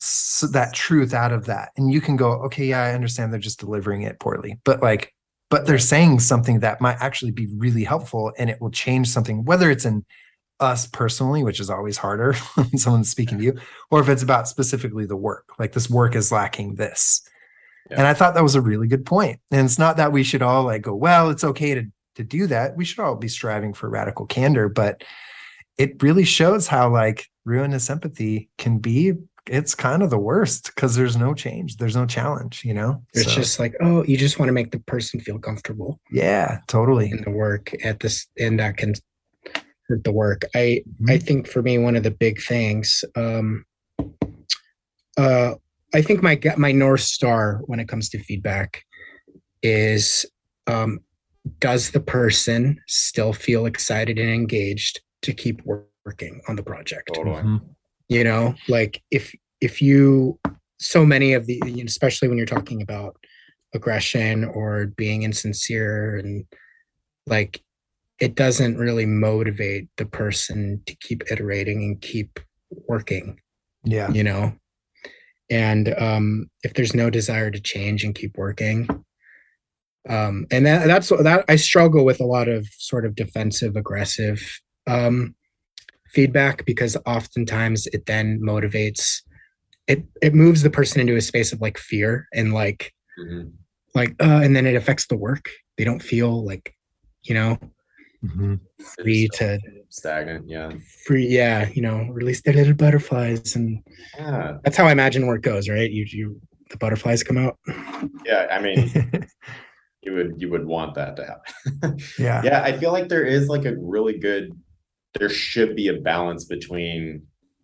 s- 0.02 0.44
that 0.52 0.74
truth 0.74 1.14
out 1.14 1.32
of 1.32 1.46
that. 1.46 1.72
And 1.78 1.92
you 1.94 2.02
can 2.02 2.16
go 2.18 2.34
okay 2.44 2.66
yeah 2.66 2.84
i 2.84 2.94
understand 2.94 3.32
they're 3.32 3.40
just 3.40 3.60
delivering 3.60 4.02
it 4.02 4.20
poorly. 4.20 4.60
But 4.64 4.82
like 4.82 5.14
but 5.50 5.66
they're 5.66 5.80
saying 5.80 6.20
something 6.20 6.60
that 6.60 6.82
might 6.82 6.98
actually 7.00 7.32
be 7.32 7.48
really 7.56 7.86
helpful 7.86 8.34
and 8.38 8.50
it 8.50 8.60
will 8.60 8.70
change 8.72 9.08
something 9.08 9.46
whether 9.46 9.72
it's 9.72 9.86
in 9.86 10.06
us 10.60 10.88
personally 10.88 11.44
which 11.44 11.60
is 11.60 11.70
always 11.70 11.98
harder 11.98 12.34
when 12.56 12.78
someone's 12.78 13.10
speaking 13.10 13.38
to 13.38 13.44
you 13.44 13.54
or 13.92 14.02
if 14.02 14.10
it's 14.10 14.24
about 14.24 14.48
specifically 14.48 15.06
the 15.06 15.16
work 15.16 15.46
like 15.60 15.72
this 15.72 15.90
work 15.90 16.16
is 16.16 16.32
lacking 16.32 16.76
this. 16.76 17.22
Yeah. 17.90 18.00
and 18.00 18.08
i 18.08 18.14
thought 18.14 18.34
that 18.34 18.44
was 18.44 18.56
a 18.56 18.62
really 18.62 18.88
good 18.88 19.06
point. 19.06 19.40
And 19.52 19.64
it's 19.66 19.80
not 19.80 19.96
that 19.98 20.12
we 20.12 20.24
should 20.24 20.42
all 20.42 20.66
like 20.66 20.82
go 20.82 20.96
well 20.96 21.30
it's 21.30 21.46
okay 21.46 21.76
to 21.76 21.86
to 22.18 22.24
do 22.24 22.47
that 22.47 22.76
we 22.76 22.84
should 22.84 22.99
all 22.99 23.15
be 23.15 23.28
striving 23.28 23.74
for 23.74 23.89
radical 23.89 24.26
candor 24.26 24.68
but 24.68 25.03
it 25.78 26.01
really 26.01 26.26
shows 26.26 26.68
how 26.68 26.89
like 26.89 27.28
ruinous 27.45 27.89
empathy 27.89 28.49
can 28.57 28.80
be. 28.80 29.13
It's 29.45 29.76
kind 29.76 30.01
of 30.03 30.09
the 30.09 30.18
worst 30.18 30.72
because 30.76 30.95
there's 30.95 31.15
no 31.15 31.34
change 31.36 31.78
there's 31.78 31.95
no 31.95 32.05
challenge 32.07 32.65
you 32.65 32.74
know? 32.74 33.03
It's 33.13 33.24
So, 33.32 33.39
just 33.41 33.59
like 33.59 33.76
oh 33.82 34.03
you 34.03 34.18
just 34.18 34.39
want 34.39 34.49
to 34.49 34.53
make 34.53 34.72
the 34.72 34.80
person 34.80 35.20
feel 35.20 35.38
comfortable. 35.39 35.99
Yeah 36.11 36.59
totally. 36.68 37.11
In 37.11 37.22
the 37.24 37.30
work 37.30 37.65
at 37.86 37.99
this 37.99 38.28
and 38.39 38.59
that 38.59 38.76
can 38.78 38.95
hurt 39.88 40.03
the 40.03 40.11
work. 40.11 40.41
I 40.55 40.82
i 41.07 41.18
Mhm. 41.18 41.24
think 41.28 41.47
for 41.47 41.61
me 41.61 41.78
one 41.78 41.95
of 41.95 42.03
the 42.03 42.11
big 42.26 42.41
things 42.41 43.05
um 43.15 43.63
uh 45.18 45.53
i 45.93 46.01
think 46.01 46.22
my 46.24 46.36
my 46.57 46.72
north 46.72 47.01
star 47.01 47.61
when 47.70 47.80
it 47.80 47.88
comes 47.88 48.09
to 48.09 48.18
feedback 48.24 48.84
is 49.61 50.26
um 50.68 50.99
does 51.60 51.91
the 51.91 52.00
person 52.00 52.80
still 52.88 53.34
feel 53.34 53.66
excited 53.66 54.18
and 54.20 54.30
engaged 54.30 55.02
to 55.22 55.34
keep 55.34 55.62
working 55.66 56.41
on 56.48 56.56
the 56.56 56.64
project 56.64 57.10
Totally. 57.14 57.41
Mhm. 57.41 57.62
you 58.10 58.24
know 58.24 58.56
like 58.68 59.02
if 59.12 59.34
if 59.62 59.82
you 59.82 60.39
so 60.80 61.06
many 61.06 61.34
of 61.34 61.48
the 61.48 61.60
especially 61.86 62.28
when 62.28 62.38
you're 62.38 62.45
talking 62.45 62.82
about 62.82 63.18
aggression 63.74 64.45
or 64.45 64.88
being 64.98 65.24
insincere 65.24 66.18
and 66.18 66.45
like 67.26 67.62
it 68.20 68.36
doesn't 68.36 68.78
really 68.78 69.06
motivate 69.06 69.88
the 69.98 70.06
person 70.06 70.82
to 70.86 70.95
keep 70.95 71.24
iterating 71.32 71.84
and 71.84 72.02
keep 72.02 72.39
working 72.88 73.39
yeah 73.84 74.10
you 74.12 74.24
know 74.24 74.54
and 75.50 75.93
um 75.98 76.50
if 76.64 76.74
there's 76.74 76.93
no 76.95 77.10
desire 77.10 77.52
to 77.52 77.60
change 77.60 78.04
and 78.04 78.16
keep 78.16 78.38
working 78.38 78.88
um 80.10 80.45
and 80.51 80.66
that, 80.66 80.88
that's 80.88 81.10
that 81.10 81.43
i 81.49 81.55
struggle 81.55 82.05
with 82.05 82.20
a 82.20 82.26
lot 82.26 82.47
of 82.47 82.68
sort 82.78 83.05
of 83.05 83.16
defensive 83.16 83.76
aggressive 83.76 84.60
um 84.88 85.36
feedback 86.10 86.66
because 86.66 86.95
oftentimes 87.05 87.88
it 87.88 88.05
then 88.05 88.39
motivates 88.41 89.22
it 89.88 90.03
it 90.22 90.34
moves 90.34 90.62
the 90.64 90.70
person 90.70 91.01
into 91.01 91.16
a 91.16 91.22
space 91.22 91.51
of 91.53 91.62
like 91.62 91.78
fear 91.78 92.28
and 92.34 92.53
like 92.53 92.93
Mhm. 93.20 93.51
like 93.95 94.12
uh 94.22 94.41
and 94.43 94.55
then 94.55 94.66
it 94.68 94.76
affects 94.76 95.08
the 95.08 95.18
work 95.18 95.49
they 95.78 95.84
don't 95.84 96.01
feel 96.01 96.45
like 96.45 96.76
you 97.24 97.34
know 97.34 97.58
Mhm. 98.24 98.60
free 99.01 99.28
They're 99.38 99.58
to 99.60 99.72
stagnant. 99.89 100.47
Yeah. 100.49 100.72
free 101.05 101.28
yeah 101.28 101.70
you 101.74 101.82
know 101.82 102.08
release 102.12 102.41
their 102.41 102.53
little 102.53 102.74
butterflies 102.74 103.55
and 103.55 103.82
Yeah. 104.18 104.58
that's 104.64 104.78
how 104.78 104.86
i 104.88 104.91
imagine 104.91 105.26
work 105.28 105.41
goes 105.41 105.68
right 105.70 105.89
you 105.91 106.05
you 106.08 106.39
the 106.70 106.78
butterflies 106.78 107.24
come 107.24 107.38
out 107.38 107.58
Yeah. 108.26 108.47
I 108.51 108.60
mean, 108.62 108.91
you 110.08 110.14
would 110.14 110.41
you 110.41 110.49
would 110.49 110.66
want 110.66 110.95
that 110.95 111.16
to 111.18 111.26
happen. 111.26 111.99
yeah 112.20 112.41
yeah, 112.43 112.62
I 112.64 112.78
feel 112.78 112.91
like 112.91 113.10
there 113.10 113.26
is 113.26 113.47
like 113.47 113.66
a 113.66 113.76
really 113.78 114.18
good 114.18 114.51
there 115.20 115.30
should 115.30 115.76
be 115.76 115.88
a 115.88 116.01
balance 116.01 116.45
between, 116.45 117.24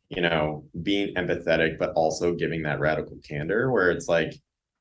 you 0.10 0.22
know, 0.22 0.66
being 0.82 1.14
empathetic 1.16 1.78
but 1.80 1.92
also 1.96 2.34
giving 2.34 2.64
that 2.64 2.80
radical 2.80 3.18
candor 3.28 3.72
where 3.72 3.92
it's 3.92 4.08
like 4.08 4.34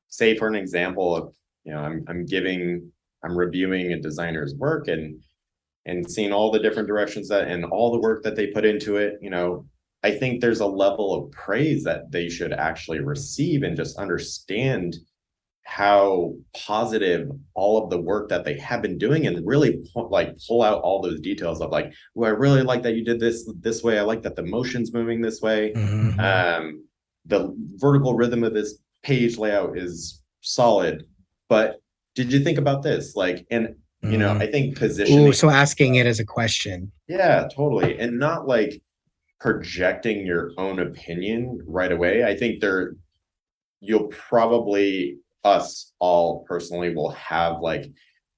say 0.09 0.35
for 0.37 0.47
an 0.47 0.55
example 0.55 1.15
of, 1.15 1.33
you 1.63 1.73
know, 1.73 1.79
I'm 1.79 2.03
I'm 2.07 2.25
giving 2.25 2.91
I'm 3.23 3.37
reviewing 3.37 3.93
a 3.93 3.99
designer's 3.99 4.53
work 4.55 4.87
and 4.89 5.21
and 5.85 6.09
seeing 6.09 6.33
all 6.33 6.51
the 6.51 6.59
different 6.59 6.87
directions 6.87 7.29
that 7.29 7.47
and 7.47 7.65
all 7.65 7.91
the 7.91 7.99
work 7.99 8.23
that 8.23 8.35
they 8.35 8.47
put 8.47 8.65
into 8.65 8.97
it, 8.97 9.19
you 9.21 9.29
know, 9.29 9.65
I 10.03 10.11
think 10.11 10.41
there's 10.41 10.59
a 10.59 10.65
level 10.65 11.13
of 11.13 11.31
praise 11.31 11.83
that 11.85 12.11
they 12.11 12.27
should 12.27 12.51
actually 12.51 12.99
receive 12.99 13.63
and 13.63 13.77
just 13.77 13.97
understand 13.97 14.97
how 15.65 16.33
positive 16.65 17.29
all 17.53 17.81
of 17.81 17.89
the 17.89 17.99
work 17.99 18.29
that 18.29 18.43
they 18.43 18.57
have 18.57 18.81
been 18.81 18.97
doing 18.97 19.25
and 19.27 19.45
really 19.47 19.81
like 19.95 20.35
pull 20.47 20.61
out 20.61 20.81
all 20.81 21.01
those 21.01 21.19
details 21.21 21.61
of 21.61 21.71
like 21.71 21.91
well 22.15 22.29
i 22.29 22.33
really 22.33 22.61
like 22.61 22.83
that 22.83 22.95
you 22.95 23.03
did 23.03 23.17
this 23.19 23.49
this 23.61 23.81
way 23.81 23.97
i 23.97 24.01
like 24.01 24.21
that 24.21 24.35
the 24.35 24.43
motion's 24.43 24.93
moving 24.93 25.21
this 25.21 25.41
way 25.41 25.71
Mhm. 25.73 26.19
um 26.19 26.83
the 27.25 27.55
vertical 27.75 28.13
rhythm 28.13 28.43
of 28.43 28.53
this 28.53 28.77
page 29.03 29.37
layout 29.37 29.77
is 29.77 30.21
solid 30.41 31.05
but 31.47 31.79
did 32.13 32.31
you 32.33 32.41
think 32.41 32.57
about 32.57 32.83
this 32.83 33.15
like 33.15 33.45
and 33.49 33.73
you 34.01 34.17
know 34.17 34.33
Mhm. 34.33 34.41
i 34.41 34.47
think 34.51 34.77
positioning 34.77 35.27
Ooh, 35.27 35.31
so 35.33 35.49
asking 35.49 35.95
it 35.95 36.05
as 36.05 36.19
a 36.19 36.25
question. 36.25 36.91
yeah, 37.07 37.47
totally. 37.55 37.97
And 37.99 38.19
not 38.19 38.47
like 38.49 38.81
projecting 39.39 40.25
your 40.25 40.51
own 40.57 40.79
opinion 40.79 41.61
right 41.67 41.91
away. 41.91 42.23
I 42.23 42.35
think 42.35 42.59
there 42.61 42.95
you'll 43.81 44.07
probably 44.07 45.17
us 45.43 45.91
all 45.99 46.43
personally 46.47 46.93
will 46.95 47.11
have 47.11 47.59
like 47.61 47.85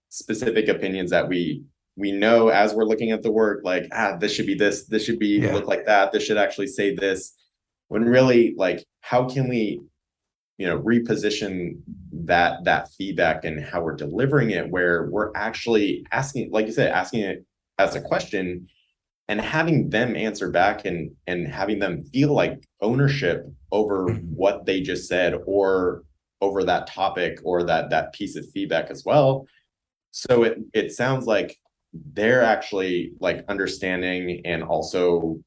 specific 0.09 0.67
opinions 0.67 1.11
that 1.11 1.27
we 1.27 1.63
we 1.97 2.11
know 2.11 2.49
as 2.49 2.73
we're 2.73 2.83
looking 2.85 3.11
at 3.11 3.21
the 3.21 3.31
work 3.31 3.61
like 3.63 3.85
ah 3.93 4.15
this 4.17 4.33
should 4.33 4.45
be 4.47 4.55
this 4.55 4.85
this 4.85 5.03
should 5.05 5.19
be 5.19 5.39
Yeah. 5.39 5.53
look 5.53 5.67
like 5.67 5.85
that 5.85 6.11
this 6.11 6.23
should 6.23 6.37
actually 6.37 6.67
say 6.67 6.95
this 6.95 7.35
when 7.89 8.03
really 8.03 8.53
like 8.57 8.83
how 9.01 9.27
can 9.29 9.47
we 9.47 9.81
you 10.57 10.65
know 10.67 10.79
reposition 10.79 11.77
that 12.13 12.63
that 12.63 12.89
feedback 12.97 13.45
and 13.45 13.63
how 13.63 13.81
we're 13.81 13.95
delivering 13.95 14.51
it 14.51 14.69
where 14.69 15.07
we're 15.09 15.31
actually 15.35 16.05
asking 16.11 16.49
like 16.51 16.65
you 16.65 16.71
said 16.73 16.91
asking 16.91 17.21
it 17.21 17.45
as 17.77 17.95
a 17.95 18.01
question 18.01 18.67
and 19.27 19.41
having 19.41 19.89
them 19.89 20.15
answer 20.15 20.49
back 20.49 20.85
and 20.85 21.11
and 21.27 21.47
having 21.47 21.79
them 21.79 22.03
feel 22.05 22.33
like 22.33 22.63
ownership 22.81 23.45
over 23.71 24.07
Mhm. 24.07 24.23
what 24.29 24.65
they 24.65 24.81
just 24.81 25.07
said 25.09 25.33
or 25.45 26.03
over 26.45 26.63
that 26.63 26.87
topic 26.87 27.39
or 27.43 27.63
that 27.63 27.89
that 27.89 28.13
piece 28.13 28.35
of 28.35 28.45
feedback 28.53 28.89
as 28.89 29.03
well 29.05 29.45
so 30.11 30.43
it 30.43 30.57
it 30.73 30.91
sounds 30.91 31.25
like 31.25 31.57
they're 32.13 32.43
actually 32.43 33.11
like 33.19 33.43
understanding 33.49 34.41
and 34.45 34.63
also 34.63 35.37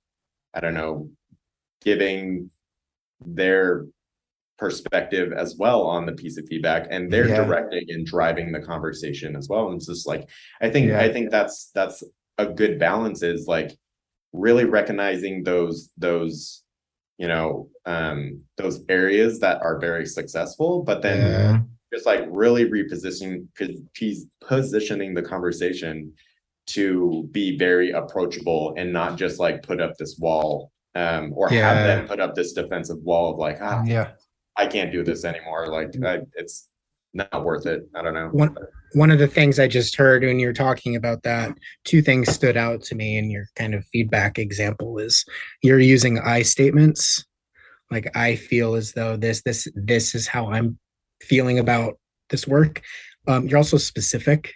i 0.55 0.61
don't 0.61 0.75
know 0.75 1.09
giving 1.83 2.51
their 3.25 3.87
perspective 4.59 5.33
as 5.33 5.57
well 5.57 5.83
on 5.83 6.05
the 6.05 6.13
piece 6.13 6.37
of 6.37 6.45
feedback 6.49 6.89
and 6.91 7.13
they're 7.13 7.29
Yeah. 7.29 7.45
directing 7.45 7.85
and 7.89 8.05
driving 8.05 8.51
the 8.51 8.61
conversation 8.61 9.37
as 9.37 9.49
well 9.49 9.69
and 9.69 9.77
it's 9.77 9.87
just 9.87 10.07
like 10.07 10.29
i 10.61 10.69
think 10.69 10.89
Yeah. 10.89 11.01
i 11.01 11.13
think 11.13 11.31
that's 11.31 11.71
that's 11.75 12.03
a 12.39 12.47
good 12.47 12.79
balance 12.79 13.23
is 13.23 13.47
like 13.47 13.71
really 14.33 14.65
recognizing 14.65 15.45
those 15.45 15.91
those 15.97 16.65
you 17.19 17.29
know 17.29 17.69
um 17.85 18.41
those 18.57 18.85
areas 18.89 19.41
that 19.41 19.61
are 19.63 19.79
very 19.79 20.07
successful 20.07 20.83
but 20.83 21.03
then 21.03 21.19
Yeah. 21.21 21.61
just 21.93 22.07
like 22.07 22.25
really 22.31 22.65
repositioning 22.67 23.47
positioning 24.47 25.15
the 25.15 25.23
conversation 25.23 26.13
to 26.69 27.29
be 27.33 27.57
very 27.59 27.91
approachable 27.93 28.75
and 28.77 28.93
not 28.93 29.17
just 29.17 29.39
like 29.41 29.63
put 29.63 29.81
up 29.81 29.93
this 29.99 30.17
wall 30.19 30.71
um 30.95 31.33
or 31.35 31.49
Yeah. 31.53 31.69
have 31.75 31.87
them 31.87 32.07
put 32.09 32.21
up 32.21 32.35
this 32.35 32.53
defensive 32.53 32.99
wall 33.03 33.33
of 33.33 33.39
like 33.39 33.59
ah 33.61 33.83
Yeah. 33.85 34.13
i 34.57 34.67
can't 34.67 34.93
do 34.93 35.03
this 35.03 35.25
anymore 35.25 35.67
like 35.69 35.91
I, 36.05 36.21
it's 36.35 36.69
not 37.15 37.45
worth 37.45 37.67
it 37.67 37.89
i 37.95 38.03
don't 38.03 38.15
know 38.15 38.29
One 38.29 38.57
one 38.95 39.11
of 39.11 39.19
the 39.19 39.29
things 39.29 39.59
I 39.59 39.69
just 39.69 39.97
heard 39.97 40.23
when 40.23 40.39
you're 40.39 40.53
talking 40.53 40.97
about 40.97 41.23
that, 41.23 41.53
two 41.85 42.01
things 42.01 42.31
stood 42.31 42.57
out 42.57 42.83
to 42.85 42.95
me 42.95 43.19
in 43.19 43.31
your 43.31 43.47
kind 43.55 43.75
of 43.75 43.85
feedback 43.87 44.39
example 44.39 44.99
is 44.99 45.25
you're 45.63 45.79
using 45.79 46.19
I 46.19 46.43
statements. 46.43 47.25
Like 47.91 48.11
I 48.17 48.37
feel 48.37 48.75
as 48.75 48.93
though 48.93 49.17
this, 49.17 49.43
this, 49.43 49.69
this 49.75 50.15
is 50.15 50.27
how 50.27 50.51
I'm 50.51 50.79
feeling 51.21 51.59
about 51.59 51.99
this 52.31 52.47
work. 52.47 52.83
Um, 53.27 53.47
you're 53.47 53.59
also 53.59 53.77
specific. 53.77 54.55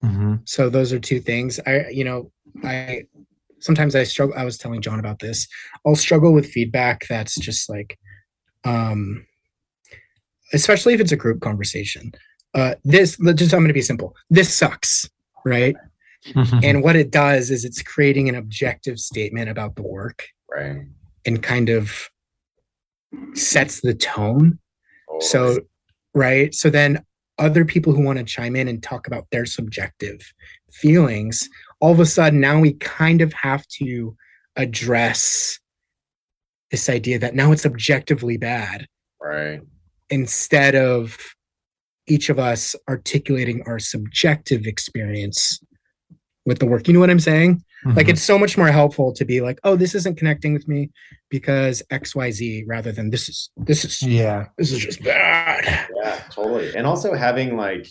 hmm 0.00 0.36
So 0.44 0.68
those 0.68 0.92
are 0.92 1.00
two 1.00 1.20
things. 1.20 1.60
I, 1.66 1.88
you 1.90 2.04
know, 2.04 2.32
I 2.64 3.04
sometimes 3.60 3.94
I 3.94 4.02
struggle. 4.04 4.34
I 4.36 4.44
was 4.44 4.58
telling 4.58 4.80
John 4.82 4.98
about 4.98 5.20
this. 5.20 5.46
I'll 5.86 5.94
struggle 5.94 6.32
with 6.32 6.46
feedback 6.46 7.06
that's 7.08 7.38
just 7.38 7.70
like, 7.70 7.96
um, 8.64 9.24
especially 10.52 10.94
if 10.94 11.00
it's 11.00 11.12
a 11.12 11.16
group 11.16 11.40
conversation. 11.40 12.12
Uh, 12.54 12.74
this 12.84 13.16
just 13.34 13.54
I'm 13.54 13.60
going 13.60 13.68
to 13.68 13.74
be 13.74 13.82
simple. 13.82 14.14
This 14.30 14.54
sucks, 14.54 15.08
right? 15.44 15.76
And 16.62 16.84
what 16.84 16.94
it 16.94 17.10
does 17.10 17.50
is 17.50 17.64
it's 17.64 17.82
creating 17.82 18.28
an 18.28 18.36
objective 18.36 19.00
statement 19.00 19.50
about 19.50 19.74
the 19.74 19.82
work 19.82 20.22
right 20.52 20.86
and 21.24 21.42
kind 21.42 21.68
of 21.68 22.08
sets 23.34 23.80
the 23.80 23.94
tone 23.94 24.58
so 25.20 25.58
right 26.14 26.54
so 26.54 26.70
then 26.70 27.04
other 27.38 27.64
people 27.64 27.92
who 27.92 28.02
want 28.02 28.18
to 28.18 28.24
chime 28.24 28.56
in 28.56 28.68
and 28.68 28.82
talk 28.82 29.06
about 29.06 29.26
their 29.30 29.46
subjective 29.46 30.20
feelings 30.70 31.48
all 31.80 31.92
of 31.92 32.00
a 32.00 32.06
sudden 32.06 32.40
now 32.40 32.58
we 32.58 32.74
kind 32.74 33.20
of 33.20 33.32
have 33.32 33.66
to 33.68 34.16
address 34.56 35.58
this 36.70 36.88
idea 36.88 37.18
that 37.18 37.34
now 37.34 37.52
it's 37.52 37.66
objectively 37.66 38.36
bad 38.36 38.86
right 39.20 39.60
instead 40.12 40.74
of 40.74 41.16
each 42.06 42.28
of 42.28 42.38
us 42.38 42.76
articulating 42.88 43.62
our 43.66 43.78
subjective 43.78 44.66
experience 44.66 45.60
with 46.44 46.58
the 46.58 46.66
work. 46.66 46.86
You 46.86 46.94
know 46.94 47.00
what 47.00 47.10
i'm 47.10 47.20
saying? 47.20 47.64
Like 47.84 48.06
Mhm. 48.06 48.10
it's 48.10 48.22
so 48.22 48.38
much 48.38 48.56
more 48.56 48.68
helpful 48.68 49.12
to 49.12 49.24
be 49.24 49.40
like 49.40 49.58
oh 49.64 49.74
this 49.74 49.94
isn't 49.94 50.18
connecting 50.18 50.52
with 50.52 50.68
me 50.68 50.90
because 51.30 51.82
xyz 51.90 52.64
rather 52.68 52.92
than 52.92 53.10
this 53.10 53.28
is 53.28 53.50
this 53.56 53.84
is 53.84 54.02
yeah. 54.02 54.46
this 54.58 54.70
is 54.70 54.78
just 54.78 55.02
bad. 55.02 55.88
Yeah 55.96 56.20
totally. 56.30 56.76
And 56.76 56.86
also 56.86 57.14
having 57.14 57.56
like 57.56 57.86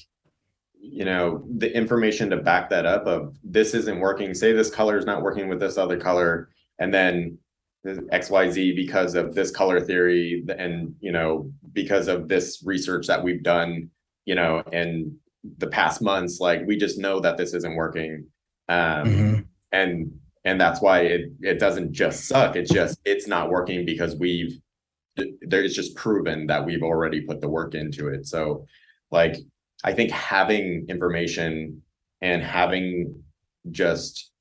you 0.79 1.05
know 1.05 1.43
the 1.57 1.75
information 1.75 2.29
to 2.29 2.37
back 2.37 2.69
that 2.69 2.85
up 2.85 3.05
of 3.05 3.35
this 3.43 3.73
isn't 3.73 3.99
working. 3.99 4.33
Say 4.33 4.51
this 4.53 4.69
color 4.69 4.97
is 4.97 5.05
not 5.05 5.23
working 5.23 5.49
with 5.49 5.59
this 5.59 5.77
other 5.77 5.97
color 5.97 6.49
and 6.79 6.93
then 6.93 7.11
the 7.15 7.40
xyz 7.85 8.75
because 8.75 9.15
of 9.15 9.33
this 9.33 9.51
color 9.51 9.79
theory 9.81 10.43
and 10.57 10.93
you 10.99 11.11
know 11.11 11.51
because 11.73 12.07
of 12.07 12.27
this 12.27 12.61
research 12.65 13.07
that 13.07 13.23
we've 13.23 13.41
done 13.43 13.89
you 14.25 14.35
know 14.35 14.61
in 14.71 15.15
the 15.57 15.67
past 15.67 16.01
months 16.01 16.39
like 16.39 16.61
we 16.67 16.77
just 16.77 16.99
know 16.99 17.19
that 17.19 17.37
this 17.37 17.53
isn't 17.53 17.75
working. 17.75 18.27
Um 18.69 19.07
Mhm. 19.07 19.45
and 19.71 20.19
and 20.45 20.61
that's 20.61 20.81
why 20.81 21.01
it 21.01 21.31
it 21.41 21.59
doesn't 21.59 21.91
just 21.91 22.25
suck. 22.25 22.55
It's 22.55 22.71
just 22.71 22.99
it's 23.05 23.27
not 23.27 23.49
working 23.49 23.85
because 23.85 24.15
we've 24.15 24.59
there 25.41 25.63
it's 25.63 25.75
just 25.75 25.95
proven 25.95 26.47
that 26.47 26.63
we've 26.65 26.83
already 26.83 27.21
put 27.21 27.41
the 27.41 27.49
work 27.49 27.73
into 27.75 28.07
it. 28.07 28.27
So 28.27 28.65
like 29.11 29.35
i 29.83 29.91
think 29.93 30.11
having 30.11 30.85
information 30.87 31.81
and 32.21 32.41
having 32.43 33.13
just 33.71 34.31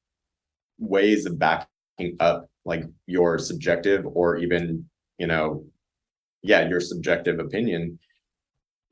ways 0.79 1.25
of 1.27 1.39
backing 1.39 2.17
up 2.21 2.49
like 2.71 2.85
your 3.07 3.39
subjective 3.39 4.03
or 4.07 4.39
even 4.39 4.85
you 5.19 5.27
know 5.27 5.63
yeah 6.43 6.67
your 6.69 6.81
subjective 6.81 7.39
opinion 7.39 7.99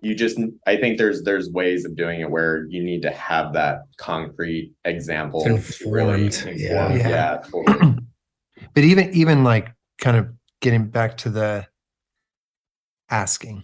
you 0.00 0.14
just 0.14 0.38
i 0.66 0.76
think 0.76 0.98
there's 0.98 1.22
there's 1.22 1.48
ways 1.50 1.84
of 1.86 1.96
doing 1.96 2.20
it 2.20 2.30
where 2.30 2.66
you 2.68 2.82
need 2.82 3.00
to 3.02 3.10
have 3.10 3.52
that 3.54 3.76
concrete 3.96 4.72
example 4.84 5.42
It's 5.46 5.78
to 5.78 5.90
really 5.90 6.26
informed, 6.26 6.60
yeah. 6.60 6.96
Yeah. 6.96 7.08
yeah 7.08 7.36
totally 7.50 7.96
but 8.74 8.84
even 8.84 9.14
even 9.14 9.44
like 9.44 9.72
kind 10.00 10.16
of 10.16 10.26
getting 10.60 10.86
back 10.88 11.16
to 11.18 11.30
the 11.30 11.66
asking 13.10 13.62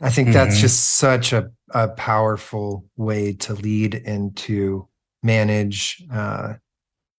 i 0.00 0.10
think 0.10 0.32
that's 0.32 0.56
Mhm. 0.56 0.60
just 0.60 0.96
such 0.98 1.32
a, 1.32 1.50
a 1.70 1.88
powerful 1.88 2.84
way 2.96 3.32
to 3.32 3.54
lead 3.54 3.94
and 4.04 4.36
to 4.36 4.88
manage 5.22 6.02
uh, 6.12 6.54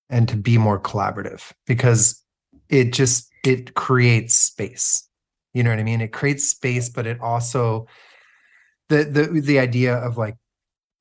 and 0.09 0.27
to 0.27 0.35
be 0.35 0.57
more 0.57 0.79
collaborative 0.79 1.51
because 1.65 2.22
it 2.69 2.93
just 2.93 3.29
it 3.43 3.73
creates 3.73 4.35
space. 4.35 5.07
You 5.53 5.63
know 5.63 5.69
what 5.69 5.79
i 5.79 5.83
mean? 5.83 6.01
It 6.01 6.11
creates 6.11 6.49
space 6.49 6.89
but 6.89 7.05
it 7.07 7.19
also 7.21 7.87
the 8.89 9.03
the 9.03 9.41
the 9.41 9.59
idea 9.59 9.95
of 9.95 10.17
like 10.17 10.35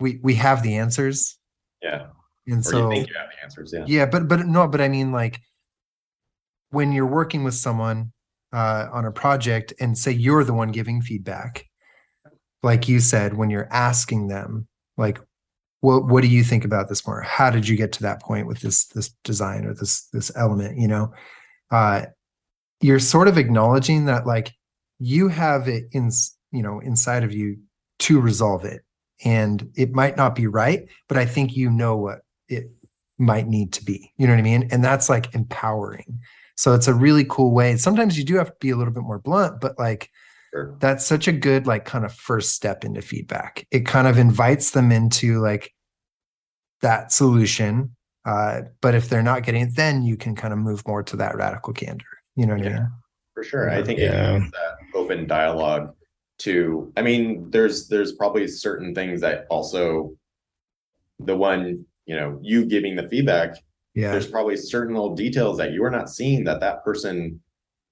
we 0.00 0.20
we 0.22 0.34
have 0.34 0.62
the 0.62 0.76
answers. 0.76 1.38
Yeah. 1.82 2.06
And 2.46 2.58
or 2.58 2.62
so 2.62 2.90
you 2.90 2.96
think 2.96 3.08
you 3.08 3.14
have 3.14 3.28
the 3.30 3.42
answers 3.44 3.72
yeah. 3.72 3.84
Yeah 3.86 4.06
but 4.06 4.28
but 4.28 4.46
no 4.46 4.66
but 4.66 4.80
i 4.80 4.88
mean 4.88 5.12
like 5.12 5.40
when 6.70 6.90
you're 6.92 7.06
working 7.06 7.44
with 7.44 7.54
someone 7.54 8.12
uh, 8.52 8.88
on 8.92 9.04
a 9.04 9.12
project 9.12 9.72
and 9.80 9.96
say 9.96 10.10
you're 10.10 10.44
the 10.44 10.52
one 10.52 10.72
giving 10.72 11.00
feedback 11.00 11.66
like 12.62 12.88
you 12.88 13.00
said 13.00 13.36
when 13.36 13.48
you're 13.48 13.68
asking 13.70 14.28
them 14.28 14.66
like 14.96 15.18
what 15.82 16.06
what 16.06 16.22
do 16.22 16.28
you 16.28 16.44
think 16.44 16.64
about 16.64 16.88
this 16.88 17.06
more? 17.06 17.20
How 17.22 17.50
did 17.50 17.68
you 17.68 17.76
get 17.76 17.92
to 17.94 18.02
that 18.02 18.22
point 18.22 18.46
with 18.46 18.60
this 18.60 18.86
this 18.86 19.10
design 19.24 19.66
or 19.66 19.74
this 19.74 20.06
this 20.12 20.30
element? 20.36 20.78
You 20.78 20.88
know 20.88 21.12
uh 21.72 22.02
you're 22.80 23.00
sort 23.00 23.28
of 23.28 23.38
acknowledging 23.38 24.04
that 24.04 24.26
like 24.26 24.52
you 25.00 25.28
have 25.28 25.66
it 25.66 25.84
in 25.92 26.10
you 26.52 26.62
know 26.62 26.78
inside 26.80 27.24
of 27.24 27.32
you 27.32 27.56
to 27.98 28.20
resolve 28.20 28.64
it 28.64 28.82
and 29.24 29.68
it 29.74 29.92
might 29.92 30.16
not 30.16 30.34
be 30.36 30.46
right 30.46 30.86
but 31.08 31.16
i 31.18 31.26
think 31.26 31.56
you 31.56 31.70
know 31.70 31.96
what 31.96 32.20
it 32.48 32.70
might 33.22 33.46
need 33.46 33.72
to 33.74 33.84
be. 33.84 34.12
You 34.16 34.26
know 34.26 34.34
what 34.34 34.40
I 34.40 34.42
mean? 34.42 34.68
And 34.70 34.84
that's 34.84 35.08
like 35.08 35.34
empowering. 35.34 36.18
So 36.56 36.74
it's 36.74 36.88
a 36.88 36.94
really 36.94 37.24
cool 37.24 37.52
way. 37.52 37.76
Sometimes 37.76 38.18
you 38.18 38.24
do 38.24 38.36
have 38.36 38.48
to 38.48 38.56
be 38.60 38.70
a 38.70 38.76
little 38.76 38.92
bit 38.92 39.04
more 39.04 39.18
blunt, 39.18 39.60
but 39.60 39.78
like 39.78 40.10
Sure. 40.52 40.76
that's 40.80 41.06
such 41.06 41.28
a 41.28 41.32
good 41.32 41.66
like 41.66 41.86
kind 41.86 42.04
of 42.04 42.12
first 42.12 42.54
step 42.54 42.84
into 42.84 43.00
feedback. 43.00 43.66
It 43.70 43.86
kind 43.86 44.06
of 44.06 44.18
invites 44.18 44.72
them 44.72 44.92
into 44.92 45.40
like 45.40 45.72
that 46.82 47.10
solution. 47.10 47.96
Uh, 48.24 48.62
but 48.80 48.94
if 48.94 49.08
they're 49.08 49.22
not 49.22 49.42
getting 49.42 49.62
it, 49.62 49.74
then 49.76 50.02
you 50.02 50.16
can 50.16 50.34
kind 50.34 50.52
of 50.52 50.58
move 50.58 50.86
more 50.86 51.02
to 51.02 51.16
that 51.16 51.36
radical 51.36 51.72
candor. 51.72 52.04
You 52.36 52.46
know 52.46 52.54
what 52.54 52.62
I 52.66 52.70
Yeah. 52.70 52.76
mean? 52.78 52.88
For 53.34 53.42
sure. 53.42 53.70
I 53.70 53.82
think 53.82 53.98
Yeah. 53.98 54.36
it 54.36 54.40
that 54.52 54.76
open 54.94 55.26
dialogue 55.26 55.94
to 56.40 56.92
I 56.96 57.02
mean, 57.02 57.50
there's 57.50 57.88
there's 57.88 58.12
probably 58.12 58.46
certain 58.48 58.94
things 58.94 59.20
that 59.22 59.46
also 59.50 60.14
the 61.18 61.36
one, 61.36 61.84
you 62.06 62.16
know, 62.16 62.38
you 62.42 62.64
giving 62.64 62.96
the 62.96 63.08
feedback, 63.08 63.56
Yeah. 63.94 64.12
there's 64.12 64.26
probably 64.26 64.56
certain 64.56 64.94
little 64.94 65.14
details 65.14 65.58
that 65.58 65.72
you 65.72 65.84
are 65.84 65.90
not 65.90 66.10
seeing 66.10 66.44
that 66.44 66.60
that 66.60 66.84
person 66.84 67.40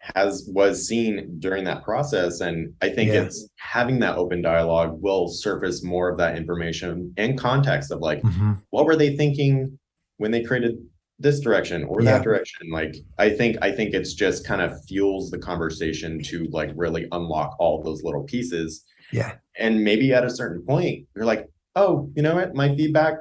has 0.02 0.48
was 0.50 0.86
seen 0.88 1.36
during 1.40 1.62
that 1.64 1.84
process 1.84 2.40
and 2.40 2.72
i 2.80 2.88
think 2.88 3.12
Yeah. 3.12 3.24
it's 3.24 3.46
having 3.56 3.98
that 3.98 4.16
open 4.16 4.40
dialogue 4.40 4.96
will 5.02 5.28
surface 5.28 5.84
more 5.84 6.08
of 6.08 6.16
that 6.16 6.38
information 6.38 7.12
and 7.18 7.38
context 7.38 7.90
of 7.90 8.00
like 8.00 8.22
Mhm. 8.22 8.62
what 8.70 8.86
were 8.86 8.96
they 8.96 9.14
thinking 9.14 9.78
when 10.20 10.30
they 10.30 10.42
created 10.42 10.76
this 11.18 11.40
direction 11.40 11.84
or 11.84 12.00
Yeah. 12.02 12.12
that 12.12 12.24
direction 12.24 12.70
like 12.70 12.94
i 13.18 13.28
think 13.30 13.56
i 13.62 13.70
think 13.72 13.94
it's 13.94 14.12
just 14.14 14.46
kind 14.46 14.60
of 14.62 14.70
fuels 14.86 15.30
the 15.30 15.38
conversation 15.38 16.22
to 16.24 16.44
like 16.50 16.70
really 16.76 17.06
unlock 17.12 17.56
all 17.58 17.82
those 17.82 18.02
little 18.02 18.24
pieces 18.24 18.84
Yeah. 19.12 19.32
and 19.58 19.82
maybe 19.82 20.12
at 20.12 20.24
a 20.24 20.30
certain 20.30 20.62
point 20.66 21.06
you're 21.14 21.24
like 21.24 21.46
oh 21.74 22.10
you 22.14 22.22
know 22.22 22.34
what 22.34 22.54
my 22.54 22.68
feedback 22.76 23.14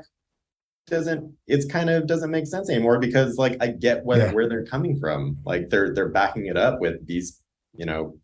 doesn't 0.87 1.21
it's 1.47 1.65
kind 1.65 1.89
of 1.89 2.07
doesn't 2.07 2.31
make 2.31 2.47
sense 2.47 2.69
anymore 2.69 2.99
because 2.99 3.37
like 3.37 3.55
i 3.61 3.67
get 3.67 4.03
what, 4.05 4.17
Yeah. 4.17 4.31
where 4.33 4.47
they're 4.49 4.65
coming 4.65 4.99
from 4.99 5.37
like 5.45 5.69
they're 5.69 5.93
they're 5.93 6.09
backing 6.09 6.47
it 6.47 6.57
up 6.57 6.79
with 6.81 7.05
these 7.05 7.41
you 7.75 7.85
know 7.85 8.17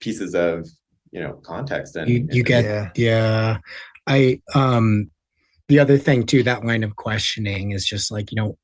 pieces 0.00 0.34
of 0.34 0.66
you 1.10 1.20
know 1.22 1.34
context 1.42 1.96
and 1.96 2.08
You, 2.08 2.28
you 2.30 2.42
get 2.42 2.64
Yeah. 2.64 2.90
yeah. 2.94 3.58
I 4.06 4.40
um 4.54 5.10
the 5.68 5.78
other 5.78 5.98
thing 5.98 6.24
too, 6.26 6.42
that 6.44 6.64
line 6.64 6.84
of 6.84 6.96
questioning 6.96 7.72
is 7.72 7.84
just 7.84 8.10
like, 8.10 8.30
you 8.30 8.36
know, 8.36 8.58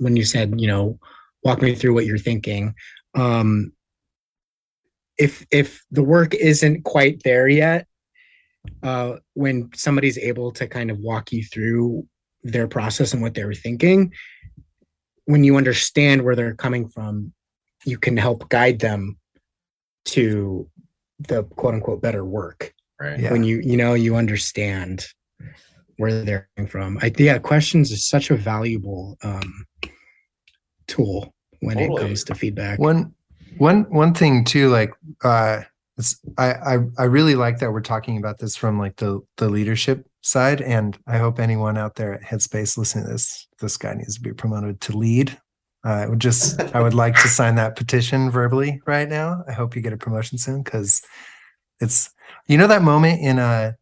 when 0.00 0.16
you 0.16 0.24
said, 0.24 0.58
you 0.60 0.66
know, 0.66 0.98
walk 1.44 1.60
me 1.62 1.74
through 1.74 1.94
what 1.94 2.06
you're 2.06 2.18
thinking. 2.18 2.74
Um 3.14 3.72
if 5.18 5.46
if 5.50 5.82
the 5.90 6.02
work 6.02 6.34
isn't 6.34 6.84
quite 6.84 7.22
there 7.24 7.48
yet, 7.48 7.86
uh 8.82 9.14
when 9.34 9.70
somebody's 9.74 10.18
able 10.18 10.50
to 10.52 10.66
kind 10.66 10.90
of 10.90 10.98
walk 10.98 11.32
you 11.32 11.44
through 11.44 12.06
their 12.42 12.68
process 12.68 13.12
and 13.12 13.22
what 13.22 13.34
they 13.34 13.44
were 13.44 13.54
thinking, 13.54 14.12
when 15.24 15.44
you 15.44 15.56
understand 15.56 16.22
where 16.22 16.36
they're 16.36 16.54
coming 16.54 16.88
from, 16.88 17.32
you 17.84 17.98
can 17.98 18.16
help 18.16 18.48
guide 18.48 18.78
them 18.78 19.18
to 20.06 20.68
the 21.18 21.42
quote 21.44 21.74
unquote 21.74 22.00
better 22.02 22.24
work 22.24 22.72
right 23.00 23.18
Yeah. 23.20 23.32
when 23.32 23.42
you 23.44 23.60
you 23.60 23.76
know 23.76 23.94
you 23.94 24.16
understand 24.16 25.06
where 25.98 26.22
they're 26.24 26.48
coming 26.56 26.68
from. 26.68 26.98
I 27.02 27.12
yeah 27.18 27.38
questions 27.38 27.90
is 27.92 28.06
such 28.06 28.30
a 28.30 28.36
valuable 28.36 29.16
um 29.22 29.66
tool 30.86 31.34
when 31.60 31.78
Totally. 31.78 32.02
it 32.02 32.06
comes 32.06 32.24
to 32.24 32.34
feedback. 32.34 32.78
One 32.78 33.14
one 33.58 33.82
one 33.84 34.12
thing 34.12 34.44
too 34.44 34.68
like 34.68 34.92
uh 35.24 35.62
it's, 35.96 36.20
I, 36.36 36.52
I 36.52 36.78
i 36.98 37.04
really 37.04 37.34
like 37.34 37.58
that 37.60 37.72
we're 37.72 37.80
talking 37.80 38.18
about 38.18 38.38
this 38.38 38.54
from 38.54 38.78
like 38.78 38.96
the 38.96 39.20
the 39.38 39.48
leadership 39.48 40.06
side 40.20 40.60
and 40.60 40.98
i 41.06 41.16
hope 41.16 41.40
anyone 41.40 41.78
out 41.78 41.94
there 41.94 42.12
at 42.12 42.22
headspace 42.22 42.76
listening 42.76 43.06
to 43.06 43.12
this 43.12 43.46
this 43.60 43.76
guy 43.76 43.94
needs 43.94 44.16
to 44.16 44.20
be 44.20 44.32
promoted 44.32 44.80
to 44.82 44.96
lead. 44.96 45.36
Uh, 45.84 45.88
I 45.88 46.06
would 46.06 46.20
just 46.20 46.60
i 46.74 46.80
would 46.80 46.94
like 46.94 47.14
to 47.14 47.28
sign 47.28 47.54
that 47.56 47.76
petition 47.76 48.30
verbally 48.30 48.80
right 48.86 49.08
now. 49.08 49.44
I 49.48 49.52
hope 49.52 49.76
you 49.76 49.82
get 49.82 49.92
a 49.92 49.96
promotion 49.96 50.36
soon 50.38 50.62
because 50.62 51.00
it's 51.80 52.10
you 52.48 52.58
know 52.58 52.66
that 52.66 52.82
moment 52.82 53.20
in 53.20 53.38
a 53.38 53.76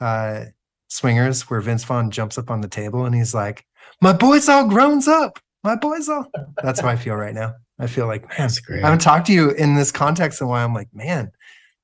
uh 0.00 0.44
swingers 0.88 1.42
where 1.48 1.60
vince 1.60 1.84
vaughn 1.84 2.10
jumps 2.10 2.38
up 2.38 2.50
on 2.50 2.60
the 2.60 2.68
table 2.68 3.04
and 3.04 3.14
he's 3.14 3.34
like 3.34 3.64
my 4.00 4.12
boy's 4.12 4.48
all 4.48 4.66
grown 4.66 5.00
up 5.08 5.38
my 5.62 5.76
boy's 5.76 6.08
all 6.08 6.26
that's 6.62 6.80
how 6.80 6.88
i 6.88 6.96
feel 6.96 7.14
right 7.14 7.34
now 7.34 7.54
i 7.78 7.86
feel 7.86 8.06
like 8.06 8.26
man 8.38 8.50
I 8.70 8.78
haven't 8.78 9.00
talked 9.00 9.26
to 9.26 9.32
you 9.32 9.50
in 9.50 9.74
this 9.74 9.92
context 9.92 10.40
in 10.40 10.46
a 10.46 10.50
while. 10.50 10.64
I'm 10.64 10.74
like, 10.74 10.88
man, 10.92 11.30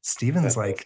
Steven's 0.02 0.56
like, 0.56 0.84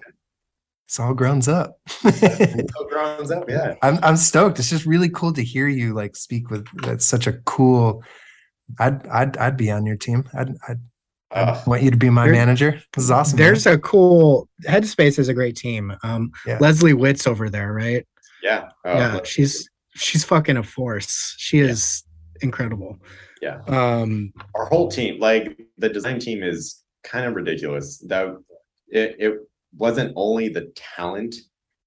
it's 0.89 0.99
all 0.99 1.13
grown 1.13 1.47
up. 1.51 1.79
so 1.87 2.11
grown 2.89 3.31
up 3.31 3.45
yeah 3.47 3.75
I'm 3.83 3.99
I'm 4.03 4.17
stoked. 4.17 4.59
It's 4.59 4.71
just 4.71 4.87
really 4.87 5.11
cool 5.11 5.35
to 5.35 5.45
hear 5.45 5.69
you 5.69 5.93
like 5.93 6.17
speak 6.17 6.51
with 6.51 6.67
that's 6.83 7.05
such 7.05 7.27
a 7.27 7.35
cool. 7.45 8.03
I'd 8.79 9.07
I'd 9.09 9.37
I'd 9.37 9.57
be 9.59 9.71
on 9.71 9.85
your 9.85 9.97
team. 9.97 10.27
I'd 10.33 10.57
I'd, 10.67 10.81
I'd 11.31 11.67
want 11.67 11.83
you 11.83 11.91
to 11.91 11.97
be 11.97 12.11
my 12.11 12.25
There- 12.25 12.33
manager. 12.35 12.81
This 12.95 13.05
is 13.05 13.11
awesome. 13.11 13.37
man. 13.39 13.47
there's 13.47 13.67
a 13.67 13.79
cool 13.79 14.49
headspace 14.67 15.19
is 15.19 15.29
a 15.29 15.35
great 15.35 15.57
team 15.57 15.95
um 16.03 16.31
Yeah. 16.47 16.59
leslie 16.61 16.95
witt's 16.95 17.27
over 17.27 17.49
there 17.51 17.73
right 17.73 18.07
yeah 18.43 18.71
Oh, 18.85 18.95
yeah 18.99 19.15
look, 19.15 19.27
she's 19.27 19.69
she's 19.95 20.25
fucking 20.25 20.57
a 20.57 20.63
force 20.63 21.35
she 21.39 21.59
is 21.59 22.03
incredible 22.41 22.99
Yeah. 23.43 23.61
um 23.67 24.33
our 24.55 24.67
whole 24.67 24.89
team 24.91 25.21
like 25.21 25.59
the 25.77 25.89
design 25.89 26.19
team 26.19 26.43
is 26.43 26.83
kind 27.05 27.27
of 27.27 27.35
ridiculous 27.35 27.99
that 28.09 28.29
it, 28.89 29.17
it 29.19 29.35
wasn't 29.77 30.13
only 30.17 30.49
the 30.49 30.73
talent 30.75 31.35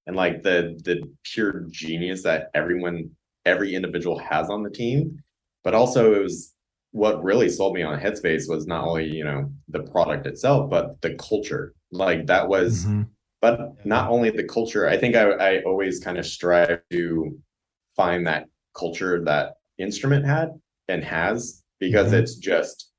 and 0.06 0.14
like 0.16 0.42
the 0.42 0.78
the 0.84 1.02
pure 1.24 1.64
genius 1.70 2.22
that 2.22 2.50
everyone 2.54 3.10
every 3.44 3.74
individual 3.74 4.18
has 4.18 4.48
on 4.50 4.62
the 4.62 4.70
team 4.70 5.20
but 5.64 5.74
also 5.74 6.14
it 6.14 6.22
was 6.22 6.52
what 6.92 7.22
really 7.24 7.48
sold 7.48 7.74
me 7.74 7.82
on 7.82 7.98
headspace 7.98 8.48
was 8.48 8.66
not 8.66 8.86
only 8.86 9.06
you 9.06 9.24
know 9.24 9.50
the 9.68 9.82
product 9.84 10.26
itself 10.26 10.70
but 10.70 11.00
the 11.00 11.14
culture 11.14 11.74
like 11.90 12.26
that 12.26 12.48
was 12.48 12.84
Mhm. 12.86 13.08
but 13.40 13.84
not 13.84 14.10
only 14.10 14.30
the 14.30 14.44
culture 14.44 14.88
i 14.88 14.96
think 14.96 15.16
i, 15.16 15.24
I 15.30 15.62
always 15.64 15.98
kind 16.00 16.18
of 16.18 16.26
strive 16.26 16.80
to 16.90 17.38
find 17.96 18.26
that 18.26 18.46
culture 18.76 19.24
that 19.24 19.54
instrument 19.78 20.24
had 20.26 20.50
and 20.88 21.02
has 21.02 21.62
because 21.80 22.12
Mhm. 22.12 22.18
it's 22.20 22.34
just 22.36 22.90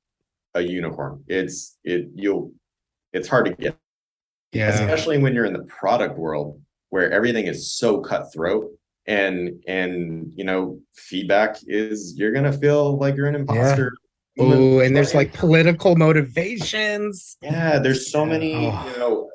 a 0.54 0.60
unicorn 0.60 1.22
it's 1.28 1.78
it 1.84 2.08
you'll 2.14 2.52
it's 3.12 3.28
hard 3.28 3.46
to 3.46 3.54
get 3.54 3.76
yeah 4.52 4.68
especially 4.70 5.18
when 5.18 5.34
you're 5.34 5.44
in 5.46 5.52
the 5.52 5.64
product 5.64 6.18
world 6.18 6.60
where 6.90 7.10
everything 7.12 7.46
is 7.46 7.70
so 7.72 8.00
cutthroat 8.00 8.70
and 9.06 9.62
and 9.66 10.32
you 10.34 10.44
know 10.44 10.78
feedback 10.94 11.56
is 11.66 12.14
you're 12.16 12.32
gonna 12.32 12.52
feel 12.52 12.96
like 12.98 13.16
you're 13.16 13.26
an 13.26 13.34
imposter. 13.34 13.92
Oh 14.38 14.80
and 14.80 14.96
there's 14.96 15.14
like 15.14 15.32
political 15.32 15.94
motivations. 15.96 17.36
Yeah 17.42 17.78
there's 17.78 18.10
so 18.10 18.24
many 18.26 18.54
Oh. 18.54 18.90
you 18.92 18.98
know 18.98 19.30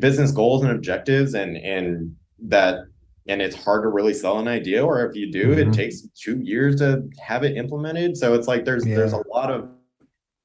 business 0.00 0.32
goals 0.32 0.62
and 0.62 0.72
objectives 0.72 1.34
and 1.34 1.56
and 1.56 2.14
that 2.40 2.80
and 3.26 3.42
it's 3.42 3.56
hard 3.62 3.82
to 3.82 3.88
really 3.88 4.14
sell 4.14 4.38
an 4.38 4.48
idea 4.48 4.84
or 4.84 5.04
if 5.06 5.14
you 5.14 5.30
do 5.30 5.48
Mhm. 5.54 5.68
it 5.68 5.72
takes 5.74 6.02
two 6.24 6.38
years 6.40 6.76
to 6.76 7.02
have 7.20 7.42
it 7.44 7.56
implemented. 7.56 8.16
So 8.16 8.34
it's 8.34 8.48
like 8.48 8.64
there's 8.64 8.84
there's 8.84 9.12
a 9.12 9.22
lot 9.28 9.50
of 9.50 9.68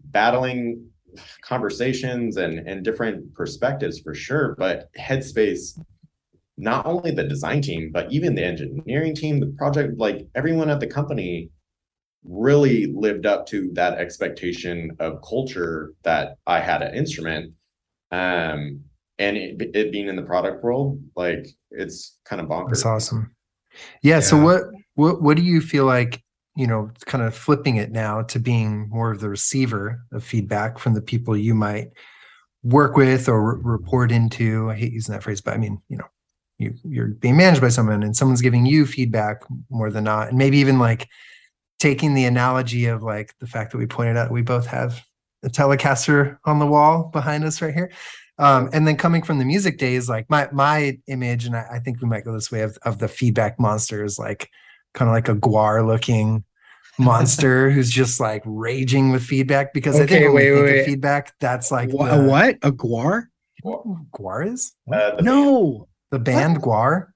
battling 0.06 0.86
conversations 1.42 2.38
and 2.38 2.60
and 2.68 2.84
different 2.84 3.34
perspectives 3.36 4.00
for 4.00 4.14
sure 4.14 4.56
but 4.58 4.90
headspace 5.00 5.80
not 6.58 6.86
only 6.86 7.12
the 7.12 7.24
design 7.24 7.62
team 7.62 7.90
but 7.92 8.12
even 8.12 8.36
the 8.36 8.44
engineering 8.44 9.16
team 9.16 9.40
the 9.40 9.54
project 9.58 9.98
like 9.98 10.28
everyone 10.36 10.70
at 10.70 10.80
the 10.80 10.88
company 10.88 11.50
really 12.26 12.88
lived 12.88 13.26
up 13.26 13.46
to 13.48 13.70
that 13.74 13.98
expectation 13.98 14.96
of 15.00 15.22
culture 15.28 15.94
that 16.04 16.38
I 16.48 16.60
had 16.60 16.82
at 16.82 16.96
Instrument. 16.96 17.54
Um, 18.12 18.82
and 19.20 19.38
it, 19.38 19.72
it 19.76 19.92
being 19.92 20.08
in 20.08 20.16
the 20.16 20.24
product 20.24 20.64
world, 20.64 21.00
like 21.16 21.48
it's 21.72 22.18
kind 22.26 22.42
of 22.42 22.48
bonkers. 22.48 22.70
That's 22.70 22.86
awesome. 22.86 23.36
Yeah. 24.02 24.20
So 24.20 24.42
what 24.42 24.64
what 24.96 25.22
what 25.22 25.38
do 25.38 25.44
you 25.44 25.62
feel 25.62 25.86
like? 25.86 26.22
You 26.56 26.68
know, 26.68 26.92
kind 27.06 27.24
of 27.24 27.36
flipping 27.36 27.78
it 27.78 27.92
now 27.92 28.22
to 28.24 28.40
being 28.40 28.88
more 28.90 29.12
of 29.12 29.20
the 29.20 29.30
receiver 29.30 30.04
of 30.12 30.24
feedback 30.24 30.78
from 30.78 30.94
the 30.94 31.02
people 31.02 31.36
you 31.36 31.56
might 31.56 31.88
work 32.62 32.96
with 32.96 33.28
or 33.28 33.56
re- 33.56 33.62
report 33.64 34.12
into. 34.12 34.70
I 34.70 34.76
hate 34.76 34.94
using 34.94 35.14
that 35.14 35.24
phrase, 35.24 35.42
but 35.42 35.56
I 35.56 35.58
mean, 35.58 35.82
you 35.90 35.98
know, 35.98 36.06
you 36.58 36.74
you're 36.84 37.08
being 37.08 37.38
managed 37.38 37.62
by 37.62 37.70
someone 37.70 38.04
and 38.04 38.16
someone's 38.16 38.42
giving 38.42 38.66
you 38.66 38.86
feedback 38.86 39.42
more 39.70 39.90
than 39.90 40.04
not, 40.04 40.30
and 40.30 40.38
maybe 40.38 40.58
even 40.58 40.80
like 40.80 41.08
taking 41.80 42.14
the 42.14 42.26
analogy 42.26 42.86
of 42.86 43.04
like 43.04 43.34
the 43.40 43.48
fact 43.48 43.72
that 43.72 43.78
we 43.78 43.86
pointed 43.86 44.16
out 44.16 44.32
we 44.32 44.42
both 44.42 44.66
have 44.66 45.02
a 45.44 45.50
telecaster 45.50 46.38
on 46.46 46.60
the 46.60 46.68
wall 46.68 47.10
behind 47.12 47.44
us 47.44 47.62
right 47.62 47.74
here. 47.74 47.92
Um, 48.40 48.70
and 48.74 48.88
then 48.88 48.96
coming 48.98 49.22
from 49.22 49.38
the 49.38 49.46
music 49.46 49.78
days 49.78 50.10
like 50.10 50.28
my 50.30 50.50
my 50.52 50.98
image 51.08 51.46
and 51.46 51.56
I, 51.56 51.68
I 51.74 51.80
think 51.80 52.02
we 52.02 52.08
might 52.08 52.26
go 52.26 52.34
this 52.34 52.52
way 52.52 52.62
of, 52.62 52.78
of 52.84 52.98
the 53.00 53.08
feedback 53.08 53.60
monster 53.60 54.04
is 54.04 54.18
like 54.18 54.50
kind 54.94 55.10
of 55.10 55.14
like 55.14 55.28
a 55.28 55.36
GWAR 55.36 55.86
looking 55.86 56.44
monster 57.00 57.70
who's 57.70 57.92
just 57.92 58.20
like 58.20 58.42
raging 58.46 59.12
with 59.12 59.24
feedback. 59.24 59.74
Because 59.74 60.00
I 60.00 60.06
think 60.06 60.26
when 60.26 60.34
wait, 60.36 60.52
we 60.52 60.56
think 60.58 60.68
wait, 60.68 60.80
of 60.80 60.86
feedback 60.86 61.34
that's 61.40 61.72
like 61.72 61.90
Wha- 61.92 62.06
the, 62.08 62.22
a 62.22 62.28
what? 62.28 62.56
A 62.64 62.72
GWAR? 62.72 63.28
You 63.64 63.70
know 63.70 64.00
GWAR 64.18 64.48
is? 64.52 64.74
Uh, 64.92 65.16
the- 65.16 65.22
no 65.22 65.88
the 66.14 66.20
band 66.20 66.62
GWAR 66.62 67.08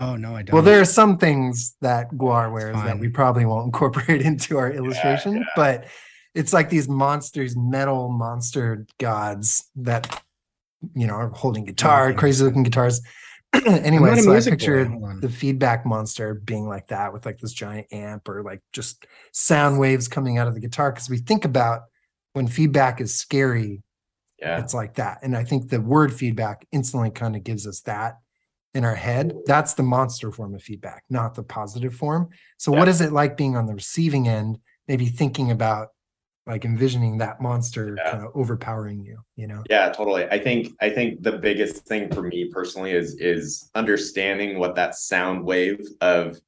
Oh 0.00 0.16
no, 0.16 0.34
I 0.34 0.42
don't. 0.42 0.54
Well, 0.54 0.62
there 0.62 0.80
are 0.80 0.84
some 0.84 1.18
things 1.18 1.76
that 1.80 2.10
GWAR 2.10 2.52
wears 2.52 2.74
that 2.76 2.98
we 2.98 3.08
probably 3.08 3.44
won't 3.44 3.66
incorporate 3.70 4.22
into 4.22 4.58
our 4.58 4.70
illustration, 4.70 5.36
yeah. 5.36 5.42
but 5.54 5.86
it's 6.34 6.52
like 6.52 6.68
these 6.68 6.88
monsters, 6.88 7.56
metal 7.56 8.08
monster 8.08 8.86
gods 8.98 9.70
that 9.76 10.22
you 10.94 11.06
know 11.06 11.14
are 11.14 11.28
holding 11.28 11.64
guitar, 11.64 12.08
Okay. 12.08 12.18
crazy 12.18 12.44
looking 12.44 12.64
guitars. 12.64 13.00
anyway, 13.66 14.16
so 14.16 14.34
I 14.34 14.40
picture 14.40 14.84
the 15.20 15.28
feedback 15.28 15.86
monster 15.86 16.34
being 16.34 16.66
like 16.66 16.88
that 16.88 17.12
with 17.12 17.24
like 17.24 17.38
this 17.38 17.52
giant 17.52 17.86
amp 17.92 18.28
or 18.28 18.42
like 18.42 18.62
just 18.72 19.06
sound 19.32 19.78
waves 19.78 20.08
coming 20.08 20.38
out 20.38 20.48
of 20.48 20.54
the 20.54 20.60
guitar. 20.60 20.90
Because 20.90 21.08
we 21.08 21.18
think 21.18 21.44
about 21.44 21.82
when 22.32 22.48
feedback 22.48 23.00
is 23.00 23.14
scary, 23.16 23.84
Yeah. 24.40 24.58
it's 24.58 24.74
like 24.74 24.94
that. 24.94 25.18
And 25.22 25.36
I 25.36 25.44
think 25.44 25.70
the 25.70 25.80
word 25.80 26.12
feedback 26.12 26.66
instantly 26.72 27.10
kind 27.10 27.36
of 27.36 27.44
gives 27.44 27.64
us 27.64 27.80
that 27.82 28.16
in 28.74 28.84
our 28.84 28.94
head. 28.94 29.34
That's 29.46 29.74
the 29.74 29.82
monster 29.82 30.30
form 30.32 30.54
of 30.54 30.62
feedback, 30.62 31.04
not 31.08 31.34
the 31.34 31.42
positive 31.42 31.94
form. 31.94 32.28
So, 32.58 32.72
what 32.72 32.86
Yeah. 32.86 32.90
is 32.90 33.00
it 33.00 33.12
like 33.12 33.36
being 33.36 33.56
on 33.56 33.66
the 33.66 33.74
receiving 33.74 34.28
end? 34.28 34.58
Maybe 34.88 35.06
thinking 35.06 35.50
about 35.50 35.88
like 36.46 36.66
envisioning 36.66 37.16
that 37.18 37.40
monster 37.40 37.94
Yeah. 37.96 38.10
kind 38.10 38.24
of 38.24 38.32
overpowering 38.34 39.02
you, 39.02 39.18
you 39.34 39.46
know? 39.46 39.62
Yeah, 39.70 39.88
totally. 39.90 40.24
I 40.26 40.38
think 40.38 40.74
I 40.80 40.90
think 40.90 41.22
the 41.22 41.38
biggest 41.38 41.86
thing 41.86 42.12
for 42.12 42.22
me 42.22 42.50
personally 42.52 42.90
is 42.92 43.14
is 43.18 43.70
understanding 43.74 44.58
what 44.58 44.74
that 44.74 44.94
sound 44.94 45.44
wave 45.44 45.80
of 46.02 46.38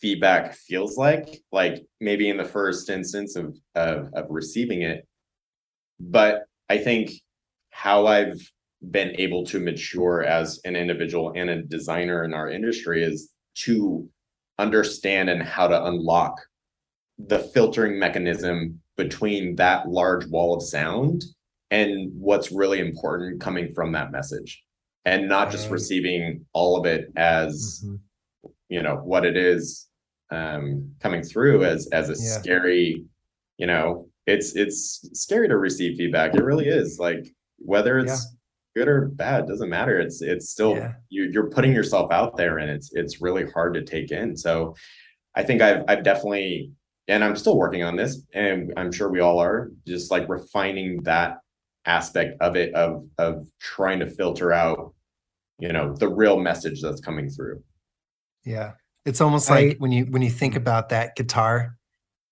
feedback 0.00 0.54
feels 0.54 0.96
like. 0.96 1.42
Like 1.52 1.84
maybe 2.00 2.30
in 2.30 2.38
the 2.38 2.44
first 2.46 2.88
instance 2.88 3.36
of 3.36 3.58
of, 3.74 4.10
of 4.14 4.26
receiving 4.30 4.82
it, 4.82 5.06
but 6.00 6.44
I 6.70 6.78
think 6.78 7.10
how 7.70 8.06
I've 8.06 8.40
been 8.90 9.14
able 9.18 9.44
to 9.46 9.60
mature 9.60 10.22
as 10.24 10.60
an 10.64 10.74
individual 10.76 11.32
and 11.36 11.48
a 11.50 11.62
designer 11.62 12.24
in 12.24 12.34
our 12.34 12.50
industry 12.50 13.02
is 13.02 13.30
to 13.54 14.08
understand 14.58 15.30
and 15.30 15.42
how 15.42 15.68
to 15.68 15.84
unlock 15.86 16.40
the 17.18 17.38
filtering 17.38 17.98
mechanism 17.98 18.80
between 18.96 19.54
that 19.56 19.88
large 19.88 20.26
wall 20.26 20.54
of 20.56 20.62
sound 20.62 21.22
and 21.70 22.10
what's 22.14 22.50
really 22.52 22.80
important 22.80 23.40
coming 23.40 23.72
from 23.74 23.92
that 23.92 24.10
message. 24.10 24.62
And 25.04 25.28
not 25.28 25.50
just 25.50 25.70
receiving 25.70 26.44
all 26.52 26.76
of 26.78 26.86
it 26.86 27.10
as 27.16 27.82
Mhm. 27.84 28.00
you 28.68 28.82
know 28.82 28.96
what 28.96 29.24
it 29.26 29.36
is 29.36 29.88
um 30.30 30.94
coming 31.00 31.22
through 31.22 31.64
as 31.64 31.88
as 31.92 32.08
a 32.08 32.12
Yeah. 32.12 32.40
scary 32.40 33.04
you 33.58 33.66
know 33.66 34.08
it's 34.26 34.54
it's 34.56 35.08
scary 35.12 35.48
to 35.48 35.56
receive 35.58 35.96
feedback. 35.96 36.34
It 36.34 36.44
really 36.44 36.68
is. 36.68 36.98
Like 37.00 37.26
whether 37.58 37.98
it's 37.98 38.36
good 38.74 38.88
or 38.88 39.08
bad 39.08 39.46
doesn't 39.46 39.68
matter 39.68 39.98
it's 40.00 40.22
it's 40.22 40.48
still 40.50 40.76
Yeah. 40.76 40.92
you, 41.08 41.24
you're 41.32 41.50
putting 41.50 41.72
yourself 41.72 42.10
out 42.12 42.36
there 42.36 42.58
and 42.58 42.70
it's 42.70 42.92
it's 42.94 43.20
really 43.20 43.50
hard 43.50 43.74
to 43.74 43.82
take 43.84 44.10
in 44.10 44.36
so 44.36 44.74
i 45.34 45.42
think 45.42 45.60
i've 45.62 45.84
i've 45.88 46.02
definitely 46.02 46.70
and 47.08 47.22
i'm 47.22 47.36
still 47.36 47.56
working 47.58 47.82
on 47.84 47.96
this 47.96 48.22
and 48.34 48.72
i'm 48.76 48.90
sure 48.92 49.08
we 49.10 49.20
all 49.20 49.38
are 49.40 49.70
just 49.86 50.10
like 50.10 50.28
refining 50.28 51.02
that 51.02 51.38
aspect 51.84 52.40
of 52.40 52.56
it 52.56 52.72
of 52.74 53.04
of 53.18 53.46
trying 53.60 53.98
to 54.00 54.06
filter 54.06 54.52
out 54.52 54.94
you 55.58 55.72
know 55.72 55.94
the 55.94 56.08
real 56.08 56.38
message 56.40 56.80
that's 56.80 57.00
coming 57.00 57.28
through 57.28 57.62
Yeah. 58.44 58.72
It's 59.04 59.20
almost 59.20 59.50
I- 59.50 59.66
like 59.66 59.78
when 59.78 59.90
you 59.92 60.04
when 60.06 60.22
you 60.22 60.30
think 60.30 60.54
about 60.56 60.88
that 60.90 61.16
guitar 61.16 61.76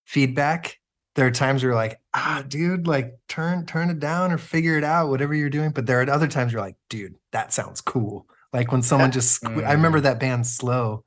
feedback, 0.05 0.77
there 1.17 1.27
are 1.27 1.31
times 1.31 1.63
where 1.63 1.71
you're 1.73 1.77
like, 1.77 2.01
ah, 2.15 2.45
dude, 2.47 2.87
like 2.87 3.19
turn 3.29 3.67
turn 3.67 3.91
it 3.91 3.99
down 3.99 4.33
or 4.33 4.39
figure 4.39 4.79
it 4.79 4.85
out, 4.85 5.09
whatever 5.09 5.35
you're 5.35 5.51
doing. 5.51 5.71
But 5.71 5.87
there 5.87 6.01
are 6.01 6.11
other 6.11 6.29
times 6.29 6.53
you're 6.53 6.61
like, 6.63 6.77
dude, 6.89 7.15
that 7.33 7.53
sounds 7.53 7.81
cool. 7.81 8.27
Like 8.53 8.73
when 8.73 8.83
someone 8.83 9.11
just 9.11 9.43
sque- 9.43 9.65
I 9.67 9.73
remember 9.73 9.99
Mm. 10.01 10.03
that 10.05 10.21
band 10.21 10.47
Sloe 10.47 11.05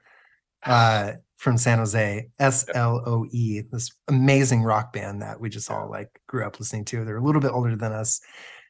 uh 0.65 1.13
from 1.37 1.57
San 1.57 1.77
Jose, 1.79 2.29
S 2.39 2.65
L 2.73 3.01
O 3.05 3.25
E, 3.31 3.61
this 3.71 3.91
amazing 4.07 4.63
rock 4.63 4.93
band 4.93 5.21
that 5.21 5.39
we 5.41 5.49
just 5.49 5.69
all 5.69 5.89
like 5.89 6.09
grew 6.27 6.45
up 6.45 6.59
listening 6.59 6.85
to. 6.85 7.03
They're 7.03 7.17
a 7.17 7.23
little 7.23 7.41
bit 7.41 7.51
older 7.51 7.75
than 7.75 7.91
us. 7.91 8.21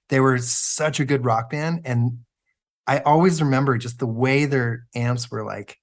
They 0.09 0.19
were 0.19 0.37
such 0.39 0.99
a 0.99 1.05
good 1.05 1.23
rock 1.23 1.51
band. 1.51 1.81
And 1.85 2.19
I 2.87 2.99
always 2.99 3.41
remember 3.41 3.77
just 3.77 3.99
the 3.99 4.07
way 4.07 4.45
their 4.45 4.87
amps 4.95 5.29
were 5.31 5.45
like 5.45 5.77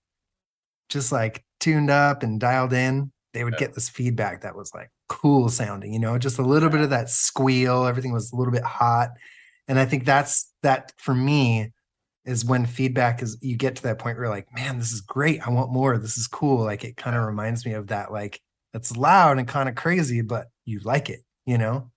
just 0.88 1.12
like 1.12 1.44
tuned 1.60 1.90
up 1.90 2.22
and 2.24 2.40
dialed 2.40 2.72
in, 2.72 3.12
they 3.34 3.44
would 3.44 3.54
Yeah. 3.54 3.60
get 3.60 3.74
this 3.74 3.88
feedback 3.88 4.42
that 4.42 4.56
was 4.56 4.72
like 4.74 4.90
cool 5.10 5.48
sounding, 5.48 5.92
you 5.92 5.98
know, 5.98 6.16
just 6.18 6.38
a 6.38 6.42
little 6.42 6.70
bit 6.70 6.80
of 6.80 6.90
that 6.90 7.10
squeal. 7.10 7.84
Everything 7.84 8.12
was 8.12 8.30
a 8.30 8.36
little 8.36 8.52
bit 8.52 8.62
hot. 8.62 9.10
And 9.66 9.78
I 9.78 9.84
think 9.84 10.04
that's 10.04 10.52
that 10.62 10.92
for 10.98 11.14
me 11.14 11.72
is 12.24 12.44
when 12.44 12.64
feedback 12.64 13.20
is 13.20 13.36
you 13.40 13.56
get 13.56 13.74
to 13.74 13.82
that 13.82 13.98
point 13.98 14.16
where 14.16 14.26
you're 14.26 14.34
like, 14.34 14.54
man, 14.54 14.78
this 14.78 14.92
is 14.92 15.00
great. 15.00 15.44
I 15.44 15.50
want 15.50 15.72
more. 15.72 15.98
This 15.98 16.16
is 16.16 16.28
cool. 16.28 16.64
Like 16.64 16.84
it 16.84 16.96
kind 16.96 17.16
of 17.16 17.24
reminds 17.24 17.66
me 17.66 17.72
of 17.72 17.88
that, 17.88 18.12
like 18.12 18.40
it's 18.72 18.96
loud 18.96 19.38
and 19.38 19.48
kind 19.48 19.68
of 19.68 19.74
crazy, 19.74 20.20
but 20.22 20.46
you 20.64 20.78
like 20.84 21.10
it, 21.10 21.20
you 21.44 21.58
know? 21.58 21.90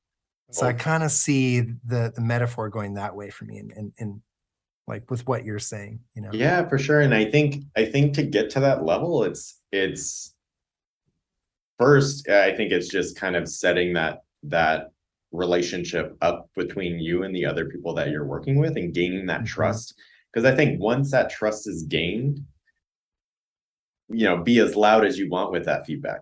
So 0.49 0.67
I 0.67 0.73
kind 0.73 1.03
of 1.03 1.11
see 1.11 1.61
the 1.61 2.13
the 2.15 2.21
metaphor 2.21 2.69
going 2.69 2.93
that 2.93 3.15
way 3.15 3.31
for 3.31 3.45
me 3.45 3.57
and 3.57 3.71
and, 3.71 3.91
and 3.97 4.21
like 4.87 5.09
with 5.09 5.25
what 5.27 5.45
you're 5.45 5.59
saying, 5.59 5.99
you 6.15 6.21
know. 6.21 6.29
Yeah, 6.31 6.67
for 6.67 6.77
sure. 6.77 7.01
And 7.01 7.13
I 7.13 7.25
think 7.25 7.63
I 7.75 7.85
think 7.85 8.13
to 8.15 8.23
get 8.23 8.49
to 8.51 8.59
that 8.59 8.85
level, 8.85 9.23
it's 9.23 9.59
it's 9.71 10.32
first, 11.83 12.29
I 12.29 12.55
think 12.55 12.71
it's 12.71 12.87
just 12.87 13.17
kind 13.17 13.35
of 13.35 13.47
setting 13.49 13.93
that 13.93 14.23
that 14.43 14.91
relationship 15.31 16.15
up 16.21 16.49
between 16.55 16.99
you 16.99 17.23
and 17.23 17.35
the 17.35 17.45
other 17.45 17.65
people 17.65 17.93
that 17.95 18.09
you're 18.09 18.25
working 18.25 18.57
with 18.57 18.77
and 18.77 18.93
gaining 18.93 19.25
that 19.25 19.41
Mhm. 19.41 19.47
trust. 19.47 19.95
Because 20.31 20.45
I 20.45 20.55
think 20.55 20.79
once 20.79 21.11
that 21.11 21.29
trust 21.29 21.67
is 21.67 21.83
gained, 21.83 22.45
you 24.09 24.25
know, 24.25 24.37
be 24.43 24.59
as 24.59 24.75
loud 24.75 25.05
as 25.05 25.17
you 25.17 25.29
want 25.29 25.51
with 25.51 25.65
that 25.65 25.85
feedback. 25.85 26.21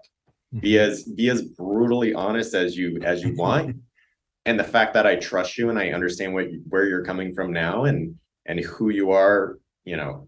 Be 0.59 0.74
Mhm. 0.74 0.80
as 0.80 1.03
be 1.03 1.30
as 1.30 1.41
brutally 1.43 2.14
honest 2.14 2.53
as 2.53 2.78
you 2.78 2.99
as 3.03 3.24
you 3.24 3.36
want. 3.36 3.76
and 4.45 4.59
the 4.59 4.64
fact 4.64 4.93
that 4.95 5.05
I 5.05 5.16
trust 5.18 5.57
you 5.57 5.70
and 5.70 5.78
I 5.78 5.91
understand 5.91 6.34
what 6.34 6.47
where 6.70 6.88
you're 6.88 7.05
coming 7.05 7.34
from 7.34 7.51
now 7.53 7.86
and 7.86 8.18
and 8.45 8.59
who 8.59 8.89
you 8.89 9.12
are, 9.12 9.59
you 9.86 9.95
know, 9.95 10.28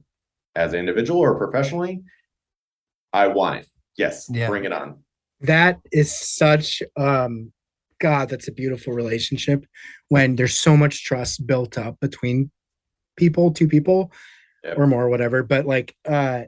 as 0.55 0.73
an 0.73 0.79
individual 0.79 1.19
or 1.19 1.35
professionally, 1.35 2.03
I 3.11 3.27
want 3.27 3.61
it. 3.61 3.67
Yes, 3.97 4.29
Yeah. 4.31 4.47
bring 4.47 4.65
it 4.65 4.71
on. 4.73 5.02
That 5.43 5.79
is 5.91 6.13
such 6.13 6.81
um 6.97 7.51
god 7.99 8.29
that's 8.29 8.47
a 8.47 8.51
beautiful 8.51 8.93
relationship 8.93 9.65
when 10.09 10.35
there's 10.35 10.59
so 10.59 10.75
much 10.75 11.03
trust 11.03 11.45
built 11.47 11.77
up 11.77 11.99
between 11.99 12.49
people 13.15 13.51
two 13.51 13.67
people 13.67 14.11
or 14.77 14.87
more 14.87 15.09
whatever. 15.09 15.43
But 15.43 15.65
like 15.65 15.95
uh 16.07 16.43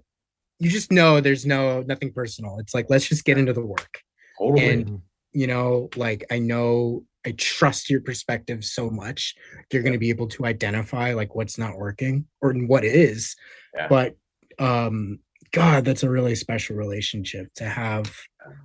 you 0.60 0.70
just 0.70 0.92
know 0.92 1.20
there's 1.20 1.46
no 1.46 1.82
nothing 1.82 2.14
personal. 2.14 2.60
It's 2.60 2.74
like 2.74 2.88
let's 2.90 3.08
just 3.08 3.26
get 3.26 3.38
into 3.38 3.54
the 3.54 3.66
work. 3.66 4.02
Totally. 4.40 4.70
And- 4.70 5.02
you 5.38 5.48
know 5.48 5.90
like 5.98 6.24
i 6.32 6.40
know 6.40 7.04
i 7.28 7.34
trust 7.34 7.90
your 7.90 8.00
perspective 8.00 8.64
so 8.64 8.90
much. 8.90 9.36
You're 9.70 9.82
going 9.84 9.92
to 9.92 10.00
be 10.00 10.10
able 10.10 10.28
to 10.30 10.46
identify 10.46 11.14
like 11.14 11.36
what's 11.36 11.58
not 11.58 11.78
working 11.78 12.26
or 12.42 12.54
what 12.54 12.86
is. 12.86 13.36
Yeah. 13.76 13.90
but 13.90 14.16
um 14.60 15.20
god 15.52 15.84
that's 15.84 16.04
a 16.04 16.10
really 16.10 16.36
special 16.36 16.78
relationship 16.78 17.54
to 17.56 17.66
have 17.66 18.16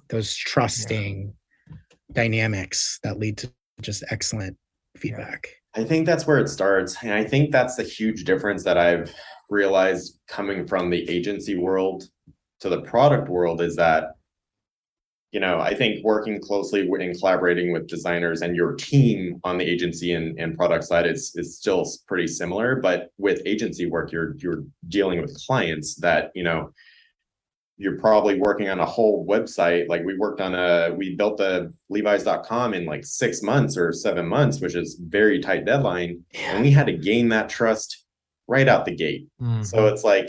those 0.09 0.35
trusting 0.35 1.33
dynamics 2.12 2.99
that 3.03 3.18
lead 3.18 3.39
to 3.39 3.51
just 3.81 4.05
excellent 4.11 4.57
feedback 4.97 5.49
I 5.74 5.85
think 5.85 6.07
that's 6.07 6.26
where 6.26 6.39
it 6.39 6.49
starts. 6.49 6.97
And 7.03 7.12
I 7.12 7.24
think 7.24 7.53
that's 7.53 7.76
the 7.76 7.85
huge 7.85 8.24
difference 8.24 8.64
that 8.64 8.76
I've 8.76 9.14
realized 9.49 10.18
coming 10.26 10.66
from 10.66 10.91
the 10.91 11.09
agency 11.09 11.57
world 11.57 12.05
to 12.61 12.68
the 12.68 12.83
product 12.83 13.28
world 13.28 13.61
is 13.61 13.76
that, 13.76 14.14
you 15.33 15.39
know, 15.39 15.61
I 15.61 15.74
think 15.74 16.05
working 16.05 16.41
closely 16.41 16.89
with- 16.89 17.01
and 17.03 17.16
collaborating 17.16 17.72
with 17.72 17.87
designers 17.87 18.43
and 18.43 18.57
your 18.57 18.74
team 18.74 19.41
on 19.45 19.59
the 19.59 19.64
agency 19.64 20.12
and, 20.12 20.39
and 20.41 20.57
product 20.57 20.85
side 20.85 21.07
is, 21.07 21.33
is 21.37 21.57
still 21.57 21.85
pretty 22.09 22.26
similar. 22.26 22.76
But 22.76 23.11
with 23.16 23.41
agency 23.47 23.87
work, 23.87 24.11
you're, 24.11 24.35
you're 24.39 24.64
dealing 24.89 25.20
with 25.20 25.39
clients 25.47 25.95
that, 25.97 26.33
you 26.35 26.43
know, 26.43 26.72
you're 27.81 27.97
probably 27.97 28.39
working 28.39 28.68
on 28.68 28.78
a 28.78 28.85
whole 28.85 29.26
website. 29.26 29.89
Like 29.89 30.05
we 30.05 30.14
worked 30.14 30.43
on 30.43 30.55
a, 30.55 30.95
we 30.95 31.16
built 31.16 31.39
the 31.39 31.72
levi's.com 31.89 32.74
in 32.74 32.85
like 32.85 33.07
six 33.07 33.43
months 33.43 33.78
or 33.78 33.91
seven 33.91 34.26
months, 34.26 34.61
which 34.61 34.74
is 34.74 35.01
very 35.03 35.41
tight 35.41 35.64
deadline. 35.64 36.22
And 36.35 36.62
we 36.62 36.70
had 36.70 36.89
to 36.89 36.93
gain 36.93 37.31
that 37.31 37.49
trust 37.49 38.05
right 38.47 38.68
out 38.68 38.85
the 38.85 38.95
gate. 38.95 39.28
Mhm. 39.41 39.64
So 39.64 39.87
it's 39.87 40.05
like, 40.05 40.28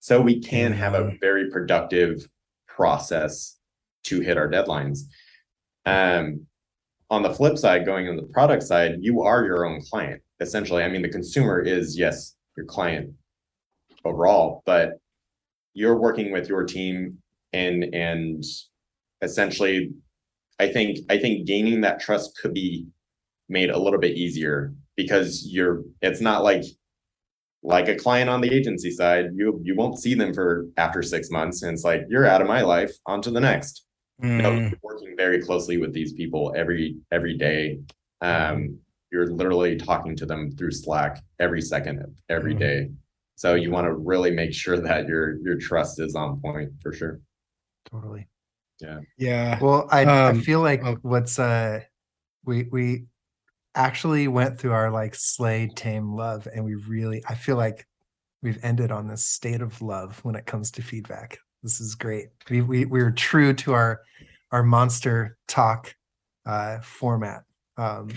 so 0.00 0.20
we 0.20 0.40
can 0.40 0.72
have 0.74 0.92
a 0.92 1.16
very 1.22 1.50
productive 1.50 2.28
process 2.68 3.56
to 4.04 4.20
hit 4.20 4.36
our 4.36 4.50
deadlines. 4.50 5.04
Um, 5.86 6.46
on 7.08 7.22
the 7.22 7.32
flip 7.32 7.56
side, 7.56 7.86
going 7.86 8.08
on 8.08 8.16
the 8.16 8.24
product 8.24 8.62
side, 8.62 8.98
you 9.00 9.22
are 9.22 9.46
your 9.46 9.64
own 9.64 9.80
client. 9.80 10.20
Essentially, 10.40 10.82
I 10.82 10.88
mean, 10.88 11.00
the 11.00 11.08
consumer 11.08 11.62
is 11.62 11.98
yes, 11.98 12.36
your 12.58 12.66
client 12.66 13.14
overall, 14.04 14.62
but 14.66 14.99
you're 15.74 15.98
working 15.98 16.32
with 16.32 16.48
your 16.48 16.64
team 16.64 17.18
and 17.52 17.84
and 17.94 18.44
essentially 19.22 19.92
I 20.60 20.68
think 20.68 20.98
I 21.10 21.18
think 21.18 21.46
gaining 21.46 21.82
that 21.82 22.00
trust 22.00 22.38
could 22.40 22.54
be 22.54 22.86
made 23.48 23.70
a 23.70 23.78
little 23.78 24.00
bit 24.00 24.16
easier 24.16 24.74
because 24.96 25.46
you're 25.46 25.82
it's 26.02 26.20
not 26.20 26.44
like 26.44 26.64
like 27.62 27.88
a 27.88 27.96
client 27.96 28.30
on 28.30 28.40
the 28.40 28.52
agency 28.52 28.90
side, 28.90 29.26
you 29.34 29.60
you 29.62 29.74
won't 29.76 29.98
see 29.98 30.14
them 30.14 30.32
for 30.32 30.66
after 30.76 31.02
six 31.02 31.30
months, 31.30 31.62
and 31.62 31.72
it's 31.74 31.84
like 31.84 32.02
you're 32.08 32.26
out 32.26 32.40
of 32.40 32.48
my 32.48 32.62
life, 32.62 32.92
on 33.06 33.20
to 33.22 33.30
the 33.30 33.40
next. 33.40 33.84
You 34.38 34.44
know, 34.44 34.58
Mm, 34.58 34.74
working 34.82 35.14
very 35.16 35.42
closely 35.42 35.76
with 35.78 35.92
these 35.92 36.12
people 36.14 36.54
every 36.56 36.96
every 37.12 37.36
day. 37.36 37.80
Um, 38.22 38.78
you're 39.12 39.26
literally 39.30 39.76
talking 39.76 40.16
to 40.16 40.26
them 40.26 40.52
through 40.52 40.70
Slack 40.72 41.22
every 41.38 41.60
second 41.60 42.00
of 42.00 42.10
every 42.30 42.54
Mhm. 42.54 42.58
day. 42.58 42.90
So 43.40 43.54
you 43.54 43.70
want 43.70 43.86
to 43.86 43.94
really 43.94 44.30
make 44.30 44.52
sure 44.52 44.78
that 44.78 45.08
your 45.08 45.38
your 45.38 45.56
trust 45.56 45.98
is 45.98 46.14
on 46.14 46.38
point 46.42 46.72
for 46.82 46.92
sure. 46.92 47.20
Totally. 47.90 48.28
yeah. 48.80 48.98
Yeah. 49.16 49.58
Well, 49.62 49.88
I, 49.90 50.04
I 50.04 50.28
Um, 50.28 50.42
feel 50.42 50.60
like 50.60 50.82
oh. 50.84 50.98
what's 51.00 51.38
uh 51.38 51.80
we 52.44 52.64
we 52.70 53.06
actually 53.74 54.28
went 54.28 54.58
through 54.58 54.72
our 54.72 54.90
like 54.90 55.14
slay 55.14 55.68
tame 55.74 56.12
love 56.14 56.48
and 56.54 56.66
we 56.66 56.74
really 56.74 57.22
I 57.26 57.34
feel 57.34 57.56
like 57.56 57.86
we've 58.42 58.62
ended 58.62 58.92
on 58.92 59.08
this 59.08 59.24
state 59.24 59.62
of 59.62 59.80
love 59.80 60.22
when 60.22 60.34
it 60.34 60.44
comes 60.44 60.70
to 60.72 60.82
feedback. 60.82 61.38
This 61.62 61.80
is 61.80 61.94
great. 61.94 62.28
We 62.50 62.60
we 62.60 62.84
we're 62.84 63.10
true 63.10 63.54
to 63.54 63.72
our 63.72 64.02
our 64.52 64.62
monster 64.62 65.38
talk 65.48 65.94
uh 66.44 66.80
format. 66.80 67.44
Um 67.78 68.10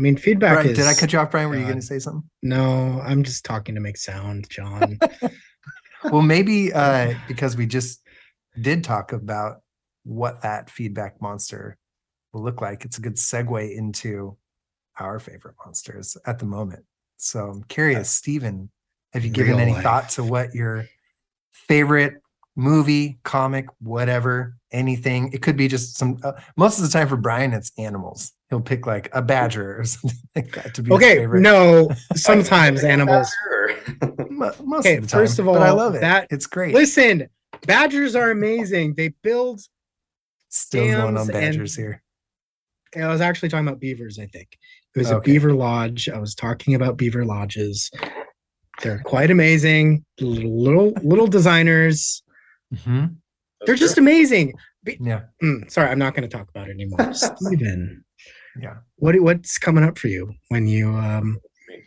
I 0.00 0.02
mean, 0.02 0.16
feedback 0.16 0.54
Brian, 0.54 0.70
is. 0.70 0.78
did 0.78 0.86
I 0.86 0.94
cut 0.94 1.12
you 1.12 1.18
off, 1.18 1.30
Brian? 1.30 1.50
Were 1.50 1.56
you 1.56 1.66
gonna 1.66 1.82
say 1.82 1.98
something? 1.98 2.28
No, 2.42 3.02
I'm 3.04 3.22
just 3.22 3.44
talking 3.44 3.74
to 3.74 3.82
make 3.82 3.98
sound, 3.98 4.48
John. 4.48 4.98
well 6.04 6.22
maybe 6.22 6.72
uh 6.72 7.14
because 7.28 7.56
we 7.56 7.66
just 7.66 8.00
did 8.60 8.82
talk 8.82 9.12
about 9.12 9.58
what 10.04 10.42
that 10.42 10.70
feedback 10.70 11.20
monster 11.20 11.76
will 12.32 12.42
look 12.42 12.60
like 12.60 12.84
it's 12.84 12.98
a 12.98 13.00
good 13.00 13.16
segue 13.16 13.76
into 13.76 14.36
our 14.98 15.18
favorite 15.18 15.54
monsters 15.64 16.16
at 16.26 16.38
the 16.38 16.46
moment 16.46 16.84
so 17.16 17.46
i'm 17.50 17.62
curious 17.64 18.10
Stephen, 18.10 18.70
have 19.12 19.24
you 19.24 19.30
given 19.30 19.58
any 19.58 19.72
life. 19.72 19.82
thought 19.82 20.08
to 20.08 20.24
what 20.24 20.54
your 20.54 20.86
favorite 21.52 22.14
movie 22.56 23.18
comic 23.22 23.66
whatever 23.80 24.56
anything 24.72 25.30
it 25.32 25.42
could 25.42 25.56
be 25.56 25.68
just 25.68 25.96
some 25.96 26.18
uh, 26.22 26.32
most 26.56 26.78
of 26.78 26.84
the 26.84 26.90
time 26.90 27.08
for 27.08 27.16
brian 27.16 27.52
it's 27.52 27.72
animals 27.78 28.32
he'll 28.50 28.60
pick 28.60 28.86
like 28.86 29.08
a 29.12 29.22
badger 29.22 29.80
or 29.80 29.84
something 29.86 30.18
like 30.36 30.52
that 30.52 30.74
to 30.74 30.82
be 30.82 30.88
his 30.90 30.96
okay, 30.96 31.16
favorite. 31.18 31.40
no, 31.40 31.88
sometimes 32.14 32.84
animals. 32.94 33.32
Most 34.00 34.60
Okay, 34.80 34.96
of 34.96 35.02
the 35.04 35.08
time, 35.08 35.20
first 35.20 35.38
of 35.38 35.46
but 35.46 35.62
i 35.62 35.70
love 35.70 35.94
it 35.94 36.00
that- 36.00 36.26
it's 36.30 36.46
great 36.46 36.74
Listen, 36.74 37.28
badgers 37.66 38.14
are 38.16 38.30
amazing. 38.30 38.94
They 38.96 39.08
build. 39.22 39.60
Still 40.52 40.84
going 40.84 41.00
on 41.00 41.14
dams 41.14 41.28
and- 41.28 41.32
Badgers 41.38 41.76
here. 41.76 42.02
I 42.96 43.06
was 43.06 43.20
actually 43.20 43.50
talking 43.50 43.68
about 43.68 43.78
beavers. 43.78 44.18
I 44.18 44.26
think 44.26 44.58
it 44.96 44.98
was 44.98 45.10
a 45.12 45.20
beaver 45.20 45.52
lodge. 45.54 46.08
I 46.08 46.18
was 46.18 46.34
talking 46.34 46.74
about 46.74 46.96
beaver 46.96 47.24
lodges. 47.24 47.88
They're 48.82 48.98
quite 49.04 49.30
amazing. 49.30 50.04
Little 50.20 50.92
little 51.04 51.28
designers. 51.28 52.20
They're 52.84 53.76
just 53.76 53.96
amazing. 53.98 54.54
Yeah. 54.98 55.20
Mm, 55.40 55.70
sorry, 55.70 55.88
I'm 55.90 56.00
not 56.00 56.14
going 56.16 56.28
to 56.28 56.36
talk 56.36 56.48
about 56.48 56.68
it 56.68 56.72
anymore. 56.72 57.12
Steven. 57.14 58.04
Yeah. 58.60 58.76
What 58.96 59.18
what's 59.20 59.58
coming 59.58 59.84
up 59.84 59.98
for 59.98 60.08
you 60.08 60.32
when 60.48 60.66
you 60.66 60.88
um 60.90 61.38
when 61.68 61.78
you 61.78 61.84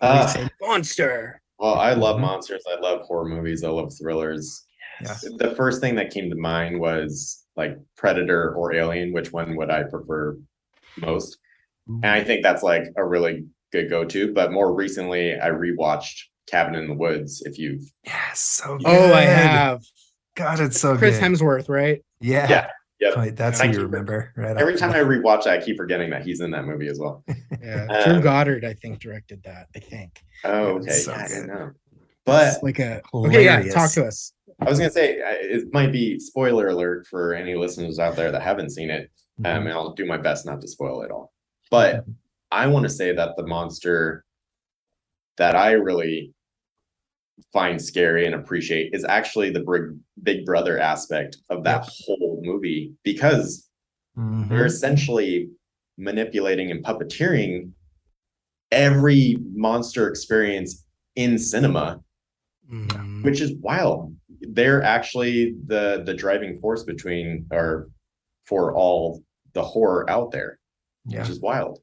Uh, 0.00 0.26
say 0.26 0.48
monster? 0.60 1.40
well, 1.58 1.74
I 1.74 1.94
love 1.94 2.16
Mhm. 2.18 2.22
monsters. 2.22 2.62
I 2.70 2.78
love 2.80 3.02
horror 3.02 3.28
movies. 3.28 3.64
I 3.64 3.68
love 3.68 3.92
thrillers. 3.98 4.66
Yeah. 5.00 5.16
The 5.38 5.54
first 5.56 5.80
thing 5.80 5.94
that 5.96 6.10
came 6.12 6.30
to 6.30 6.36
mind 6.36 6.78
was 6.80 7.44
like 7.56 7.76
Predator 7.96 8.54
or 8.54 8.74
Alien. 8.74 9.12
Which 9.12 9.32
one 9.32 9.56
would 9.56 9.70
I 9.70 9.84
prefer 9.84 10.36
most? 10.96 11.38
And 11.86 12.06
I 12.06 12.22
think 12.24 12.42
that's 12.42 12.62
like 12.62 12.84
a 12.96 13.04
really 13.04 13.46
good 13.72 13.90
go-to. 13.90 14.32
But 14.32 14.52
more 14.52 14.72
recently, 14.74 15.38
I 15.38 15.48
rewatched 15.50 16.22
Cabin 16.46 16.74
in 16.76 16.86
the 16.88 16.94
Woods. 16.94 17.42
If 17.44 17.58
you've 17.58 17.82
Yes. 18.04 18.40
So 18.40 18.78
good. 18.78 18.86
Oh, 18.86 19.12
I 19.12 19.22
have 19.22 19.82
God, 20.36 20.60
it's 20.60 20.80
so 20.80 20.96
Chris 20.96 21.18
good. 21.18 21.24
Hemsworth, 21.32 21.68
right? 21.68 22.02
Yeah. 22.20 22.48
Yeah, 22.48 22.66
yep. 23.00 23.16
Wait, 23.16 23.36
that's 23.36 23.60
I 23.60 23.66
who 23.66 23.72
you 23.72 23.78
keep- 23.78 23.90
remember, 23.90 24.32
right? 24.36 24.56
every 24.56 24.76
time 24.76 24.90
the 24.90 24.98
I 24.98 25.00
rewatch 25.00 25.44
that, 25.44 25.60
I 25.60 25.64
keep 25.64 25.76
forgetting 25.76 26.10
that 26.10 26.22
he's 26.24 26.40
in 26.40 26.50
that 26.52 26.64
movie 26.64 26.88
as 26.88 26.98
well. 26.98 27.24
Yeah, 27.62 27.86
Um, 27.88 28.12
Drew 28.12 28.22
Goddard, 28.22 28.64
I 28.64 28.74
think, 28.74 28.98
directed 29.00 29.42
that. 29.44 29.68
I 29.74 29.78
think. 29.78 30.22
Oh, 30.44 30.76
okay. 30.78 30.90
so 30.90 31.12
yeah, 31.12 31.22
I 31.24 31.28
didn't 31.28 31.46
know. 31.46 31.70
But 32.26 32.54
It's 32.54 32.62
like 32.62 32.78
a 32.78 33.00
okay, 33.14 33.44
yeah. 33.44 33.62
Talk 33.72 33.90
to 33.92 34.04
us. 34.06 34.32
I 34.60 34.64
was 34.68 34.78
gonna 34.78 34.90
say 34.90 35.14
it 35.18 35.72
might 35.72 35.90
be 35.92 36.18
spoiler 36.18 36.68
alert 36.68 37.06
for 37.06 37.32
any 37.34 37.54
listeners 37.54 37.98
out 37.98 38.16
there 38.16 38.30
that 38.32 38.42
haven't 38.42 38.70
seen 38.70 38.90
it. 38.90 39.10
Um, 39.38 39.44
Mhm. 39.44 39.58
and 39.60 39.68
I'll 39.72 39.92
do 39.94 40.04
my 40.06 40.16
best 40.18 40.44
not 40.46 40.60
to 40.60 40.68
spoil 40.68 41.02
it 41.02 41.10
all. 41.10 41.32
But 41.70 42.04
I 42.52 42.66
want 42.68 42.84
to 42.84 42.88
say 42.90 43.14
that 43.14 43.30
the 43.36 43.46
monster 43.46 44.24
that 45.38 45.56
I 45.56 45.72
really 45.72 46.32
find 47.52 47.80
scary 47.80 48.26
and 48.26 48.34
appreciate 48.34 48.90
is 48.94 49.04
actually 49.04 49.50
the 49.50 49.60
big 49.60 49.98
big 50.22 50.44
brother 50.44 50.78
aspect 50.78 51.36
of 51.50 51.64
that 51.64 51.84
Yep. 51.84 51.92
whole 52.06 52.40
movie 52.44 52.94
because 53.02 53.68
Mhm. 54.16 54.48
they're 54.48 54.66
essentially 54.66 55.50
manipulating 55.96 56.70
and 56.70 56.84
puppeteering 56.84 57.72
every 58.70 59.36
monster 59.52 60.08
experience 60.08 60.84
in 61.16 61.38
cinema 61.38 62.00
Mm, 62.70 63.22
which 63.22 63.42
is 63.42 63.52
wild. 63.60 64.16
They're 64.40 64.82
actually 64.82 65.54
the 65.66 66.02
the 66.06 66.14
driving 66.14 66.58
force 66.60 66.82
between 66.82 67.46
or 67.52 67.90
for 68.44 68.74
all 68.74 69.22
the 69.52 69.62
horror 69.62 70.08
out 70.08 70.30
there, 70.30 70.58
Yeah. 71.06 71.20
which 71.20 71.28
is 71.28 71.40
wild. 71.40 71.80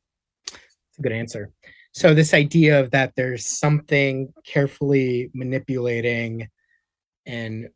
it's 0.47 0.97
a 0.97 1.01
good 1.03 1.11
answer. 1.11 1.51
So 1.93 2.13
this 2.13 2.33
idea 2.33 2.79
of 2.79 2.91
that 2.91 3.13
there's 3.15 3.45
something 3.45 4.33
carefully 4.45 5.29
manipulating 5.33 6.49
and 7.25 7.69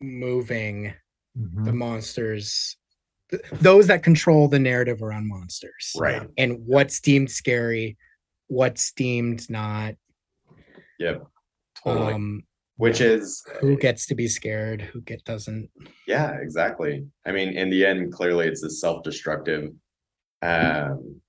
moving 0.00 0.94
the 1.34 1.70
Mhm. 1.70 1.74
monsters, 1.74 2.76
th- 3.30 3.42
those 3.60 3.88
that 3.88 4.02
control 4.02 4.48
the 4.48 4.58
narrative 4.58 5.02
around 5.02 5.28
monsters, 5.28 5.92
Right. 5.98 6.26
and 6.38 6.66
what's 6.66 6.98
deemed 7.00 7.30
scary, 7.30 7.98
what's 8.46 8.92
deemed 8.92 9.48
not. 9.50 9.96
Yep. 10.98 11.24
Totally. 11.84 12.12
Um, 12.14 12.46
which 12.78 13.00
is 13.02 13.42
who 13.60 13.76
gets 13.76 14.06
to 14.06 14.14
be 14.14 14.28
scared, 14.28 14.80
who 14.82 15.00
get 15.02 15.24
doesn't. 15.24 15.70
yeah, 16.06 16.32
exactly. 16.40 17.06
I 17.26 17.32
mean, 17.32 17.50
in 17.50 17.68
the 17.70 17.84
end, 17.84 18.12
clearly 18.12 18.46
it's 18.48 18.62
a 18.62 18.70
self-destructive 18.70 19.72
um 20.42 21.20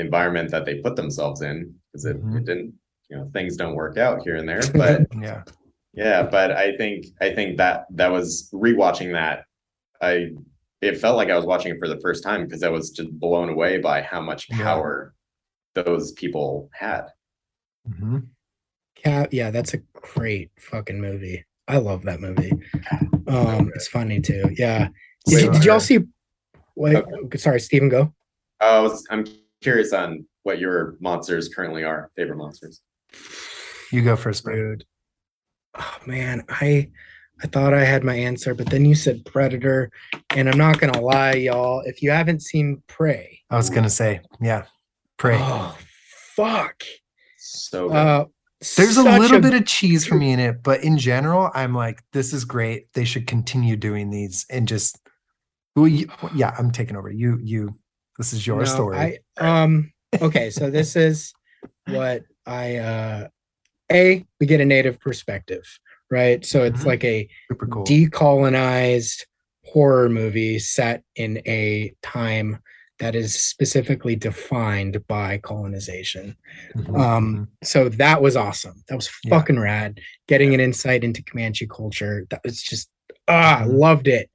environment 0.00 0.50
that 0.50 0.64
they 0.64 0.76
put 0.80 0.96
themselves 0.96 1.42
in 1.42 1.74
because 1.92 2.04
it, 2.04 2.22
Mhm. 2.22 2.38
it 2.38 2.44
didn't, 2.46 2.74
you 3.08 3.16
know, 3.16 3.30
things 3.32 3.56
don't 3.56 3.74
work 3.74 3.96
out 3.96 4.22
here 4.22 4.36
and 4.36 4.48
there. 4.48 4.60
But 4.74 5.06
Yeah. 5.20 5.42
Yeah, 5.92 6.22
but 6.24 6.50
I 6.50 6.76
think 6.76 7.06
I 7.20 7.32
think 7.32 7.56
that 7.58 7.86
that 7.90 8.10
was 8.10 8.50
rewatching 8.52 9.12
that. 9.12 9.44
I 10.00 10.30
it 10.80 10.98
felt 10.98 11.16
like 11.16 11.30
I 11.30 11.36
was 11.36 11.46
watching 11.46 11.72
it 11.72 11.78
for 11.78 11.88
the 11.88 12.00
first 12.00 12.22
time 12.24 12.44
because 12.44 12.62
I 12.62 12.68
was 12.68 12.90
just 12.90 13.10
blown 13.18 13.48
away 13.48 13.78
by 13.78 14.02
how 14.02 14.20
much 14.20 14.48
Yeah. 14.50 14.58
power 14.58 15.14
those 15.74 16.12
people 16.12 16.68
had. 16.72 17.06
Mhm. 17.88 18.26
Cat, 18.96 19.32
yeah, 19.32 19.50
that's 19.50 19.74
a 19.74 19.78
great 19.94 20.50
fucking 20.58 21.00
movie. 21.00 21.44
I 21.68 21.78
love 21.78 22.02
that 22.02 22.20
movie. 22.20 22.52
Um, 23.28 23.70
it's 23.74 23.88
funny 23.88 24.20
too. 24.20 24.50
Yeah. 24.58 24.88
Did, 25.26 25.42
you, 25.42 25.52
did 25.52 25.64
y'all 25.64 25.80
see? 25.80 26.00
Wait, 26.76 27.02
sorry, 27.36 27.60
Stephen, 27.60 27.88
go. 27.88 28.12
Was 28.60 29.06
I'm 29.10 29.24
curious 29.64 29.92
on 29.92 30.24
what 30.44 30.60
your 30.60 30.96
monsters 31.00 31.48
currently 31.48 31.82
are, 31.82 32.10
favorite 32.14 32.36
monsters. 32.36 32.80
You 33.90 34.02
go 34.02 34.14
first, 34.14 34.44
Brian. 34.44 34.58
Dude. 34.58 34.84
Oh 35.76 35.96
man, 36.06 36.44
I 36.48 36.90
I 37.42 37.48
thought 37.48 37.74
I 37.74 37.82
had 37.82 38.04
my 38.04 38.14
answer, 38.14 38.54
but 38.54 38.70
then 38.70 38.84
you 38.84 38.94
said 38.94 39.24
Predator, 39.24 39.90
and 40.30 40.48
I'm 40.48 40.58
not 40.58 40.78
gonna 40.78 41.00
lie, 41.00 41.34
y'all. 41.34 41.80
If 41.80 42.02
you 42.02 42.10
haven't 42.10 42.42
seen 42.42 42.82
Prey, 42.86 43.40
I 43.50 43.56
was 43.56 43.70
gonna 43.70 43.90
say, 43.90 44.20
yeah. 44.40 44.66
Prey. 45.16 45.38
oh 45.40 45.76
fuck. 46.36 46.84
So 47.38 47.88
good. 47.88 47.96
Uh, 47.96 48.24
There's 48.76 48.96
a 48.96 49.02
such 49.02 49.20
little 49.20 49.40
bit 49.40 49.54
of 49.54 49.66
cheese 49.66 50.06
for 50.06 50.14
me 50.14 50.32
in 50.32 50.38
it, 50.38 50.62
but 50.62 50.84
in 50.84 50.98
general, 50.98 51.50
I'm 51.54 51.74
like, 51.74 52.02
this 52.12 52.32
is 52.32 52.44
great. 52.44 52.92
They 52.92 53.04
should 53.04 53.26
continue 53.26 53.76
doing 53.76 54.10
these 54.10 54.46
and 54.50 54.68
just. 54.68 54.98
Well, 55.76 55.88
you, 55.88 56.08
yeah, 56.36 56.54
I'm 56.56 56.70
taking 56.70 56.96
over. 56.96 57.10
You, 57.10 57.40
you. 57.42 57.76
This 58.18 58.32
is 58.32 58.46
your 58.46 58.60
No, 58.60 58.64
story. 58.66 58.96
I 58.96 59.18
um 59.62 59.92
okay, 60.20 60.50
so 60.50 60.70
this 60.70 60.96
is 60.96 61.32
what 61.86 62.22
I 62.46 62.76
uh 62.76 63.28
A, 63.92 64.24
we 64.40 64.46
get 64.46 64.60
a 64.60 64.64
native 64.64 65.00
perspective, 65.00 65.62
right? 66.10 66.44
So 66.44 66.62
it's 66.64 66.82
Mhm. 66.82 66.86
like 66.86 67.04
a 67.04 67.28
Super 67.50 67.66
cool. 67.66 67.84
decolonized 67.84 69.24
horror 69.64 70.08
movie 70.08 70.58
set 70.58 71.02
in 71.16 71.38
a 71.46 71.94
time 72.02 72.58
that 73.00 73.16
is 73.16 73.34
specifically 73.34 74.14
defined 74.14 75.04
by 75.08 75.38
colonization. 75.38 76.36
Mhm, 76.76 76.96
Um, 76.98 77.48
so 77.64 77.88
that 77.88 78.22
was 78.22 78.36
awesome. 78.36 78.84
That 78.88 78.94
was 78.94 79.10
Yeah. 79.24 79.30
fucking 79.30 79.58
rad. 79.58 80.00
Getting 80.28 80.54
an 80.54 80.60
insight 80.60 81.02
into 81.02 81.22
Comanche 81.22 81.66
culture. 81.66 82.26
That 82.30 82.42
was 82.44 82.62
just 82.62 82.88
ah, 83.26 83.62
I 83.62 83.64
Mhm. 83.66 83.78
loved 83.78 84.06
it. 84.06 84.30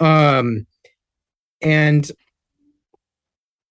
Um, 0.00 0.66
and 1.60 2.10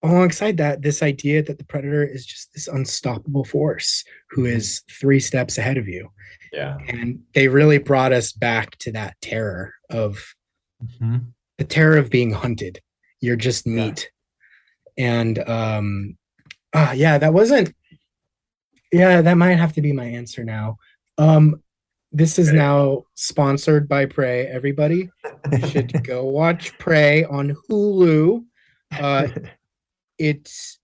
alongside 0.04 0.58
that, 0.58 0.82
this 0.82 1.04
idea 1.04 1.44
that 1.44 1.58
the 1.58 1.64
predator 1.66 2.04
is 2.04 2.26
just 2.26 2.52
this 2.54 2.68
unstoppable 2.68 3.44
force 3.46 4.04
who 4.32 4.46
is 4.46 4.82
three 4.90 5.20
steps 5.20 5.58
ahead 5.58 5.78
of 5.78 5.88
you. 5.88 6.10
Yeah. 6.52 6.78
And 6.88 7.22
they 7.34 7.48
really 7.48 7.78
brought 7.78 8.12
us 8.12 8.32
back 8.32 8.78
to 8.80 8.92
that 8.94 9.16
terror 9.22 9.74
of 9.90 10.18
Mhm. 11.00 11.28
the 11.58 11.64
terror 11.64 11.98
of 11.98 12.10
being 12.10 12.32
hunted. 12.32 12.82
You're 13.20 13.36
just 13.36 13.68
Yeah. 13.68 13.74
meat. 13.88 14.10
And 14.98 15.38
um 15.48 16.18
ah 16.74 16.92
yeah, 16.94 17.18
that 17.20 17.34
wasn't 17.34 17.74
yeah, 18.92 19.22
that 19.22 19.38
might 19.38 19.56
have 19.60 19.74
to 19.74 19.82
be 19.82 19.94
my 19.94 20.06
answer 20.06 20.44
now. 20.44 20.78
Um 21.18 21.62
this 22.12 22.38
is 22.40 22.50
Okay. 22.50 22.58
now 22.58 23.04
sponsored 23.16 23.88
by 23.88 24.06
Prey. 24.06 24.48
Everybody 24.48 25.10
you 25.52 25.68
should 25.68 26.04
go 26.04 26.26
watch 26.26 26.78
Prey 26.80 27.24
on 27.24 27.56
Hulu. 27.70 28.44
Uh 28.92 29.28
it's 30.22 30.80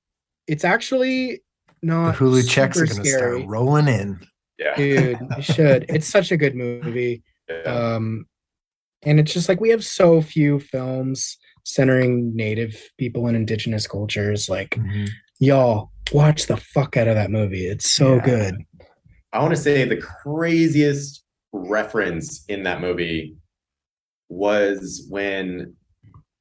it's 0.48 0.64
actually 0.66 1.42
the 1.82 1.88
not 1.88 2.16
Hulu 2.16 2.50
checks 2.50 2.78
are 2.82 2.86
going 2.86 3.04
to 3.04 3.10
scary. 3.10 3.40
start 3.42 3.50
rolling 3.50 3.88
in. 3.88 4.20
Yeah. 4.58 4.76
Dude, 4.76 5.20
you 5.38 5.42
should. 5.44 5.86
It's 5.90 6.08
such 6.08 6.32
a 6.32 6.38
good 6.38 6.56
movie. 6.56 7.22
yeah. 7.50 7.62
Um, 7.64 8.26
and 9.04 9.20
it's 9.20 9.32
just 9.32 9.48
like 9.48 9.60
we 9.62 9.70
have 9.70 9.84
so 9.86 10.22
few 10.22 10.60
films 10.60 11.38
centering 11.64 12.36
native 12.36 12.82
people 12.98 13.28
and 13.28 13.36
indigenous 13.38 13.86
cultures. 13.86 14.50
Like, 14.50 14.72
Mhm. 14.72 15.10
y'all 15.40 15.92
watch 16.12 16.48
the 16.48 16.58
fuck 16.58 16.98
out 16.98 17.08
of 17.08 17.16
that 17.16 17.30
movie. 17.30 17.68
It's 17.68 17.92
so 17.92 18.16
Yeah. 18.16 18.26
good. 18.26 18.56
I 19.34 19.40
want 19.40 19.54
to 19.56 19.62
say 19.62 19.84
the 19.86 19.98
craziest 19.98 21.24
reference 21.54 22.44
in 22.48 22.64
that 22.64 22.82
movie 22.82 23.36
was 24.30 25.06
when 25.10 25.76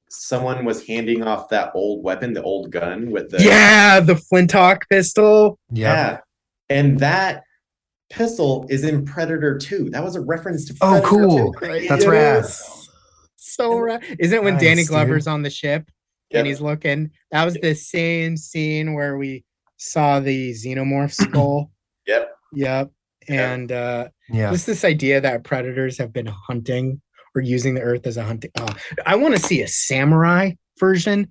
someone 0.08 0.64
was 0.64 0.86
handing 0.86 1.22
off 1.22 1.48
that 1.50 1.70
old 1.74 2.04
weapon, 2.04 2.32
the 2.32 2.42
old 2.42 2.70
gun 2.70 3.10
with 3.10 3.30
the 3.30 3.42
yeah, 3.42 4.00
the 4.00 4.14
Flintlock 4.16 4.88
pistol. 4.88 5.58
Yeah. 5.72 5.92
yeah. 5.92 6.18
And 6.68 6.98
that 7.00 7.42
pistol 8.10 8.66
is 8.68 8.84
in 8.84 9.04
Predator 9.04 9.58
2. 9.58 9.90
That 9.90 10.02
was 10.04 10.16
a 10.16 10.20
reference 10.20 10.64
to 10.66 10.74
Oh, 10.80 11.00
cool. 11.04 11.52
2. 11.54 11.88
That's 11.88 12.04
It 12.04 12.08
rad. 12.08 12.44
So 13.36 13.78
rad. 13.78 14.02
Isn't 14.18 14.36
it 14.36 14.42
when 14.42 14.54
Nice, 14.54 14.62
Danny 14.62 14.82
dude. 14.82 14.88
Glover's 14.90 15.26
on 15.26 15.42
the 15.42 15.50
ship 15.50 15.88
Yep. 16.30 16.38
and 16.38 16.46
he's 16.46 16.60
looking? 16.60 17.10
That 17.30 17.44
was 17.44 17.54
the 17.54 17.74
same 17.74 18.36
scene 18.36 18.94
where 18.94 19.16
we 19.16 19.44
saw 19.76 20.20
the 20.20 20.52
xenomorph 20.52 21.12
skull. 21.28 21.70
Yep. 22.06 22.30
Yep. 22.52 22.90
And 23.28 23.72
uh 23.72 24.08
Yeah. 24.28 24.50
just 24.52 24.66
this 24.66 24.84
idea 24.84 25.20
that 25.20 25.44
predators 25.44 25.98
have 25.98 26.12
been 26.12 26.26
hunting 26.26 27.00
or 27.36 27.42
using 27.42 27.74
the 27.74 27.82
earth 27.82 28.06
as 28.06 28.16
a 28.16 28.24
hunting. 28.24 28.50
Oh, 28.58 28.74
I 29.04 29.14
want 29.16 29.34
to 29.36 29.40
see 29.40 29.62
a 29.62 29.68
samurai 29.68 30.52
version. 30.80 31.28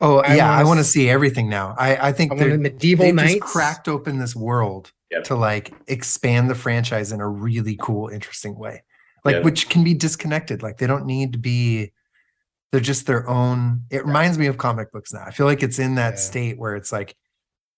Oh 0.00 0.18
I 0.18 0.34
yeah, 0.36 0.50
I 0.50 0.56
wanna 0.56 0.68
want 0.68 0.80
to 0.80 0.84
see 0.84 1.08
everything 1.08 1.48
now. 1.48 1.74
I 1.78 2.08
I 2.08 2.12
think 2.12 2.32
I 2.32 2.36
they're 2.36 2.58
medieval 2.58 3.04
they've 3.06 3.14
knights. 3.14 3.34
just 3.34 3.44
cracked 3.44 3.88
open 3.88 4.18
this 4.18 4.34
world 4.34 4.90
Yep. 5.10 5.24
to 5.24 5.36
like 5.36 5.72
expand 5.86 6.50
the 6.50 6.54
franchise 6.56 7.12
in 7.12 7.20
a 7.20 7.28
really 7.28 7.76
cool, 7.80 8.08
interesting 8.08 8.58
way. 8.58 8.82
Like 9.24 9.34
Yep. 9.36 9.44
which 9.44 9.68
can 9.68 9.84
be 9.84 9.94
disconnected. 9.94 10.62
Like 10.62 10.78
they 10.78 10.86
don't 10.88 11.06
need 11.06 11.32
to 11.34 11.38
be. 11.38 11.92
They're 12.72 12.80
just 12.80 13.06
their 13.06 13.28
own. 13.28 13.82
It 13.90 14.04
reminds 14.04 14.36
me 14.36 14.46
of 14.46 14.58
comic 14.58 14.90
books 14.90 15.12
now. 15.12 15.22
I 15.24 15.30
feel 15.30 15.46
like 15.46 15.62
it's 15.62 15.78
in 15.78 15.94
that 15.94 16.14
Yeah. 16.14 16.20
state 16.20 16.58
where 16.58 16.74
it's 16.74 16.90
like, 16.90 17.14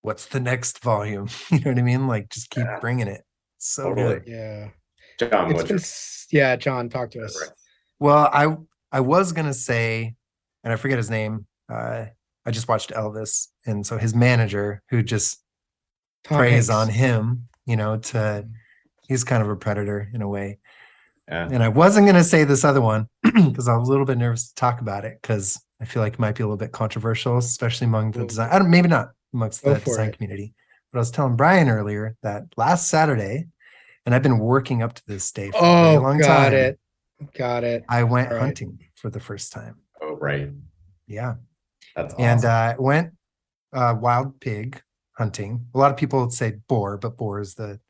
what's 0.00 0.24
the 0.26 0.40
next 0.40 0.78
volume? 0.82 1.28
You 1.50 1.60
know 1.60 1.72
what 1.72 1.78
I 1.78 1.82
mean? 1.82 2.06
Like 2.06 2.30
just 2.30 2.48
keep 2.48 2.64
Yeah. 2.64 2.78
bringing 2.80 3.08
it. 3.08 3.22
So 3.58 3.90
Totally. 3.90 4.20
good. 4.20 4.22
Yeah. 4.26 4.68
John, 5.18 5.46
It's 5.50 5.54
what's 5.54 5.62
been 5.68 5.74
your 5.76 5.78
s- 6.26 6.32
yeah, 6.32 6.56
John, 6.56 6.88
talk 6.88 7.10
to 7.12 7.24
us. 7.24 7.50
Well, 7.98 8.28
I 8.32 8.56
I 8.92 9.00
was 9.00 9.32
gonna 9.32 9.54
say, 9.54 10.14
and 10.64 10.72
I 10.72 10.76
forget 10.76 10.98
his 10.98 11.10
name. 11.10 11.46
Uh, 11.72 12.06
I 12.44 12.50
just 12.50 12.68
watched 12.68 12.90
Elvis, 12.90 13.48
and 13.66 13.84
so 13.86 13.98
his 13.98 14.14
manager, 14.14 14.82
who 14.90 15.02
just 15.02 15.42
Tom 16.24 16.38
preys 16.38 16.68
Hanks. 16.68 16.70
on 16.70 16.88
him, 16.88 17.48
you 17.66 17.76
know, 17.76 17.98
to 17.98 18.46
he's 19.08 19.24
kind 19.24 19.42
of 19.42 19.48
a 19.48 19.56
predator 19.56 20.08
in 20.12 20.22
a 20.22 20.28
way. 20.28 20.58
Yeah. 21.28 21.48
And 21.50 21.62
I 21.62 21.68
wasn't 21.68 22.06
gonna 22.06 22.22
say 22.24 22.44
this 22.44 22.64
other 22.64 22.80
one 22.80 23.08
because 23.22 23.66
I 23.68 23.76
was 23.76 23.88
a 23.88 23.90
little 23.90 24.06
bit 24.06 24.18
nervous 24.18 24.48
to 24.48 24.54
talk 24.54 24.80
about 24.80 25.04
it 25.04 25.18
because 25.20 25.60
I 25.80 25.84
feel 25.84 26.02
like 26.02 26.14
it 26.14 26.18
might 26.20 26.36
be 26.36 26.42
a 26.42 26.46
little 26.46 26.56
bit 26.56 26.72
controversial, 26.72 27.36
especially 27.38 27.86
among 27.86 28.12
the 28.12 28.24
design. 28.24 28.48
I 28.50 28.58
don't, 28.58 28.70
maybe 28.70 28.88
not 28.88 29.10
amongst 29.34 29.62
Go 29.64 29.74
the 29.74 29.80
design 29.80 30.08
it. 30.10 30.16
community. 30.16 30.54
But 30.92 30.98
I 30.98 31.00
was 31.00 31.10
telling 31.10 31.36
Brian 31.36 31.68
earlier 31.68 32.16
that 32.22 32.44
last 32.56 32.88
Saturday, 32.88 33.48
and 34.06 34.14
I've 34.14 34.22
been 34.22 34.38
working 34.38 34.82
up 34.82 34.94
to 34.94 35.02
this 35.06 35.30
day 35.32 35.50
for 35.50 35.58
a 35.58 35.94
Oh, 35.96 36.00
long 36.00 36.18
got 36.18 36.26
time. 36.26 36.52
Got 36.52 36.54
it. 36.54 36.78
Got 37.34 37.64
it. 37.64 37.84
I 37.88 38.04
went 38.04 38.28
All 38.28 38.34
right. 38.34 38.42
hunting 38.44 38.78
for 38.94 39.10
the 39.10 39.20
first 39.20 39.52
time. 39.52 39.76
Oh, 40.00 40.14
right. 40.16 40.50
Yeah. 41.06 41.34
That's 41.94 42.14
awesome. 42.14 42.24
and 42.24 42.44
uh, 42.44 42.74
went 42.78 43.12
uh, 43.72 43.94
wild 43.98 44.38
pig 44.40 44.80
hunting. 45.18 45.66
A 45.74 45.78
lot 45.78 45.90
of 45.90 45.96
people 45.96 46.20
would 46.20 46.32
say 46.32 46.54
boar, 46.68 46.96
but 46.98 47.16
boar 47.16 47.40
is 47.40 47.54
the 47.54 47.80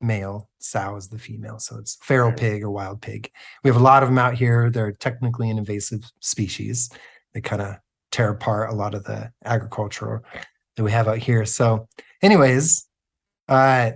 male, 0.00 0.50
sow 0.58 0.96
is 0.96 1.08
the 1.08 1.18
female, 1.18 1.58
so 1.58 1.78
it's 1.78 1.96
feral 2.02 2.28
Right. 2.28 2.38
pig 2.38 2.62
or 2.62 2.70
wild 2.70 3.00
pig. 3.00 3.30
We 3.64 3.70
have 3.70 3.80
a 3.80 3.82
lot 3.82 4.02
of 4.02 4.10
them 4.10 4.18
out 4.18 4.34
here. 4.34 4.70
They're 4.70 4.92
technically 4.92 5.48
an 5.50 5.56
invasive 5.58 6.04
species. 6.20 6.90
They 7.32 7.40
kind 7.40 7.62
of 7.62 7.76
tear 8.12 8.28
apart 8.30 8.68
a 8.70 8.74
lot 8.74 8.94
of 8.94 9.04
the 9.04 9.32
agriculture 9.44 10.22
that 10.76 10.82
we 10.84 10.92
have 10.92 11.08
out 11.08 11.18
here. 11.18 11.46
So, 11.46 11.88
anyways, 12.22 12.86
uh, 13.48 13.92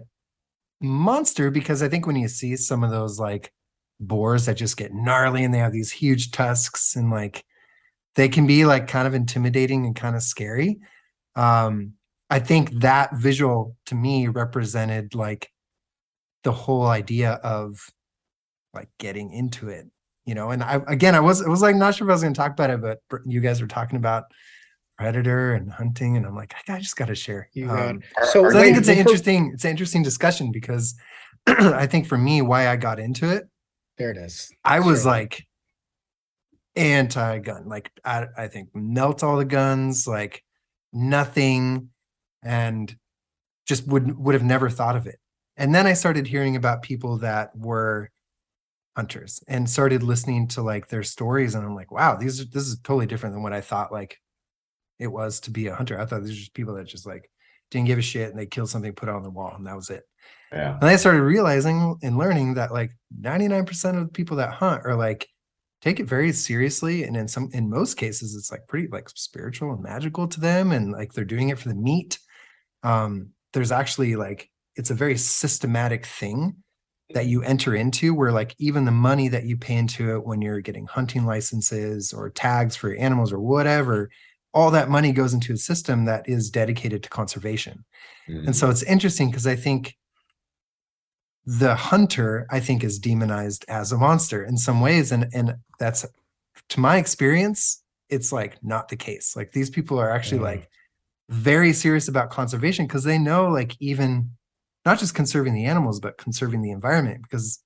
monster 0.81 1.51
because 1.51 1.83
I 1.83 1.89
think 1.89 2.07
when 2.07 2.17
you 2.17 2.29
see 2.29 2.57
some 2.57 2.83
of 2.83 2.91
those 2.91 3.19
like 3.19 3.53
boars 3.99 4.47
that 4.47 4.57
just 4.57 4.77
get 4.77 4.95
gnarly 4.95 5.45
and 5.45 5.53
they 5.53 5.59
have 5.59 5.73
these 5.73 5.93
huge 5.93 6.31
tusks 6.31 6.97
and 6.97 7.11
like 7.11 7.45
they 8.17 8.29
can 8.29 8.47
be 8.47 8.65
like 8.65 8.89
kind 8.89 9.07
of 9.07 9.15
intimidating 9.15 9.87
and 9.87 9.95
kind 9.95 10.17
of 10.17 10.23
scary. 10.23 10.81
Um, 11.37 11.93
I 12.29 12.39
think 12.39 12.71
that 12.81 13.15
visual 13.15 13.77
to 13.87 13.95
me 13.95 14.29
represented 14.29 15.15
like 15.15 15.51
the 16.45 16.53
whole 16.53 16.87
idea 16.87 17.33
of 17.33 17.79
like 18.73 18.89
getting 18.99 19.33
into 19.33 19.69
it, 19.69 19.87
you 20.25 20.35
know. 20.35 20.51
And 20.51 20.63
I 20.63 20.81
again, 20.87 21.15
I 21.15 21.21
was 21.21 21.43
I 21.43 21.49
was 21.49 21.63
like 21.63 21.77
not 21.77 21.95
sure 21.95 22.07
if 22.07 22.11
I 22.11 22.15
was 22.15 22.23
going 22.23 22.35
to 22.35 22.39
talk 22.39 22.53
about 22.53 22.71
it, 22.71 22.81
but 22.81 23.21
you 23.27 23.41
guys 23.41 23.61
were 23.61 23.67
talking 23.69 23.97
about 23.97 24.25
predator 25.05 25.55
and 25.55 25.73
hunting, 25.73 26.19
and 26.19 26.27
I'm 26.27 26.37
like, 26.37 26.55
I 26.69 26.79
just 26.79 26.95
got 26.97 27.07
to 27.09 27.15
share. 27.15 27.49
You 27.55 27.71
Um, 27.71 28.03
Are- 28.19 28.27
So 28.27 28.45
are 28.45 28.53
so 28.53 28.59
I 28.59 28.63
think 28.65 28.77
it's 28.77 28.89
an 28.89 28.99
interesting 28.99 29.51
it's 29.55 29.65
an 29.65 29.71
interesting 29.71 30.03
discussion 30.03 30.53
because 30.53 30.95
I 31.47 31.87
think 31.87 32.07
for 32.07 32.19
me 32.19 32.43
why 32.43 32.69
I 32.69 32.77
got 32.77 33.01
into 33.01 33.31
it 33.35 33.45
There 33.97 34.11
it 34.11 34.19
is. 34.19 34.51
I 34.63 34.81
was 34.81 35.03
Sure. 35.03 35.13
like 35.13 35.47
anti-gun. 36.77 37.67
Like 37.69 37.91
I, 38.05 38.27
I 38.37 38.49
think 38.49 38.69
melt 38.75 39.23
all 39.25 39.39
the 39.39 39.45
guns, 39.45 40.07
like 40.07 40.45
nothing, 40.93 41.89
and 42.43 42.95
just 43.67 43.87
would 43.87 44.19
would 44.19 44.35
have 44.35 44.45
never 44.45 44.69
thought 44.69 44.97
of 44.97 45.07
it. 45.07 45.19
And 45.57 45.75
then 45.75 45.87
I 45.87 45.95
started 45.95 46.27
hearing 46.27 46.57
about 46.57 46.83
people 46.83 47.19
that 47.19 47.57
were 47.57 48.11
hunters 48.97 49.43
and 49.49 49.69
started 49.69 50.03
listening 50.03 50.49
to 50.49 50.63
like 50.63 50.89
their 50.89 51.03
stories, 51.03 51.55
and 51.55 51.65
I'm 51.65 51.75
like, 51.75 51.91
wow, 51.91 52.17
these 52.17 52.41
are 52.41 52.45
this 52.45 52.67
is 52.67 52.79
totally 52.85 53.07
different 53.07 53.35
than 53.35 53.43
what 53.43 53.53
I 53.55 53.61
thought 53.63 53.93
like 53.93 54.19
it 55.01 55.09
was 55.09 55.41
to 55.41 55.51
be 55.51 55.67
a 55.67 55.75
hunter. 55.75 55.99
I 55.99 56.05
thought 56.05 56.23
these 56.23 56.31
were 56.31 56.37
just 56.37 56.55
people 56.55 56.75
that 56.75 56.87
just 56.87 57.07
like 57.07 57.31
didn't 57.71 57.87
give 57.87 57.99
a 57.99 58.03
shit 58.03 58.31
and 58.31 58.39
they 58.39 58.47
killed 58.47 58.69
something, 58.69 58.93
put 58.93 59.09
it 59.09 59.15
on 59.15 59.23
the 59.23 59.31
wall, 59.31 59.55
and 59.57 59.67
that 59.67 59.77
was 59.77 59.91
it. 59.91 60.05
yeah. 60.53 60.77
And 60.81 60.89
I 60.89 60.97
started 60.97 61.23
realizing 61.23 61.97
and 62.03 62.19
learning 62.19 62.55
that 62.55 62.73
like 62.73 62.93
99% 63.21 63.97
of 63.97 64.07
the 64.07 64.13
people 64.13 64.37
that 64.37 64.53
hunt 64.53 64.83
are 64.85 64.97
like 64.97 65.27
take 65.81 65.99
it 65.99 66.07
very 66.07 66.33
seriously. 66.33 67.05
And 67.05 67.17
in 67.17 67.27
some 67.27 67.49
in 67.53 67.71
most 67.71 67.95
cases, 67.95 68.35
it's 68.35 68.51
like 68.51 68.69
pretty 68.69 68.89
like 68.89 69.09
spiritual 69.09 69.73
and 69.73 69.83
magical 69.83 70.29
to 70.29 70.41
them. 70.41 70.73
And 70.73 70.93
like 70.93 71.13
they're 71.13 71.25
doing 71.25 71.49
it 71.49 71.59
for 71.59 71.69
the 71.69 71.75
meat. 71.75 72.19
Um, 72.83 73.31
there's 73.53 73.73
actually 73.73 74.17
like 74.17 74.51
it's 74.77 74.91
a 74.91 74.95
very 74.95 75.17
systematic 75.17 76.07
thing 76.07 76.57
that 77.13 77.27
you 77.27 77.43
enter 77.43 77.75
into 77.75 78.15
where 78.15 78.31
like 78.31 78.55
even 78.59 78.85
the 78.85 78.91
money 78.91 79.29
that 79.29 79.45
you 79.45 79.57
pay 79.57 79.75
into 79.75 80.15
it 80.15 80.25
when 80.25 80.41
you're 80.41 80.61
getting 80.61 80.87
hunting 80.87 81.25
licenses 81.27 82.13
or 82.13 82.31
tags 82.31 82.77
for 82.77 82.89
your 82.89 83.01
animals 83.01 83.33
or 83.33 83.41
whatever, 83.41 84.11
all 84.53 84.71
that 84.73 84.89
money 84.91 85.13
goes 85.13 85.33
into 85.33 85.53
a 85.53 85.57
system 85.57 86.05
that 86.07 86.29
is 86.29 86.51
dedicated 86.51 87.03
to 87.05 87.09
conservation. 87.09 87.85
And 88.47 88.55
so 88.55 88.71
it's 88.71 88.83
interesting 88.85 89.31
because 89.31 89.47
I 89.47 89.57
think 89.57 89.97
the 91.45 91.75
hunter, 91.75 92.47
I 92.51 92.61
think, 92.61 92.85
is 92.85 92.99
demonized 92.99 93.65
as 93.69 93.93
a 93.93 93.99
monster 93.99 94.45
in 94.45 94.57
some 94.57 94.81
ways. 94.81 95.11
And 95.13 95.27
and 95.33 95.55
that's 95.79 96.07
to 96.69 96.81
my 96.81 96.97
experience, 96.99 97.83
it's 98.09 98.31
like 98.33 98.63
not 98.63 98.89
the 98.89 98.97
case. 98.97 99.35
Like 99.37 99.53
these 99.53 99.71
people 99.71 99.99
are 99.99 100.11
actually 100.11 100.41
Mm. 100.41 100.45
like 100.45 100.69
very 101.29 101.73
serious 101.73 102.09
about 102.09 102.31
conservation 102.31 102.87
because 102.87 103.05
they 103.05 103.19
know 103.19 103.49
like 103.49 103.77
even 103.81 104.31
not 104.85 104.99
just 104.99 105.15
conserving 105.15 105.55
the 105.55 105.65
animals, 105.65 106.01
but 106.01 106.19
conserving 106.19 106.63
the 106.63 106.71
environment 106.71 107.23
because 107.23 107.63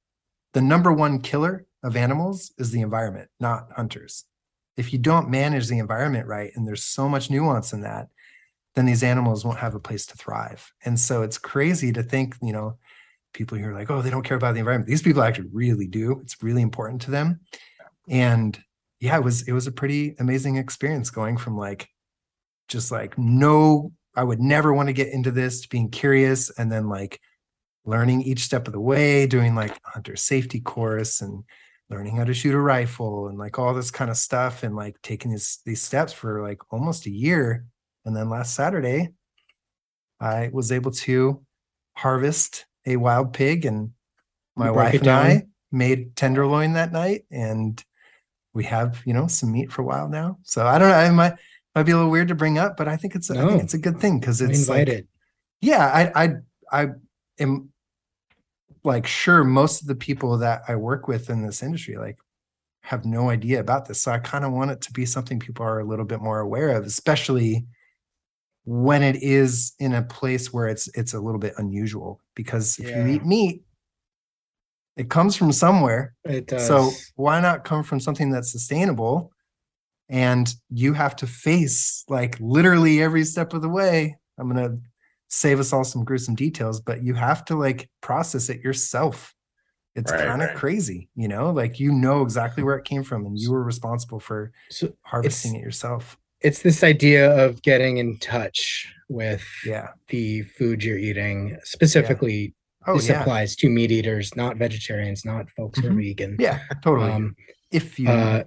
the 0.53 0.61
number 0.63 0.93
one 0.93 1.21
killer 1.21 1.67
of 1.83 1.97
animals 1.97 2.53
is 2.59 2.71
the 2.71 2.81
environment, 2.81 3.29
not 3.41 3.69
hunters. 3.77 4.25
If 4.77 4.93
you 4.93 4.99
don't 4.99 5.31
manage 5.31 5.69
the 5.69 5.79
environment 5.79 6.27
right, 6.27 6.51
and 6.55 6.67
there's 6.67 6.83
so 6.83 7.09
much 7.09 7.31
nuance 7.31 7.73
in 7.73 7.83
that, 7.83 8.09
then 8.75 8.87
these 8.87 9.03
animals 9.03 9.45
won't 9.45 9.59
have 9.59 9.75
a 9.75 9.81
place 9.81 10.07
to 10.07 10.17
thrive. 10.17 10.73
And 10.85 10.99
so 10.99 11.23
it's 11.23 11.39
crazy 11.39 11.93
to 11.93 12.03
think, 12.03 12.35
you 12.43 12.53
know, 12.53 12.79
people 13.33 13.57
who 13.57 13.69
are 13.69 13.75
like, 13.75 13.91
oh, 13.91 14.03
they 14.03 14.11
don't 14.11 14.25
care 14.25 14.37
about 14.37 14.55
the 14.55 14.61
environment. 14.61 14.89
These 14.89 15.03
people 15.03 15.23
actually 15.23 15.49
really 15.53 15.87
do. 15.87 16.21
It's 16.23 16.43
really 16.43 16.63
important 16.63 17.03
to 17.03 17.11
them. 17.11 17.41
And 18.09 18.59
yeah, 19.01 19.17
it 19.17 19.23
was 19.23 19.43
it 19.43 19.53
was 19.53 19.67
a 19.67 19.73
pretty 19.73 20.17
amazing 20.19 20.57
experience 20.57 21.11
going 21.11 21.37
from 21.37 21.57
like 21.57 21.89
just 22.69 22.91
like 22.91 23.17
no 23.19 23.93
i 24.17 24.23
would 24.23 24.41
never 24.41 24.73
want 24.73 24.89
to 24.89 24.93
get 24.93 25.09
into 25.09 25.31
this 25.31 25.61
to 25.63 25.69
being 25.69 25.91
curious 25.91 26.51
and 26.59 26.71
then 26.71 26.89
like 26.89 27.21
learning 27.85 28.23
each 28.23 28.41
step 28.41 28.67
of 28.67 28.73
the 28.73 28.81
way 28.81 29.27
doing 29.27 29.55
like 29.55 29.79
hunter 29.85 30.17
safety 30.17 30.61
course 30.61 31.21
and 31.21 31.45
learning 31.91 32.17
how 32.17 32.25
to 32.25 32.35
shoot 32.35 32.55
a 32.55 32.61
rifle 32.61 33.29
and 33.29 33.39
like 33.39 33.59
all 33.59 33.75
this 33.75 33.91
kind 33.91 34.11
of 34.11 34.17
stuff 34.17 34.63
and 34.63 34.75
like 34.75 34.97
taking 35.03 35.31
these 35.31 35.61
these 35.65 35.83
steps 35.83 36.13
for 36.13 36.43
like 36.43 36.61
almost 36.73 37.07
a 37.07 37.11
year. 37.11 37.67
And 38.07 38.15
then 38.15 38.29
last 38.29 38.55
saturday 38.55 39.09
i 40.21 40.51
was 40.53 40.73
able 40.73 40.91
to 40.91 41.41
harvest 41.97 42.67
a 42.87 42.97
wild 42.97 43.33
pig 43.33 43.65
and 43.65 43.91
my 44.57 44.71
wife 44.71 44.95
and 44.95 45.09
i 45.09 45.43
made 45.73 46.15
tenderloin 46.17 46.75
that 46.75 46.93
night 46.93 47.25
and 47.31 47.85
we 48.53 48.65
have 48.65 49.03
you 49.05 49.13
know 49.13 49.27
some 49.27 49.53
meat 49.53 49.73
for 49.73 49.83
a 49.83 49.85
while 49.85 50.09
now. 50.09 50.39
So 50.45 50.67
i 50.67 50.79
don't 50.79 50.89
know 50.89 50.95
i 50.95 51.11
might 51.11 51.35
might 51.75 51.83
be 51.83 51.93
a 51.93 51.97
little 51.97 52.11
weird 52.11 52.29
to 52.29 52.35
bring 52.35 52.59
up 52.59 52.77
but 52.77 52.87
i 52.89 52.97
think 52.97 53.15
it's 53.15 53.31
i 53.31 53.47
think 53.47 53.63
it's 53.63 53.75
a 53.75 53.79
good 53.79 53.99
thing 53.99 54.21
because 54.21 54.41
it's 54.41 54.69
like, 54.69 54.81
invited. 54.81 55.09
yeah 55.61 56.13
i 56.15 56.25
i 56.25 56.35
i 56.71 56.87
am 57.41 57.71
like 58.85 59.07
sure 59.07 59.43
most 59.45 59.81
of 59.83 59.89
the 59.89 59.95
people 59.95 60.37
that 60.39 60.63
i 60.69 60.77
work 60.77 61.09
with 61.09 61.31
in 61.31 61.45
this 61.45 61.63
industry 61.63 61.97
like 61.97 62.17
have 62.83 63.05
no 63.07 63.31
idea 63.31 63.59
about 63.61 63.87
this 63.87 64.03
so 64.03 64.13
i 64.13 64.19
kind 64.19 64.45
of 64.45 64.53
want 64.53 64.71
it 64.71 64.81
to 64.81 64.93
be 64.93 65.07
something 65.07 65.39
people 65.41 65.65
are 65.65 65.81
a 65.81 65.85
little 65.85 66.05
bit 66.05 66.21
more 66.21 66.41
aware 66.41 66.71
of 66.77 66.85
especially 66.85 67.65
when 68.67 69.03
it 69.03 69.17
is 69.23 69.73
in 69.79 69.95
a 69.95 70.03
place 70.03 70.53
where 70.53 70.69
it's 70.69 70.89
it's 70.95 71.15
a 71.15 71.21
little 71.21 71.41
bit 71.41 71.55
unusual 71.59 72.21
because 72.35 72.79
if 72.79 72.89
Yeah. 72.91 73.07
you 73.07 73.15
eat 73.17 73.25
meat 73.25 73.63
it 74.97 75.11
comes 75.11 75.35
from 75.37 75.51
somewhere 75.53 76.15
It 76.25 76.47
does. 76.47 76.67
so 76.67 76.91
why 77.17 77.41
not 77.41 77.65
come 77.65 77.83
from 77.83 77.99
something 78.01 78.31
that's 78.31 78.53
sustainable? 78.53 79.33
And 80.09 80.55
you 80.71 80.93
have 80.93 81.17
to 81.17 81.27
face 81.27 82.05
like 82.09 82.39
literally 82.39 83.03
every 83.03 83.25
step 83.25 83.55
of 83.55 83.63
the 83.63 83.69
way. 83.69 84.17
I'm 84.39 84.49
gonna 84.49 84.77
save 85.35 85.59
us 85.59 85.73
all 85.73 85.85
some 85.85 86.05
gruesome 86.05 86.35
details, 86.35 86.81
but 86.81 87.03
you 87.03 87.15
have 87.15 87.45
to 87.47 87.57
like 87.57 87.89
process 88.01 88.49
it 88.49 88.61
yourself. 88.63 89.35
It's 89.97 90.11
Right, 90.11 90.27
kind 90.27 90.43
of 90.43 90.49
right. 90.49 90.57
crazy, 90.57 91.09
you 91.15 91.29
know, 91.29 91.51
like 91.51 91.79
you 91.79 91.93
know 91.93 92.23
exactly 92.23 92.63
where 92.65 92.77
it 92.77 92.85
came 92.85 93.03
from 93.05 93.27
and 93.27 93.39
you 93.39 93.53
were 93.53 93.63
responsible 93.63 94.19
for 94.21 94.53
So 94.71 94.93
harvesting 95.03 95.55
it 95.57 95.61
yourself. 95.63 96.19
it's 96.41 96.63
this 96.63 96.83
idea 96.85 97.31
of 97.45 97.63
getting 97.63 97.97
in 97.99 98.19
touch 98.19 98.93
with 99.09 99.45
Yeah. 99.65 99.89
the 100.09 100.43
food 100.43 100.83
you're 100.85 100.99
eating. 100.99 101.57
Specifically, 101.65 102.55
Oh 102.87 102.95
this 102.95 103.09
yeah. 103.09 103.21
applies 103.23 103.57
to 103.57 103.69
meat 103.71 103.91
eaters, 103.91 104.37
not 104.37 104.57
vegetarians, 104.57 105.25
not 105.25 105.49
folks 105.51 105.79
who 105.79 105.89
are 105.89 105.93
Mhm. 105.93 106.03
vegan. 106.03 106.37
Yeah, 106.39 106.59
totally. 106.83 107.11
Um, 107.13 107.35
if 107.71 107.99
you 107.99 108.09
uh, 108.09 108.45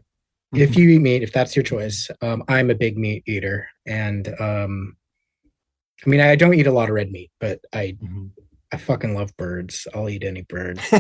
if 0.54 0.78
you 0.78 0.90
eat 0.90 1.00
meat, 1.00 1.24
if 1.24 1.34
that's 1.34 1.56
your 1.56 1.64
choice, 1.64 2.10
um, 2.22 2.44
I'm 2.48 2.70
a 2.70 2.76
big 2.76 2.98
meat 2.98 3.24
eater, 3.26 3.68
and 3.86 4.28
um, 4.40 4.97
I 6.06 6.10
mean, 6.10 6.20
I 6.22 6.36
don't 6.36 6.54
eat 6.54 6.68
a 6.68 6.72
lot 6.72 6.89
of 6.89 6.95
red 6.95 7.12
meat, 7.12 7.32
but 7.39 7.60
I 7.74 7.98
Mhm. 8.04 8.32
I 8.74 8.76
fucking 8.78 9.14
love 9.16 9.36
birds. 9.38 9.88
I'll 9.95 10.10
eat 10.10 10.26
any 10.26 10.41
bird. 10.41 10.78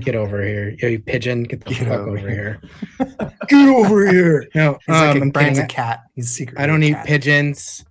Get 0.00 0.16
over 0.16 0.42
here, 0.44 0.74
yo, 0.78 0.88
you 0.88 0.98
pigeon, 0.98 1.44
get 1.44 1.64
the 1.64 1.70
Get 1.70 1.78
fuck 1.86 2.00
over 2.00 2.18
over, 2.18 2.28
here. 2.28 2.60
here. 2.98 3.32
Get 3.48 3.68
over 3.68 4.10
here. 4.10 4.48
No, 4.56 4.76
like 4.88 4.98
um, 5.14 5.18
a, 5.18 5.20
I'm 5.20 5.30
Brian's 5.30 5.58
kidding. 5.58 5.64
a 5.64 5.68
cat. 5.68 6.00
He's 6.16 6.34
secretly 6.34 6.64
I 6.64 6.66
don't 6.66 6.82
eat 6.82 6.94
cat. 6.94 7.06
pigeons. 7.06 7.84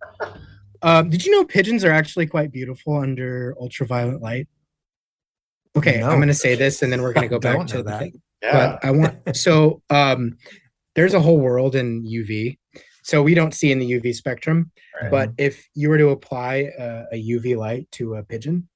Um, 0.82 1.10
did 1.10 1.26
you 1.26 1.32
know 1.32 1.46
pigeons 1.46 1.86
are 1.86 1.92
actually 1.92 2.28
quite 2.28 2.52
beautiful 2.52 2.98
under 2.98 3.56
ultraviolet 3.60 4.22
light? 4.22 4.48
Okay, 5.78 6.00
No. 6.02 6.10
I'm 6.10 6.20
gonna 6.20 6.34
say 6.34 6.56
this 6.56 6.82
and 6.82 6.92
then 6.92 7.02
we're 7.02 7.14
gonna 7.14 7.28
go 7.30 7.40
back 7.48 7.68
to 7.68 7.78
the 7.78 7.84
that. 7.84 8.00
thing. 8.00 8.22
Yeah. 8.44 8.78
But 8.82 8.86
I 8.86 8.92
want 8.92 9.36
so 9.36 9.82
um 9.90 10.38
there's 10.96 11.14
a 11.14 11.20
whole 11.22 11.40
world 11.40 11.76
in 11.76 12.04
UV. 12.04 12.58
So 13.10 13.24
we 13.24 13.34
don't 13.34 13.56
see 13.56 13.72
in 13.72 13.80
the 13.80 13.88
UV 14.00 14.14
spectrum, 14.14 14.72
Right. 15.02 15.10
but 15.10 15.32
if 15.40 15.68
you 15.74 15.90
were 15.90 15.98
to 15.98 16.10
apply 16.10 16.70
a, 16.78 17.06
a 17.14 17.16
UV 17.34 17.58
light 17.58 17.90
to 17.94 18.16
a 18.16 18.24
pigeon, 18.24 18.70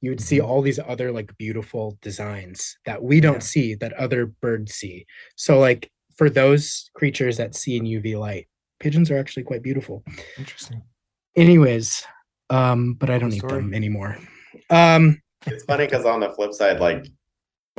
you 0.00 0.10
would 0.12 0.20
see 0.20 0.38
Mhm. 0.38 0.44
all 0.46 0.62
these 0.62 0.78
other 0.78 1.10
like 1.10 1.36
beautiful 1.38 1.98
designs 2.00 2.78
that 2.86 3.02
we 3.02 3.18
don't 3.20 3.42
Yeah. 3.42 3.52
see 3.54 3.74
that 3.74 3.92
other 3.94 4.26
birds 4.26 4.74
see. 4.74 5.06
So 5.34 5.58
like 5.58 5.90
for 6.14 6.30
those 6.30 6.88
creatures 6.94 7.36
that 7.38 7.56
see 7.56 7.76
in 7.78 7.84
UV 7.84 8.14
light, 8.16 8.46
pigeons 8.78 9.10
are 9.10 9.18
actually 9.18 9.42
quite 9.42 9.62
beautiful. 9.62 10.04
Interesting. 10.38 10.82
Anyways, 11.36 12.04
um, 12.48 12.94
but 12.94 13.10
I 13.10 13.18
don't 13.18 13.30
Cool 13.30 13.36
eat 13.36 13.38
story. 13.40 13.60
them 13.62 13.74
anymore. 13.74 14.18
Um, 14.70 15.20
it's 15.48 15.64
funny 15.64 15.86
because 15.86 16.04
on 16.04 16.20
the 16.20 16.30
flip 16.30 16.52
side, 16.54 16.78
like 16.78 17.06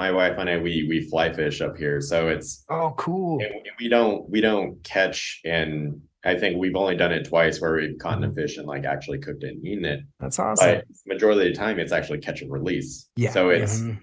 my 0.01 0.09
wife 0.11 0.35
and 0.39 0.49
I, 0.49 0.57
we 0.57 0.85
we 0.89 0.97
fly 1.11 1.31
fish 1.31 1.61
up 1.61 1.77
here, 1.77 2.01
so 2.01 2.27
it's 2.27 2.65
Oh, 2.69 2.93
cool. 2.97 3.39
and 3.43 3.53
we- 3.79 3.87
don't 3.87 4.27
we 4.33 4.41
don't 4.41 4.83
catch 4.83 5.39
and 5.45 6.01
I 6.23 6.33
think 6.41 6.57
we've 6.57 6.75
only 6.75 6.95
done 6.95 7.11
it 7.11 7.23
twice 7.27 7.61
where 7.61 7.73
we've 7.75 7.97
caught 7.99 8.19
Mm-hmm. 8.19 8.31
a 8.31 8.41
fish 8.41 8.57
and 8.57 8.67
like 8.67 8.83
actually 8.85 9.19
cooked 9.19 9.43
it 9.43 9.53
and 9.55 9.65
eaten 9.65 9.85
it. 9.85 9.99
That's 10.19 10.37
awesome. 10.39 10.67
But 10.75 10.85
majority 11.05 11.41
of 11.41 11.47
the 11.53 11.59
time, 11.59 11.77
it's 11.79 11.91
actually 11.91 12.19
catch 12.19 12.41
and 12.41 12.51
release. 12.51 13.09
Yeah, 13.15 13.31
So 13.31 13.49
it's 13.49 13.79
mhm. 13.81 13.99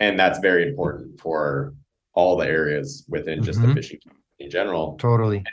and 0.00 0.18
that's 0.18 0.38
very 0.40 0.64
important 0.68 1.20
for 1.20 1.74
all 2.14 2.36
the 2.36 2.46
areas 2.46 3.04
within 3.08 3.42
just 3.42 3.58
Mhm. 3.60 3.68
the 3.68 3.74
fishing 3.74 4.00
in 4.40 4.50
general. 4.50 4.96
Totally. 4.98 5.44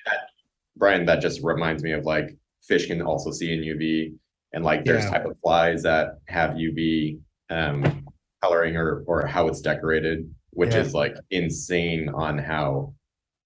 Brian, 0.76 1.06
that 1.06 1.20
just 1.22 1.44
reminds 1.44 1.84
me 1.84 1.92
of 1.92 2.04
like 2.14 2.28
fish 2.70 2.88
can 2.88 3.02
also 3.02 3.30
see 3.32 3.50
in 3.56 3.62
UV, 3.74 4.14
and 4.54 4.64
like 4.64 4.86
there's 4.86 5.04
Yeah. 5.06 5.12
type 5.12 5.26
of 5.26 5.36
flies 5.44 5.84
that 5.84 6.06
have 6.28 6.52
UV 6.58 7.20
um, 7.50 8.06
coloring 8.42 8.76
or 8.76 9.04
or 9.08 9.26
how 9.26 9.48
it's 9.48 9.62
decorated, 9.62 10.30
which 10.52 10.74
Yeah. 10.74 10.82
is 10.82 10.94
like 10.94 11.16
insane 11.32 12.10
on 12.10 12.38
how 12.38 12.94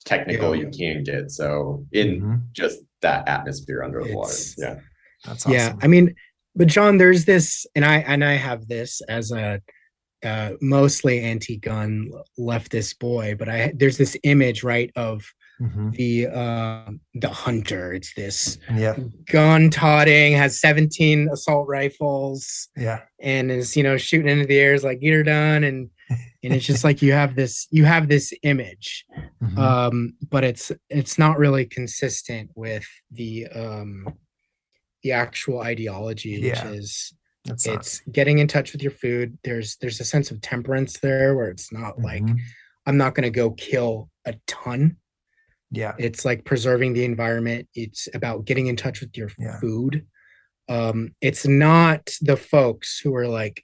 technical 0.06 0.56
Yeah. 0.56 0.64
you 0.64 0.70
can 0.70 1.04
get. 1.04 1.32
So 1.32 1.86
in 1.92 2.22
Mhm. 2.22 2.42
just 2.54 2.80
that 3.02 3.28
atmosphere 3.28 3.84
under 3.84 4.04
the 4.04 4.16
water, 4.16 4.34
yeah, 4.58 4.80
That's 5.26 5.46
yeah. 5.48 5.76
I 5.82 5.88
mean, 5.88 6.16
but 6.56 6.68
John, 6.68 6.98
there's 6.98 7.26
this, 7.26 7.66
and 7.76 7.86
I 7.86 7.98
and 8.00 8.24
I 8.24 8.34
have 8.34 8.68
this 8.68 9.02
as 9.10 9.32
a 9.32 9.62
uh, 10.24 10.52
mostly 10.62 11.20
anti-gun 11.20 12.12
leftist 12.38 13.00
boy, 13.00 13.36
but 13.40 13.50
I 13.50 13.74
there's 13.76 13.98
this 13.98 14.16
image 14.24 14.64
right 14.64 14.92
of 14.96 15.24
Mhm. 15.62 15.94
the 15.96 16.28
uh, 16.28 16.92
the 17.14 17.30
hunter. 17.30 17.94
It's 17.94 18.14
this 18.16 18.58
Yeah. 18.76 18.98
gun 19.32 19.70
totting, 19.70 20.34
has 20.34 20.60
17 20.60 21.30
assault 21.32 21.68
rifles, 21.68 22.68
Yeah. 22.76 23.02
and 23.20 23.52
is 23.52 23.78
you 23.78 23.84
know 23.84 23.98
shooting 23.98 24.28
into 24.30 24.46
the 24.48 24.58
air 24.58 24.74
is 24.74 24.84
like 24.84 25.00
you're 25.02 25.24
done 25.24 25.64
and 25.64 25.90
and 26.44 26.54
it's 26.54 26.66
just 26.66 26.84
like 26.84 27.02
you 27.02 27.12
have 27.14 27.36
this 27.36 27.68
you 27.72 27.86
have 27.86 28.08
this 28.10 28.34
image 28.44 29.06
Mhm. 29.42 29.58
um 29.58 30.14
but 30.30 30.44
it's 30.44 30.72
it's 30.90 31.18
not 31.20 31.38
really 31.38 31.66
consistent 31.66 32.50
with 32.56 32.86
the 33.12 33.48
um 33.48 34.06
the 35.04 35.12
actual 35.12 35.60
ideology 35.60 36.36
which 36.42 36.58
Yeah. 36.58 36.72
is 36.72 37.14
That's 37.46 37.66
not- 37.68 37.76
it's 37.78 38.02
getting 38.12 38.40
in 38.40 38.48
touch 38.48 38.72
with 38.74 38.82
your 38.82 38.92
food 38.92 39.38
there's 39.44 39.78
there's 39.78 40.00
a 40.00 40.04
sense 40.06 40.32
of 40.32 40.42
temperance 40.42 41.00
there 41.00 41.36
where 41.36 41.50
it's 41.50 41.72
not 41.72 42.00
like 42.00 42.24
Mhm. 42.24 42.38
i'm 42.88 42.98
not 42.98 43.14
going 43.16 43.24
to 43.32 43.40
go 43.44 43.52
kill 43.52 44.10
a 44.26 44.34
ton 44.48 44.98
yeah. 45.72 45.94
it's 45.98 46.26
like 46.26 46.44
preserving 46.46 46.94
the 46.94 47.04
environment 47.06 47.68
it's 47.76 48.08
about 48.14 48.46
getting 48.46 48.68
in 48.68 48.76
touch 48.76 49.00
with 49.02 49.16
your 49.18 49.30
Yeah. 49.40 49.60
food 49.60 50.06
um 50.70 51.14
it's 51.22 51.48
not 51.48 52.10
the 52.22 52.38
folks 52.38 53.00
who 53.00 53.16
are 53.16 53.28
like 53.28 53.64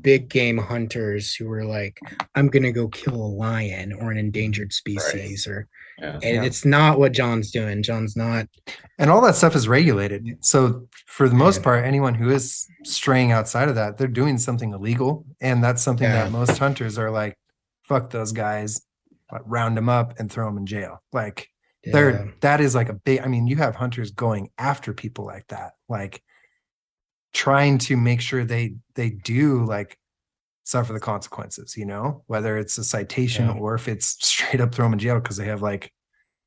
big 0.00 0.28
game 0.28 0.58
hunters 0.58 1.34
who 1.34 1.50
are 1.50 1.64
like 1.64 1.98
i'm 2.34 2.48
gonna 2.48 2.72
go 2.72 2.88
kill 2.88 3.14
a 3.14 3.32
lion 3.44 3.92
or 3.92 4.10
an 4.10 4.18
endangered 4.18 4.72
species 4.72 5.46
or 5.46 5.68
yeah. 5.98 6.14
and 6.14 6.22
Yeah. 6.24 6.42
it's 6.44 6.64
not 6.64 6.98
what 6.98 7.12
john's 7.12 7.50
doing 7.52 7.82
john's 7.82 8.16
not 8.16 8.46
And 8.98 9.10
all 9.10 9.20
that 9.22 9.34
stuff 9.36 9.54
is 9.54 9.68
regulated. 9.68 10.38
So 10.40 10.88
for 11.06 11.28
the 11.28 11.34
most 11.34 11.58
Yeah. 11.58 11.64
part, 11.64 11.84
anyone 11.84 12.14
who 12.14 12.30
is 12.30 12.66
straying 12.84 13.30
outside 13.30 13.68
of 13.68 13.74
that, 13.74 13.98
they're 13.98 14.08
doing 14.22 14.38
something 14.38 14.72
illegal. 14.72 15.26
And 15.40 15.62
that's 15.62 15.82
something 15.82 16.08
Yeah. 16.08 16.24
that 16.24 16.32
most 16.32 16.56
hunters 16.56 16.96
are 16.98 17.10
like, 17.10 17.34
fuck 17.88 18.08
those 18.10 18.32
guys, 18.32 18.70
like, 18.76 18.85
round 19.44 19.76
them 19.76 19.88
up 19.88 20.18
and 20.18 20.30
throw 20.30 20.46
them 20.46 20.58
in 20.58 20.66
jail. 20.66 21.02
Like 21.12 21.48
yeah, 21.84 21.92
there 21.92 22.34
that 22.40 22.60
is 22.60 22.74
like 22.74 22.88
a 22.88 22.94
big 22.94 23.20
i 23.20 23.26
mean 23.28 23.46
you 23.46 23.54
have 23.54 23.76
hunters 23.76 24.10
going 24.10 24.50
after 24.58 24.92
people 24.92 25.24
like 25.24 25.46
that 25.48 25.74
like 25.88 26.20
trying 27.32 27.78
to 27.78 27.96
make 27.96 28.20
sure 28.20 28.44
they 28.44 28.74
they 28.96 29.10
do 29.10 29.64
like 29.64 29.96
suffer 30.64 30.92
the 30.92 30.98
consequences 31.00 31.76
you 31.76 31.86
know 31.86 32.24
whether 32.26 32.58
it's 32.58 32.76
a 32.78 32.82
citation 32.84 33.46
Yeah. 33.46 33.52
or 33.54 33.74
if 33.74 33.86
it's 33.86 34.16
straight 34.26 34.60
up 34.60 34.74
throw 34.74 34.86
them 34.86 34.94
in 34.94 34.98
jail 34.98 35.20
because 35.20 35.36
they 35.36 35.44
have 35.44 35.62
like 35.62 35.92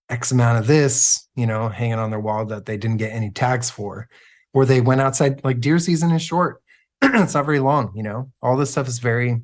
x 0.09 0.31
amount 0.31 0.59
of 0.59 0.67
this 0.67 1.29
you 1.35 1.45
know 1.47 1.69
hanging 1.69 1.99
on 1.99 2.09
their 2.09 2.19
wall 2.19 2.45
that 2.47 2.65
they 2.65 2.75
didn't 2.75 2.97
get 2.97 3.13
any 3.13 3.29
tags 3.31 3.69
for 3.69 4.09
or 4.53 4.65
they 4.65 4.81
went 4.81 4.99
outside 4.99 5.41
like 5.45 5.61
deer 5.61 5.79
season 5.79 6.11
is 6.11 6.21
short 6.21 6.61
it's 7.01 7.33
not 7.33 7.45
very 7.45 7.59
long 7.59 7.93
you 7.95 8.03
know 8.03 8.29
all 8.41 8.57
this 8.57 8.71
stuff 8.71 8.87
is 8.89 8.99
very 8.99 9.41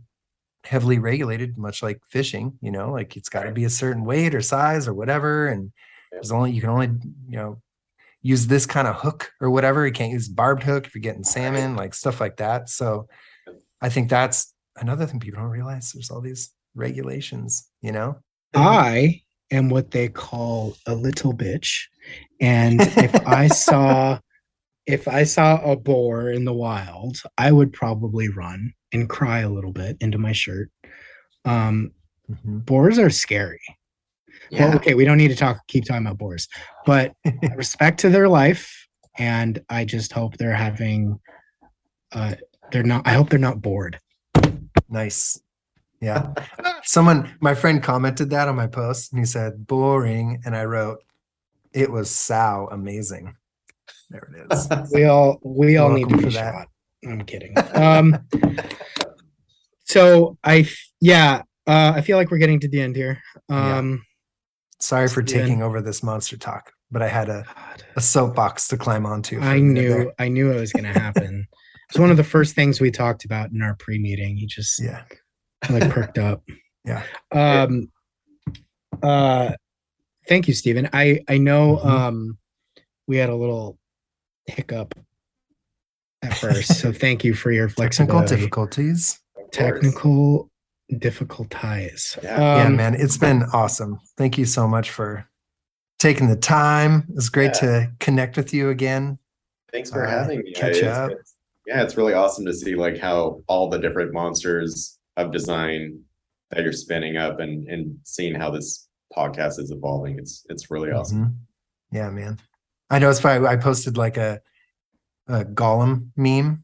heavily 0.65 0.99
regulated 0.99 1.57
much 1.57 1.83
like 1.83 1.99
fishing 2.07 2.57
you 2.61 2.71
know 2.71 2.91
like 2.91 3.15
it's 3.15 3.29
got 3.29 3.43
to 3.43 3.51
be 3.51 3.65
a 3.65 3.69
certain 3.69 4.03
weight 4.03 4.33
or 4.33 4.41
size 4.41 4.87
or 4.87 4.93
whatever 4.93 5.47
and 5.47 5.71
there's 6.11 6.31
only 6.31 6.51
you 6.51 6.61
can 6.61 6.69
only 6.69 6.87
you 7.27 7.37
know 7.37 7.61
use 8.25 8.47
this 8.47 8.65
kind 8.65 8.87
of 8.87 8.95
hook 8.95 9.31
or 9.39 9.51
whatever. 9.51 9.85
You 9.85 9.93
can't 9.93 10.11
use 10.11 10.27
barbed 10.27 10.63
hook 10.63 10.87
if 10.87 10.95
you're 10.95 11.01
getting 11.03 11.23
salmon 11.23 11.75
like 11.75 11.93
stuff 11.93 12.19
like 12.19 12.37
that. 12.37 12.69
So 12.69 13.07
i 13.81 13.89
think 13.89 14.09
that's 14.09 14.53
another 14.77 15.05
thing 15.05 15.19
people 15.19 15.41
don't 15.41 15.51
realize 15.51 15.91
there's 15.91 16.09
all 16.09 16.21
these 16.21 16.49
regulations 16.73 17.69
you 17.81 17.91
know? 17.91 18.17
I 18.55 19.21
am 19.51 19.69
what 19.69 19.91
they 19.91 20.07
call 20.07 20.75
a 20.87 20.95
little 20.95 21.33
bitch 21.33 21.83
And 22.39 22.81
if 22.81 23.13
I 23.27 23.47
saw 23.65 24.19
if 24.87 25.07
I 25.07 25.23
saw 25.23 25.61
a 25.63 25.75
boar 25.75 26.29
in 26.29 26.45
the 26.45 26.53
wild, 26.53 27.17
I 27.37 27.51
would 27.51 27.73
probably 27.73 28.29
run 28.29 28.73
and 28.95 29.09
cry 29.09 29.39
a 29.41 29.49
little 29.49 29.71
bit 29.71 29.97
into 30.01 30.17
my 30.17 30.31
shirt. 30.31 30.69
Um, 31.45 31.91
Mhm. 32.31 32.65
boars 32.65 32.97
are 32.97 33.11
scary. 33.11 33.61
Yeah. 34.49 34.69
Well, 34.69 34.75
okay, 34.77 34.95
we 34.95 35.05
don't 35.05 35.17
need 35.17 35.27
to 35.27 35.35
talk 35.35 35.59
keep 35.67 35.85
talking 35.85 36.05
about 36.05 36.17
boars, 36.17 36.47
but 36.85 37.13
respect 37.55 37.99
to 37.99 38.09
their 38.09 38.27
life, 38.27 38.87
and 39.17 39.59
I 39.69 39.85
just 39.85 40.11
hope 40.11 40.37
they're 40.37 40.55
having 40.55 41.19
uh 42.13 42.33
they're 42.71 42.83
not 42.83 43.05
I 43.07 43.13
hope 43.13 43.29
they're 43.29 43.37
not 43.39 43.61
bored. 43.61 43.99
Nice. 44.89 45.39
Yeah. 46.01 46.33
Someone, 46.83 47.35
my 47.41 47.55
friend 47.55 47.81
commented 47.81 48.29
that 48.31 48.47
on 48.47 48.55
my 48.55 48.67
post 48.67 49.11
and 49.11 49.19
he 49.19 49.25
said, 49.25 49.65
boring. 49.65 50.41
And 50.45 50.55
I 50.55 50.65
wrote, 50.65 50.99
it 51.73 51.91
was 51.91 52.09
sow 52.11 52.67
amazing. 52.71 53.35
There 54.11 54.29
it 54.35 54.51
is. 54.53 54.67
We 54.93 55.05
all 55.05 55.39
we 55.43 55.77
all 55.77 55.91
need 55.91 56.09
to 56.09 56.17
be 56.17 56.23
for 56.23 56.29
that. 56.31 56.53
shot. 56.53 56.67
I'm 57.05 57.23
kidding. 57.25 57.53
Um 57.73 58.17
so 59.85 60.37
I, 60.43 60.67
yeah, 61.01 61.41
uh 61.67 61.93
I 61.95 62.01
feel 62.01 62.17
like 62.17 62.31
we're 62.31 62.37
getting 62.37 62.59
to 62.61 62.67
the 62.69 62.81
end 62.81 62.95
here. 62.95 63.21
Yeah. 63.49 63.77
Um 63.77 64.03
Sorry 64.79 65.07
for 65.07 65.23
taking 65.23 65.63
over 65.63 65.81
this 65.81 66.03
monster 66.03 66.37
talk, 66.37 66.71
but 66.91 67.01
I 67.01 67.07
had 67.07 67.29
a, 67.29 67.45
a 67.95 68.01
soapbox 68.01 68.67
to 68.67 68.77
climb 68.77 69.05
onto. 69.05 69.39
I 69.39 69.59
knew 69.59 69.89
there. 69.89 70.13
I 70.19 70.27
knew 70.27 70.51
it 70.51 70.59
was 70.59 70.73
gonna 70.73 70.97
happen. 70.97 71.47
It's 71.91 71.99
one 71.99 72.09
of 72.09 72.17
the 72.17 72.23
first 72.23 72.55
things 72.55 72.81
we 72.81 72.89
talked 72.89 73.25
about 73.25 73.51
in 73.51 73.61
our 73.61 73.75
pre-meeting. 73.75 74.37
He 74.37 74.47
just 74.47 74.81
Yeah. 74.81 75.03
like 75.69 75.89
perked 75.91 76.17
up. 76.17 76.43
Yeah. 76.83 77.03
Um 77.31 77.91
uh 79.03 79.53
thank 80.27 80.47
you, 80.47 80.53
Stephen. 80.55 80.89
I 80.93 81.21
I 81.27 81.37
know 81.37 81.77
Mhm. 81.77 81.85
um 81.85 82.37
we 83.07 83.17
had 83.17 83.29
a 83.29 83.35
little 83.35 83.77
hiccup 84.47 84.93
at 86.25 86.37
first. 86.37 86.79
so 86.79 86.91
thank 87.05 87.23
you 87.23 87.33
for 87.33 87.51
your 87.51 87.67
Technical 87.69 88.21
difficulties. 88.23 89.19
Technical 89.51 90.49
difficulties. 90.97 92.17
Yeah. 92.23 92.39
yeah, 92.39 92.63
Um, 92.65 92.75
man. 92.75 92.95
It's 92.95 93.17
been 93.17 93.43
awesome. 93.53 93.99
Thank 94.17 94.37
you 94.37 94.45
so 94.45 94.67
much 94.67 94.91
for 94.91 95.27
taking 95.99 96.27
the 96.27 96.35
time. 96.35 97.05
It's 97.15 97.29
great 97.29 97.51
Yeah. 97.61 97.69
to 97.87 97.91
connect 97.99 98.37
with 98.37 98.53
you 98.53 98.69
again. 98.69 99.17
Thanks 99.71 99.89
for 99.89 100.05
uh, 100.05 100.09
having 100.09 100.39
me. 100.39 100.53
catch 100.53 100.77
It's- 100.77 100.97
up. 100.97 101.11
it's- 101.11 101.31
yeah, 101.67 101.81
it's 101.81 101.97
really 101.97 102.13
awesome 102.13 102.45
to 102.45 102.53
see 102.53 102.75
like 102.75 102.99
how 102.99 103.41
all 103.47 103.69
the 103.71 103.79
different 103.79 104.13
monsters 104.13 104.99
of 105.17 105.31
design 105.31 105.99
that 106.51 106.61
you're 106.63 106.71
spinning 106.71 107.17
up 107.17 107.39
and 107.39 107.67
and 107.67 107.97
seeing 108.03 108.35
how 108.35 108.51
this 108.51 108.87
podcast 109.17 109.57
is 109.59 109.71
evolving. 109.71 110.19
It's 110.19 110.45
it's 110.49 110.69
really 110.69 110.91
awesome. 110.91 111.23
Mhm. 111.25 111.35
Yeah, 111.91 112.09
man. 112.11 112.37
I 112.91 112.99
know 112.99 113.09
it's 113.09 113.19
funny. 113.19 113.47
I 113.47 113.55
posted 113.55 113.97
like 113.97 114.15
a, 114.15 114.41
a 115.27 115.43
Gollum 115.45 116.09
meme 116.15 116.63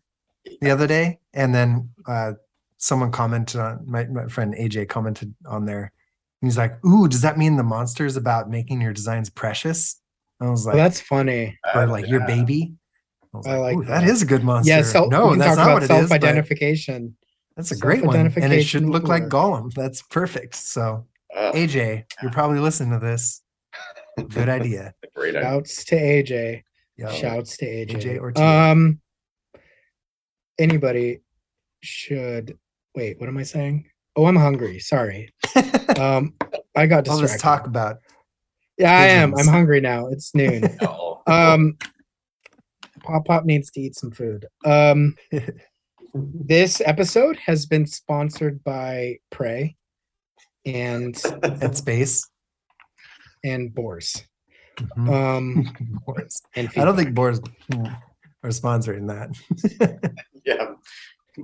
the 0.62 0.72
other 0.72 0.88
day, 0.88 1.20
and 1.34 1.54
then 1.54 1.90
uh, 2.08 2.34
someone 2.78 3.12
commented 3.12 3.60
on 3.60 3.84
my, 3.86 4.06
my 4.06 4.28
friend 4.28 4.54
AJ 4.56 4.90
commented 4.90 5.34
on 5.46 5.66
there. 5.66 5.92
And 6.42 6.50
he's 6.50 6.58
like, 6.58 6.84
"Ooh, 6.86 7.08
does 7.08 7.22
that 7.22 7.38
mean 7.38 7.56
the 7.58 7.64
monster 7.64 8.06
is 8.06 8.18
about 8.18 8.50
making 8.50 8.82
your 8.82 8.94
designs 8.94 9.30
precious?" 9.30 10.02
I 10.40 10.50
was 10.50 10.66
well, 10.66 10.76
like, 10.76 10.84
that's 10.84 11.00
funny. 11.02 11.58
"Or 11.76 11.82
Uh, 11.84 11.88
like 11.88 12.08
your 12.08 12.22
yeah. 12.22 12.26
baby." 12.28 12.74
I, 13.34 13.38
was 13.38 13.48
I 13.48 13.58
like 13.58 13.78
"Ooh, 13.78 13.84
that 13.86 14.02
that. 14.02 14.10
is 14.10 14.22
a 14.22 14.26
good 14.26 14.44
monster. 14.44 14.72
Yeah, 14.74 14.82
self, 14.82 15.10
no, 15.12 15.26
we 15.28 15.30
can 15.32 15.40
that's 15.40 15.58
not 15.58 15.64
about 15.64 15.74
what 15.74 15.84
it 15.84 15.86
is. 15.86 16.10
self-identification. 16.10 17.16
That's 17.56 17.72
a 17.72 17.78
great 17.78 18.04
one, 18.04 18.16
and 18.16 18.28
it 18.28 18.32
Self-identification 18.32 18.66
should 18.68 18.84
will 18.86 18.92
look 18.92 19.08
like 19.08 19.24
work. 19.24 19.32
Gollum. 19.32 19.74
That's 19.74 20.02
perfect. 20.02 20.56
So, 20.56 21.06
Ugh, 21.36 21.54
AJ, 21.54 22.06
you're 22.22 22.32
probably 22.32 22.60
listening 22.60 22.92
to 23.00 23.06
this. 23.06 23.42
Good 24.30 24.50
idea. 24.50 24.94
great 25.16 25.36
idea. 25.36 25.42
Shouts 25.50 25.86
to 25.86 25.96
AJ. 25.96 26.64
Yeah. 26.98 27.12
Shouts 27.12 27.58
to 27.58 27.66
AJ. 27.66 28.18
AJ 28.18 28.20
or 28.22 28.42
um 28.42 29.00
anybody 30.60 31.20
should 31.82 32.58
wait, 32.96 33.20
what 33.20 33.30
am 33.30 33.38
I 33.38 33.44
saying? 33.44 33.90
Oh, 34.16 34.26
I'm 34.26 34.36
hungry. 34.36 34.80
Sorry. 34.80 35.34
Um 36.00 36.34
I 36.76 36.86
got 36.88 37.04
distracted. 37.04 37.24
this 37.34 37.42
talk 37.42 37.68
about 37.68 37.98
yeah, 38.78 38.98
I 38.98 39.06
am. 39.08 39.36
I'm 39.38 39.48
hungry 39.48 39.82
now. 39.82 40.08
It's 40.08 40.34
noon. 40.34 40.64
Oh. 40.82 41.22
um 41.28 41.78
Pop 43.04 43.26
Pop 43.26 43.46
needs 43.46 43.70
to 43.72 43.82
eat 43.82 43.96
some 43.96 44.12
food. 44.12 44.46
Um 44.66 45.16
this 46.14 46.82
episode 46.86 47.38
has 47.38 47.66
been 47.66 47.86
sponsored 47.86 48.64
by 48.64 49.18
Prey 49.32 49.76
and 50.66 51.16
at 51.44 51.76
space. 51.78 52.28
and 53.44 53.74
Boars. 53.74 54.24
Mhm. 54.78 55.10
Um 55.14 56.02
Boars. 56.06 56.42
and 56.56 56.70
I 56.78 56.86
don't 56.86 56.96
think 56.96 57.14
Boars 57.14 57.40
are 58.44 58.50
sponsoring 58.50 59.08
that. 59.08 60.12
yeah. 60.46 60.68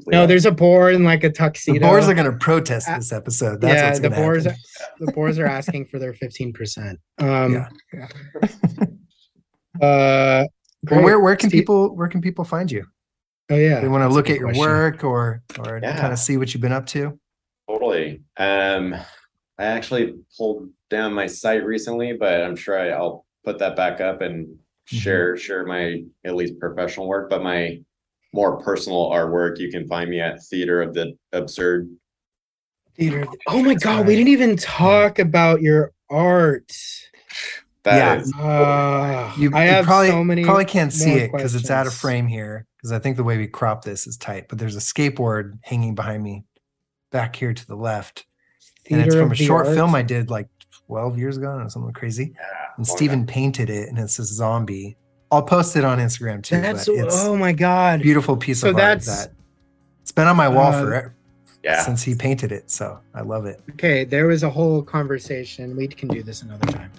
no, 0.07 0.25
there's 0.27 0.45
a 0.45 0.51
boar 0.51 0.91
in 0.91 1.03
like 1.03 1.23
a 1.23 1.29
tuxedo. 1.29 1.79
the. 1.79 1.85
Boars 1.85 2.07
are 2.09 2.13
going 2.13 2.29
to 2.31 2.37
protest 2.37 2.87
this 2.87 3.11
episode. 3.11 3.61
That's 3.61 3.75
yeah, 3.75 3.87
what's 3.87 3.99
the 3.99 4.09
boars. 4.09 4.45
happen. 4.45 4.59
the 4.99 5.11
boars 5.11 5.37
are 5.39 5.45
asking 5.45 5.85
for 5.87 5.99
their 5.99 6.13
fifteen 6.13 6.51
percent. 6.53 6.99
Um, 7.19 7.53
Yeah, 7.53 7.69
yeah. 7.93 8.07
Uh, 9.81 10.45
Well, 10.89 11.03
where 11.03 11.19
where 11.19 11.35
can 11.35 11.49
Steve- 11.49 11.61
people 11.61 11.95
where 11.95 12.07
can 12.07 12.21
people 12.21 12.43
find 12.45 12.71
you? 12.71 12.85
Oh 13.49 13.55
yeah, 13.55 13.79
They 13.79 13.87
want 13.87 14.03
to 14.09 14.13
look 14.13 14.29
at 14.29 14.37
your 14.39 14.47
question. 14.49 14.65
work 14.65 15.03
or 15.03 15.41
or 15.59 15.79
Yeah. 15.81 15.99
kind 15.99 16.11
of 16.13 16.19
see 16.19 16.37
what 16.37 16.53
you've 16.53 16.61
been 16.61 16.71
up 16.73 16.85
to. 16.87 17.17
Totally. 17.69 18.21
Um, 18.37 18.93
I 19.57 19.65
actually 19.65 20.15
pulled 20.37 20.69
down 20.89 21.13
my 21.13 21.27
site 21.27 21.65
recently, 21.65 22.13
but 22.13 22.43
I'm 22.43 22.55
sure 22.55 22.79
I, 22.79 22.89
I'll 22.89 23.25
put 23.43 23.59
that 23.59 23.75
back 23.75 24.01
up 24.01 24.21
and 24.21 24.47
Mm-hmm. 24.89 24.99
share 24.99 25.35
share 25.35 25.65
my 25.65 26.01
at 26.23 26.35
least 26.37 26.57
professional 26.61 27.09
work. 27.09 27.29
But 27.29 27.43
my 27.43 27.77
more 28.33 28.55
personal 28.61 29.09
artwork, 29.11 29.59
you 29.59 29.69
can 29.69 29.85
find 29.85 30.09
me 30.09 30.21
at 30.21 30.41
Theater 30.45 30.81
of 30.81 30.93
the 30.93 31.11
Absurd. 31.33 31.89
Theater. 32.95 33.27
Oh 33.47 33.61
my 33.61 33.75
god, 33.75 34.07
we 34.07 34.15
didn't 34.15 34.29
even 34.29 34.55
talk 34.55 35.19
about 35.19 35.61
your 35.61 35.91
art. 36.09 36.71
That 37.83 37.97
Yeah. 37.97 38.21
is- 38.21 38.33
Uh, 38.39 39.33
You, 39.37 39.51
I 39.53 39.65
you 39.65 39.71
have 39.71 39.83
probably 39.83 40.07
so 40.07 40.23
many. 40.23 40.45
probably 40.45 40.63
can't 40.63 40.93
see 40.93 41.15
it 41.15 41.33
because 41.33 41.53
it's 41.53 41.69
out 41.69 41.85
of 41.85 41.93
frame 41.93 42.27
here. 42.27 42.65
Because 42.77 42.93
I 42.93 42.99
think 42.99 43.17
the 43.17 43.25
way 43.25 43.37
we 43.37 43.47
crop 43.47 43.83
this 43.83 44.07
is 44.07 44.15
tight. 44.15 44.47
But 44.47 44.57
there's 44.57 44.77
a 44.77 44.79
skateboard 44.79 45.59
hanging 45.63 45.95
behind 45.95 46.23
me, 46.23 46.45
back 47.11 47.35
here 47.35 47.53
to 47.53 47.67
the 47.67 47.75
left, 47.75 48.25
and 48.89 49.01
it's 49.01 49.15
from 49.15 49.33
a 49.33 49.35
short 49.35 49.65
Art. 49.67 49.75
film 49.75 49.93
I 49.95 50.01
did 50.01 50.29
like 50.29 50.47
12 50.87 51.17
years 51.17 51.37
ago 51.37 51.49
or 51.49 51.69
something 51.69 51.93
crazy. 51.93 52.33
yeah, 52.35 52.41
And 52.77 52.87
long 52.87 52.97
Steven 52.97 53.19
time. 53.19 53.25
painted 53.27 53.69
it, 53.69 53.89
and 53.89 53.97
it's 53.99 54.19
a 54.19 54.23
zombie. 54.25 54.97
I'll 55.31 55.43
post 55.43 55.75
it 55.75 55.83
on 55.83 55.99
Instagram 55.99 56.41
too. 56.41 56.61
That's 56.61 56.85
but 56.85 56.95
it's 56.95 57.25
oh 57.25 57.35
my 57.35 57.51
god. 57.51 58.01
beautiful 58.01 58.37
piece 58.37 58.61
So 58.61 58.69
of 58.69 58.75
art 58.75 58.81
that's- 59.01 59.25
that 59.25 59.33
it's 60.01 60.11
been 60.13 60.27
on 60.27 60.37
my 60.37 60.47
wall 60.47 60.71
Uh, 60.73 60.81
for 60.81 61.13
Yeah. 61.63 61.81
since 61.83 62.01
he 62.03 62.15
painted 62.15 62.53
it. 62.53 62.71
So 62.71 62.99
I 63.13 63.21
love 63.21 63.45
it. 63.45 63.59
Okay, 63.71 64.05
there 64.05 64.27
was 64.27 64.43
a 64.43 64.49
whole 64.49 64.81
conversation. 64.81 65.75
We 65.75 65.87
can 65.89 66.07
do 66.07 66.23
this 66.23 66.41
another 66.43 66.65
time. 66.71 66.91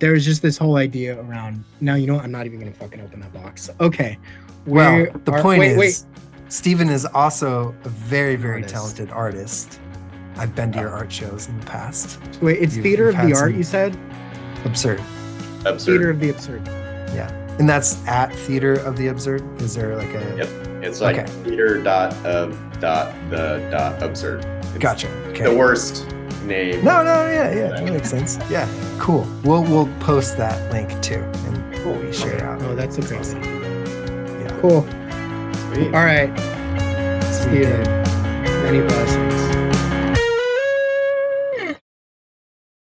There 0.00 0.12
was 0.12 0.24
just 0.24 0.42
this 0.42 0.58
whole 0.58 0.76
idea 0.76 1.20
around. 1.20 1.62
Now 1.80 1.94
you 1.94 2.08
know 2.08 2.14
what? 2.16 2.24
I'm 2.24 2.32
not 2.32 2.46
even 2.46 2.58
gonna 2.58 2.72
fucking 2.72 3.00
open 3.00 3.20
that 3.20 3.32
box. 3.32 3.70
Okay. 3.80 4.18
Well, 4.66 5.06
the 5.24 5.32
are- 5.32 5.42
point 5.42 5.60
wait, 5.60 5.70
is, 5.72 5.78
wait. 5.78 6.02
Stephen 6.50 6.88
is 6.88 7.04
also 7.04 7.74
a 7.84 7.88
very, 7.88 8.34
very 8.34 8.56
Artist. 8.62 8.74
talented 8.74 9.10
artist. 9.10 9.78
I've 10.38 10.54
been 10.54 10.72
to 10.72 10.80
your 10.80 10.90
art 10.90 11.10
shows 11.12 11.48
in 11.48 11.58
the 11.58 11.66
past. 11.66 12.18
Wait, 12.40 12.58
it's 12.62 12.76
You've- 12.76 12.88
theater 12.88 13.08
of 13.08 13.16
the 13.16 13.34
art. 13.34 13.54
You 13.54 13.62
said 13.62 13.96
Absurd. 14.64 15.00
Absurd. 15.64 15.84
theater 15.92 16.10
of 16.10 16.20
the 16.20 16.30
absurd. 16.30 16.62
Yeah. 17.14 17.30
And 17.58 17.68
that's 17.68 17.98
at 18.06 18.32
Theater 18.32 18.74
of 18.74 18.96
the 18.96 19.08
Absurd. 19.08 19.42
Is 19.60 19.74
there 19.74 19.96
like 19.96 20.14
a 20.14 20.36
Yep. 20.36 20.48
It's 20.84 21.00
like 21.00 21.16
Okay. 21.18 21.26
theater 21.42 21.78
dot 21.82 22.14
of 22.24 22.56
dot 22.80 23.12
the 23.30 23.66
dot 23.70 24.00
absurd. 24.00 24.44
It's 24.60 24.78
gotcha? 24.78 25.08
Okay. 25.30 25.42
The 25.42 25.56
worst 25.56 26.06
name. 26.44 26.84
No, 26.84 27.02
no, 27.02 27.26
yeah, 27.28 27.52
yeah, 27.52 27.68
that 27.70 27.84
makes 27.84 28.10
sense. 28.10 28.38
Yeah, 28.48 28.68
cool. 29.00 29.26
We'll 29.42 29.64
we'll 29.64 29.88
post 29.98 30.36
that 30.36 30.70
link 30.72 30.88
too, 31.02 31.24
and 31.46 31.74
Cool. 31.82 31.94
we 31.94 32.12
share 32.12 32.34
it 32.36 32.42
out. 32.42 32.62
Oh, 32.62 32.76
that's 32.76 32.96
a 32.98 33.02
great 33.02 33.20
Awesome. 33.20 33.42
Yeah. 33.42 34.56
Cool. 34.60 34.82
Sweet. 35.74 35.86
All 35.94 36.04
right. 36.04 36.30
Sweet, 37.24 37.64
Steven. 37.64 37.82
dude. 37.82 38.62
Many 38.62 38.80
blessings. 38.82 39.47